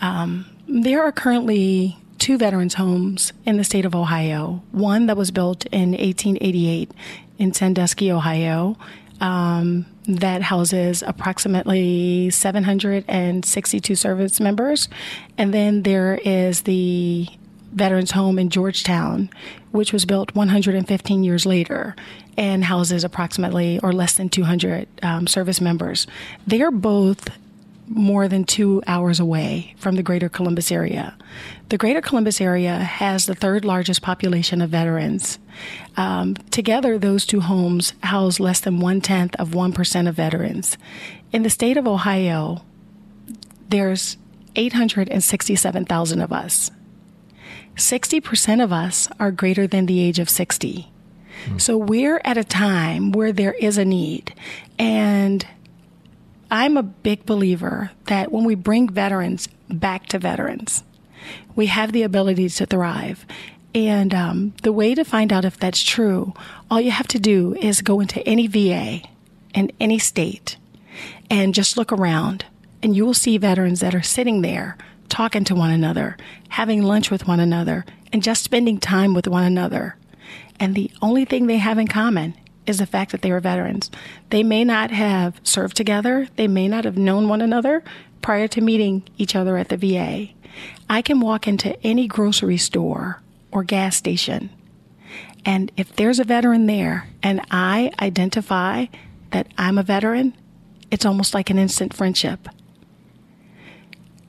Um, 0.00 0.46
there 0.66 1.02
are 1.02 1.12
currently 1.12 1.98
two 2.18 2.38
veterans 2.38 2.74
homes 2.74 3.34
in 3.44 3.58
the 3.58 3.64
state 3.64 3.84
of 3.84 3.94
Ohio. 3.94 4.62
One 4.72 5.04
that 5.06 5.18
was 5.18 5.30
built 5.30 5.66
in 5.66 5.90
1888 5.90 6.90
in 7.38 7.52
Sandusky, 7.52 8.10
Ohio, 8.10 8.78
um, 9.20 9.84
that 10.06 10.40
houses 10.40 11.02
approximately 11.06 12.30
762 12.30 13.94
service 13.94 14.40
members. 14.40 14.88
And 15.36 15.52
then 15.52 15.82
there 15.82 16.18
is 16.24 16.62
the 16.62 17.28
Veterans 17.72 18.12
Home 18.12 18.38
in 18.38 18.48
Georgetown, 18.48 19.28
which 19.70 19.92
was 19.92 20.04
built 20.04 20.34
115 20.34 21.24
years 21.24 21.46
later 21.46 21.94
and 22.36 22.64
houses 22.64 23.04
approximately 23.04 23.78
or 23.82 23.92
less 23.92 24.16
than 24.16 24.28
200 24.28 24.88
um, 25.02 25.26
service 25.26 25.60
members. 25.60 26.06
They 26.46 26.62
are 26.62 26.70
both 26.70 27.28
more 27.88 28.28
than 28.28 28.44
two 28.44 28.82
hours 28.86 29.18
away 29.18 29.74
from 29.78 29.96
the 29.96 30.02
greater 30.02 30.28
Columbus 30.28 30.70
area. 30.70 31.16
The 31.68 31.78
greater 31.78 32.00
Columbus 32.00 32.40
area 32.40 32.76
has 32.76 33.26
the 33.26 33.34
third 33.34 33.64
largest 33.64 34.02
population 34.02 34.60
of 34.60 34.70
veterans. 34.70 35.38
Um, 35.96 36.34
together, 36.50 36.98
those 36.98 37.26
two 37.26 37.40
homes 37.40 37.94
house 38.02 38.40
less 38.40 38.60
than 38.60 38.80
one 38.80 39.00
tenth 39.00 39.34
of 39.36 39.50
1% 39.50 40.08
of 40.08 40.14
veterans. 40.14 40.76
In 41.32 41.42
the 41.42 41.50
state 41.50 41.76
of 41.76 41.86
Ohio, 41.86 42.62
there's 43.68 44.16
867,000 44.56 46.20
of 46.20 46.32
us. 46.32 46.70
60% 47.78 48.62
of 48.62 48.72
us 48.72 49.08
are 49.18 49.30
greater 49.30 49.66
than 49.66 49.86
the 49.86 50.00
age 50.00 50.18
of 50.18 50.28
60. 50.28 50.90
Mm. 51.46 51.60
So 51.60 51.76
we're 51.76 52.20
at 52.24 52.36
a 52.36 52.44
time 52.44 53.12
where 53.12 53.32
there 53.32 53.54
is 53.54 53.78
a 53.78 53.84
need. 53.84 54.34
And 54.78 55.46
I'm 56.50 56.76
a 56.76 56.82
big 56.82 57.24
believer 57.24 57.92
that 58.06 58.32
when 58.32 58.44
we 58.44 58.54
bring 58.54 58.88
veterans 58.88 59.48
back 59.70 60.06
to 60.06 60.18
veterans, 60.18 60.82
we 61.54 61.66
have 61.66 61.92
the 61.92 62.02
ability 62.02 62.48
to 62.48 62.66
thrive. 62.66 63.24
And 63.74 64.14
um, 64.14 64.54
the 64.62 64.72
way 64.72 64.94
to 64.94 65.04
find 65.04 65.32
out 65.32 65.44
if 65.44 65.58
that's 65.58 65.82
true, 65.82 66.34
all 66.70 66.80
you 66.80 66.90
have 66.90 67.08
to 67.08 67.18
do 67.18 67.54
is 67.60 67.82
go 67.82 68.00
into 68.00 68.26
any 68.26 68.46
VA 68.46 69.02
in 69.54 69.70
any 69.78 69.98
state 69.98 70.56
and 71.30 71.54
just 71.54 71.76
look 71.76 71.92
around, 71.92 72.46
and 72.82 72.96
you 72.96 73.04
will 73.04 73.14
see 73.14 73.38
veterans 73.38 73.80
that 73.80 73.94
are 73.94 74.02
sitting 74.02 74.40
there 74.42 74.76
talking 75.08 75.44
to 75.44 75.54
one 75.54 75.70
another, 75.70 76.16
having 76.48 76.82
lunch 76.82 77.10
with 77.10 77.26
one 77.26 77.40
another, 77.40 77.84
and 78.12 78.22
just 78.22 78.42
spending 78.42 78.78
time 78.78 79.14
with 79.14 79.26
one 79.26 79.44
another. 79.44 79.96
And 80.60 80.74
the 80.74 80.90
only 81.02 81.24
thing 81.24 81.46
they 81.46 81.58
have 81.58 81.78
in 81.78 81.88
common 81.88 82.34
is 82.66 82.78
the 82.78 82.86
fact 82.86 83.12
that 83.12 83.22
they 83.22 83.32
were 83.32 83.40
veterans. 83.40 83.90
They 84.30 84.42
may 84.42 84.64
not 84.64 84.90
have 84.90 85.40
served 85.42 85.76
together, 85.76 86.28
they 86.36 86.48
may 86.48 86.68
not 86.68 86.84
have 86.84 86.98
known 86.98 87.28
one 87.28 87.40
another 87.40 87.82
prior 88.22 88.48
to 88.48 88.60
meeting 88.60 89.04
each 89.16 89.34
other 89.34 89.56
at 89.56 89.68
the 89.68 89.76
VA. 89.76 90.28
I 90.90 91.02
can 91.02 91.20
walk 91.20 91.46
into 91.46 91.80
any 91.86 92.06
grocery 92.06 92.58
store 92.58 93.22
or 93.50 93.64
gas 93.64 93.96
station, 93.96 94.50
and 95.44 95.72
if 95.76 95.94
there's 95.96 96.18
a 96.18 96.24
veteran 96.24 96.66
there 96.66 97.08
and 97.22 97.40
I 97.50 97.90
identify 98.00 98.86
that 99.30 99.46
I'm 99.56 99.78
a 99.78 99.82
veteran, 99.82 100.36
it's 100.90 101.06
almost 101.06 101.32
like 101.32 101.50
an 101.50 101.58
instant 101.58 101.94
friendship. 101.94 102.48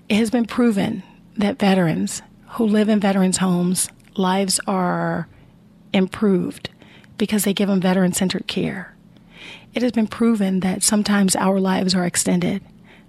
It 0.10 0.16
has 0.16 0.32
been 0.32 0.46
proven 0.46 1.04
that 1.38 1.60
veterans 1.60 2.24
who 2.54 2.66
live 2.66 2.90
in 2.90 3.00
veterans' 3.00 3.38
homes, 3.38 3.90
lives 4.18 4.60
are 4.66 5.28
improved 5.94 6.72
because 7.20 7.44
they 7.44 7.54
give 7.54 7.70
them 7.70 7.80
veteran 7.80 8.14
centered 8.14 8.48
care. 8.48 8.96
It 9.76 9.84
has 9.84 9.92
been 9.92 10.08
proven 10.08 10.62
that 10.62 10.82
sometimes 10.82 11.36
our 11.36 11.60
lives 11.60 11.94
are 11.94 12.06
extended, 12.06 12.64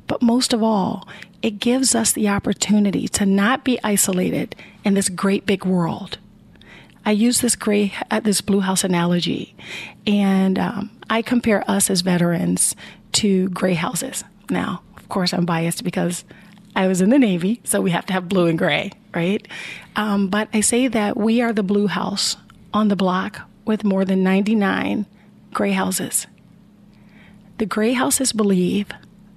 but 0.06 0.20
most 0.20 0.52
of 0.52 0.62
all, 0.62 1.08
it 1.40 1.58
gives 1.58 1.94
us 1.94 2.12
the 2.12 2.28
opportunity 2.28 3.08
to 3.08 3.24
not 3.24 3.64
be 3.64 3.78
isolated 3.82 4.54
in 4.84 4.92
this 4.92 5.08
great 5.08 5.46
big 5.46 5.64
world. 5.64 6.18
I 7.06 7.12
use 7.12 7.40
this 7.40 7.56
gray, 7.56 7.94
uh, 8.10 8.20
this 8.20 8.42
blue 8.42 8.60
house 8.60 8.84
analogy, 8.84 9.56
and 10.06 10.58
um, 10.58 10.90
I 11.08 11.22
compare 11.22 11.68
us 11.68 11.88
as 11.88 12.02
veterans 12.02 12.76
to 13.12 13.48
gray 13.48 13.72
houses. 13.72 14.22
Now, 14.50 14.82
of 14.98 15.08
course, 15.08 15.32
I'm 15.32 15.46
biased 15.46 15.82
because 15.82 16.24
I 16.74 16.86
was 16.86 17.00
in 17.00 17.10
the 17.10 17.18
Navy, 17.18 17.60
so 17.64 17.80
we 17.80 17.90
have 17.90 18.06
to 18.06 18.12
have 18.12 18.28
blue 18.28 18.46
and 18.46 18.58
gray, 18.58 18.92
right? 19.14 19.46
Um, 19.96 20.28
but 20.28 20.48
I 20.52 20.60
say 20.60 20.88
that 20.88 21.16
we 21.16 21.40
are 21.42 21.52
the 21.52 21.62
blue 21.62 21.88
house 21.88 22.36
on 22.72 22.88
the 22.88 22.96
block 22.96 23.40
with 23.64 23.84
more 23.84 24.04
than 24.04 24.22
99 24.22 25.06
gray 25.52 25.72
houses. 25.72 26.26
The 27.58 27.66
gray 27.66 27.92
houses 27.92 28.32
believe 28.32 28.88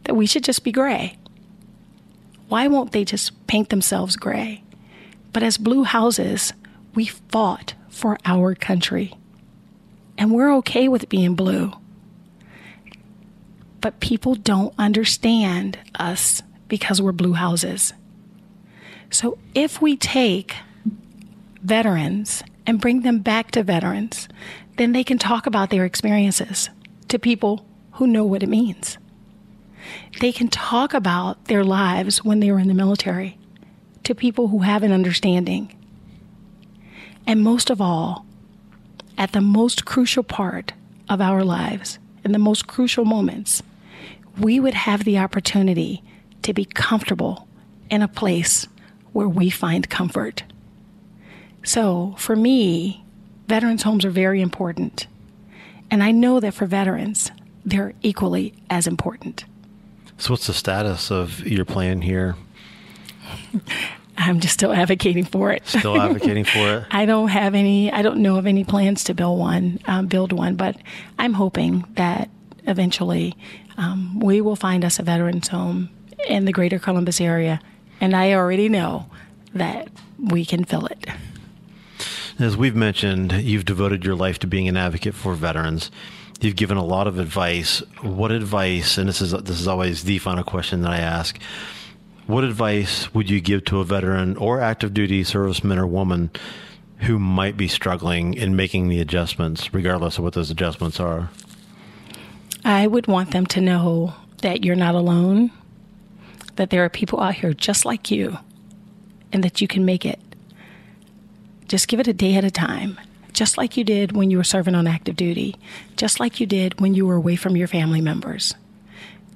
that 0.03 0.15
we 0.15 0.25
should 0.25 0.43
just 0.43 0.63
be 0.63 0.71
gray. 0.71 1.17
Why 2.47 2.67
won't 2.67 2.91
they 2.91 3.03
just 3.03 3.47
paint 3.47 3.69
themselves 3.69 4.15
gray? 4.15 4.63
But 5.31 5.43
as 5.43 5.57
blue 5.57 5.83
houses, 5.83 6.53
we 6.93 7.05
fought 7.05 7.73
for 7.89 8.17
our 8.25 8.53
country. 8.53 9.17
And 10.17 10.31
we're 10.31 10.53
okay 10.57 10.87
with 10.87 11.09
being 11.09 11.35
blue. 11.35 11.73
But 13.81 13.99
people 13.99 14.35
don't 14.35 14.73
understand 14.77 15.79
us 15.95 16.43
because 16.73 16.99
we're 16.99 17.11
blue 17.11 17.33
houses. 17.33 17.93
So 19.11 19.37
if 19.53 19.79
we 19.79 19.95
take 19.95 20.55
veterans 21.61 22.41
and 22.65 22.81
bring 22.81 23.01
them 23.01 23.19
back 23.19 23.51
to 23.51 23.61
veterans, 23.61 24.27
then 24.77 24.91
they 24.91 25.03
can 25.03 25.19
talk 25.19 25.45
about 25.45 25.69
their 25.69 25.85
experiences 25.85 26.71
to 27.09 27.19
people 27.19 27.63
who 27.91 28.07
know 28.07 28.25
what 28.25 28.41
it 28.41 28.49
means. 28.49 28.97
They 30.19 30.31
can 30.31 30.47
talk 30.47 30.95
about 30.95 31.45
their 31.45 31.63
lives 31.63 32.23
when 32.23 32.39
they 32.39 32.51
were 32.51 32.57
in 32.57 32.69
the 32.69 32.73
military 32.73 33.37
to 34.05 34.15
people 34.15 34.47
who 34.47 34.59
have 34.61 34.81
an 34.81 34.91
understanding. 34.91 35.79
And 37.27 37.43
most 37.43 37.69
of 37.69 37.81
all, 37.81 38.25
at 39.15 39.31
the 39.31 39.41
most 39.41 39.85
crucial 39.85 40.23
part 40.23 40.73
of 41.07 41.21
our 41.21 41.43
lives, 41.43 41.99
in 42.25 42.31
the 42.31 42.39
most 42.39 42.65
crucial 42.65 43.05
moments, 43.05 43.61
we 44.39 44.59
would 44.59 44.73
have 44.73 45.03
the 45.03 45.19
opportunity 45.19 46.01
to 46.43 46.53
be 46.53 46.65
comfortable 46.65 47.47
in 47.89 48.01
a 48.01 48.07
place 48.07 48.67
where 49.11 49.27
we 49.27 49.49
find 49.49 49.89
comfort. 49.89 50.43
So, 51.63 52.15
for 52.17 52.35
me, 52.35 53.03
veterans' 53.47 53.83
homes 53.83 54.03
are 54.05 54.09
very 54.09 54.41
important. 54.41 55.07
And 55.89 56.03
I 56.03 56.11
know 56.11 56.39
that 56.39 56.53
for 56.53 56.65
veterans, 56.65 57.31
they're 57.65 57.93
equally 58.01 58.53
as 58.69 58.87
important. 58.87 59.45
So, 60.17 60.33
what's 60.33 60.47
the 60.47 60.53
status 60.53 61.11
of 61.11 61.45
your 61.45 61.65
plan 61.65 62.01
here? 62.01 62.35
I'm 64.17 64.39
just 64.39 64.53
still 64.53 64.71
advocating 64.71 65.25
for 65.25 65.51
it. 65.51 65.65
Still 65.67 65.99
advocating 65.99 66.43
for 66.43 66.77
it. 66.77 66.85
I 66.91 67.05
don't 67.05 67.29
have 67.29 67.55
any. 67.55 67.91
I 67.91 68.01
don't 68.01 68.19
know 68.19 68.37
of 68.37 68.45
any 68.45 68.63
plans 68.63 69.03
to 69.05 69.13
build 69.13 69.39
one. 69.39 69.79
Um, 69.85 70.07
build 70.07 70.31
one, 70.31 70.55
but 70.55 70.77
I'm 71.17 71.33
hoping 71.33 71.85
that 71.95 72.29
eventually 72.65 73.35
um, 73.77 74.19
we 74.19 74.41
will 74.41 74.55
find 74.55 74.85
us 74.85 74.99
a 74.99 75.03
veterans 75.03 75.47
home 75.47 75.89
in 76.27 76.45
the 76.45 76.51
greater 76.51 76.79
Columbus 76.79 77.19
area, 77.21 77.59
and 78.01 78.15
I 78.15 78.33
already 78.33 78.69
know 78.69 79.07
that 79.53 79.89
we 80.19 80.45
can 80.45 80.63
fill 80.65 80.85
it. 80.87 81.07
As 82.39 82.57
we've 82.57 82.75
mentioned, 82.75 83.31
you've 83.31 83.65
devoted 83.65 84.03
your 84.03 84.15
life 84.15 84.39
to 84.39 84.47
being 84.47 84.67
an 84.67 84.77
advocate 84.77 85.13
for 85.13 85.35
veterans. 85.35 85.91
You've 86.41 86.55
given 86.55 86.77
a 86.77 86.83
lot 86.83 87.07
of 87.07 87.19
advice. 87.19 87.83
What 88.01 88.31
advice? 88.31 88.97
And 88.97 89.07
this 89.07 89.21
is 89.21 89.31
this 89.31 89.59
is 89.59 89.67
always 89.67 90.03
the 90.03 90.17
final 90.17 90.43
question 90.43 90.81
that 90.81 90.91
I 90.91 90.97
ask. 90.97 91.39
What 92.25 92.43
advice 92.43 93.13
would 93.13 93.29
you 93.29 93.39
give 93.39 93.65
to 93.65 93.79
a 93.79 93.85
veteran 93.85 94.35
or 94.37 94.61
active 94.61 94.93
duty 94.93 95.23
serviceman 95.23 95.77
or 95.77 95.85
woman 95.85 96.31
who 96.99 97.19
might 97.19 97.57
be 97.57 97.67
struggling 97.67 98.33
in 98.33 98.55
making 98.55 98.87
the 98.87 98.99
adjustments, 98.99 99.73
regardless 99.73 100.17
of 100.17 100.23
what 100.23 100.33
those 100.33 100.49
adjustments 100.49 100.99
are? 100.99 101.29
I 102.65 102.87
would 102.87 103.07
want 103.07 103.31
them 103.31 103.45
to 103.47 103.61
know 103.61 104.13
that 104.41 104.63
you're 104.63 104.75
not 104.75 104.95
alone, 104.95 105.51
that 106.55 106.69
there 106.69 106.83
are 106.83 106.89
people 106.89 107.19
out 107.19 107.35
here 107.35 107.53
just 107.53 107.85
like 107.85 108.11
you, 108.11 108.37
and 109.31 109.43
that 109.43 109.61
you 109.61 109.67
can 109.67 109.85
make 109.85 110.05
it. 110.05 110.19
Just 111.67 111.87
give 111.87 111.99
it 111.99 112.07
a 112.07 112.13
day 112.13 112.35
at 112.35 112.43
a 112.43 112.51
time, 112.51 112.99
just 113.31 113.57
like 113.57 113.77
you 113.77 113.83
did 113.83 114.11
when 114.11 114.29
you 114.29 114.37
were 114.37 114.43
serving 114.43 114.75
on 114.75 114.87
active 114.87 115.15
duty, 115.15 115.55
just 115.97 116.19
like 116.19 116.39
you 116.39 116.45
did 116.45 116.79
when 116.79 116.93
you 116.93 117.05
were 117.05 117.15
away 117.15 117.35
from 117.35 117.57
your 117.57 117.67
family 117.67 118.01
members. 118.01 118.53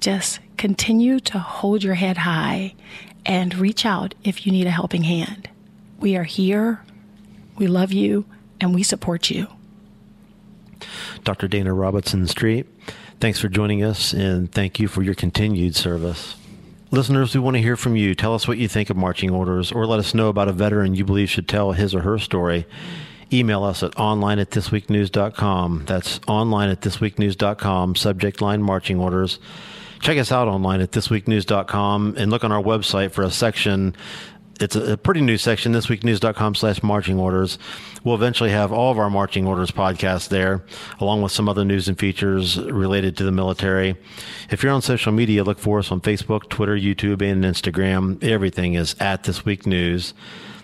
Just 0.00 0.38
continue 0.56 1.18
to 1.20 1.38
hold 1.38 1.82
your 1.82 1.94
head 1.94 2.18
high 2.18 2.74
and 3.26 3.54
reach 3.56 3.84
out 3.84 4.14
if 4.22 4.46
you 4.46 4.52
need 4.52 4.66
a 4.66 4.70
helping 4.70 5.02
hand. 5.02 5.48
We 5.98 6.16
are 6.16 6.24
here, 6.24 6.82
we 7.56 7.66
love 7.66 7.92
you, 7.92 8.24
and 8.60 8.74
we 8.74 8.82
support 8.82 9.30
you. 9.30 9.48
Dr. 11.24 11.48
Dana 11.48 11.74
Robinson 11.74 12.26
Street, 12.28 12.66
thanks 13.20 13.40
for 13.40 13.48
joining 13.48 13.82
us 13.82 14.12
and 14.12 14.50
thank 14.50 14.78
you 14.78 14.86
for 14.86 15.02
your 15.02 15.14
continued 15.14 15.74
service. 15.74 16.36
Listeners, 16.90 17.34
we 17.34 17.40
want 17.40 17.54
to 17.54 17.60
hear 17.60 17.76
from 17.76 17.96
you. 17.96 18.14
Tell 18.14 18.34
us 18.34 18.48
what 18.48 18.56
you 18.56 18.66
think 18.66 18.88
of 18.88 18.96
marching 18.96 19.28
orders 19.28 19.70
or 19.70 19.86
let 19.86 19.98
us 19.98 20.14
know 20.14 20.28
about 20.28 20.48
a 20.48 20.52
veteran 20.52 20.94
you 20.94 21.04
believe 21.04 21.28
should 21.28 21.46
tell 21.46 21.72
his 21.72 21.94
or 21.94 22.00
her 22.00 22.18
story. 22.18 22.66
Email 23.30 23.62
us 23.62 23.82
at 23.82 23.94
online 23.98 24.38
at 24.38 24.50
thisweeknews.com. 24.50 25.84
That's 25.84 26.18
online 26.26 26.70
at 26.70 26.80
thisweeknews.com, 26.80 27.94
subject 27.94 28.40
line 28.40 28.62
marching 28.62 28.98
orders. 28.98 29.38
Check 30.00 30.16
us 30.16 30.32
out 30.32 30.48
online 30.48 30.80
at 30.80 30.92
thisweeknews.com 30.92 32.14
and 32.16 32.30
look 32.30 32.42
on 32.42 32.52
our 32.52 32.62
website 32.62 33.10
for 33.12 33.22
a 33.22 33.30
section 33.30 33.94
it's 34.60 34.76
a, 34.76 34.96
pretty 34.96 35.20
new 35.20 35.38
section, 35.38 35.72
thisweeknews.com 35.72 36.54
slash 36.54 36.82
marching 36.82 37.18
orders. 37.18 37.58
We'll 38.04 38.14
eventually 38.14 38.50
have 38.50 38.72
all 38.72 38.90
of 38.90 38.98
our 38.98 39.10
marching 39.10 39.46
orders 39.46 39.70
podcasts 39.70 40.28
there, 40.28 40.62
along 41.00 41.22
with 41.22 41.32
some 41.32 41.48
other 41.48 41.64
news 41.64 41.88
and 41.88 41.98
features 41.98 42.58
related 42.58 43.16
to 43.18 43.24
the 43.24 43.32
military. 43.32 43.96
If 44.50 44.62
you're 44.62 44.72
on 44.72 44.82
social 44.82 45.12
media, 45.12 45.44
look 45.44 45.58
for 45.58 45.78
us 45.78 45.90
on 45.90 46.00
Facebook, 46.00 46.48
Twitter, 46.48 46.76
YouTube, 46.76 47.22
and 47.22 47.44
Instagram. 47.44 48.22
Everything 48.22 48.74
is 48.74 48.94
at 49.00 49.24
This 49.24 49.44
Week 49.44 49.66
News. 49.66 50.14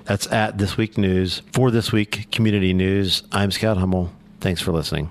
That's 0.04 0.30
at 0.30 0.58
This 0.58 0.76
Week 0.76 0.98
News. 0.98 1.42
For 1.52 1.70
This 1.70 1.92
Week 1.92 2.30
Community 2.30 2.74
News, 2.74 3.22
I'm 3.32 3.50
Scott 3.50 3.78
Hummel. 3.78 4.12
Thanks 4.40 4.60
for 4.60 4.72
listening. 4.72 5.10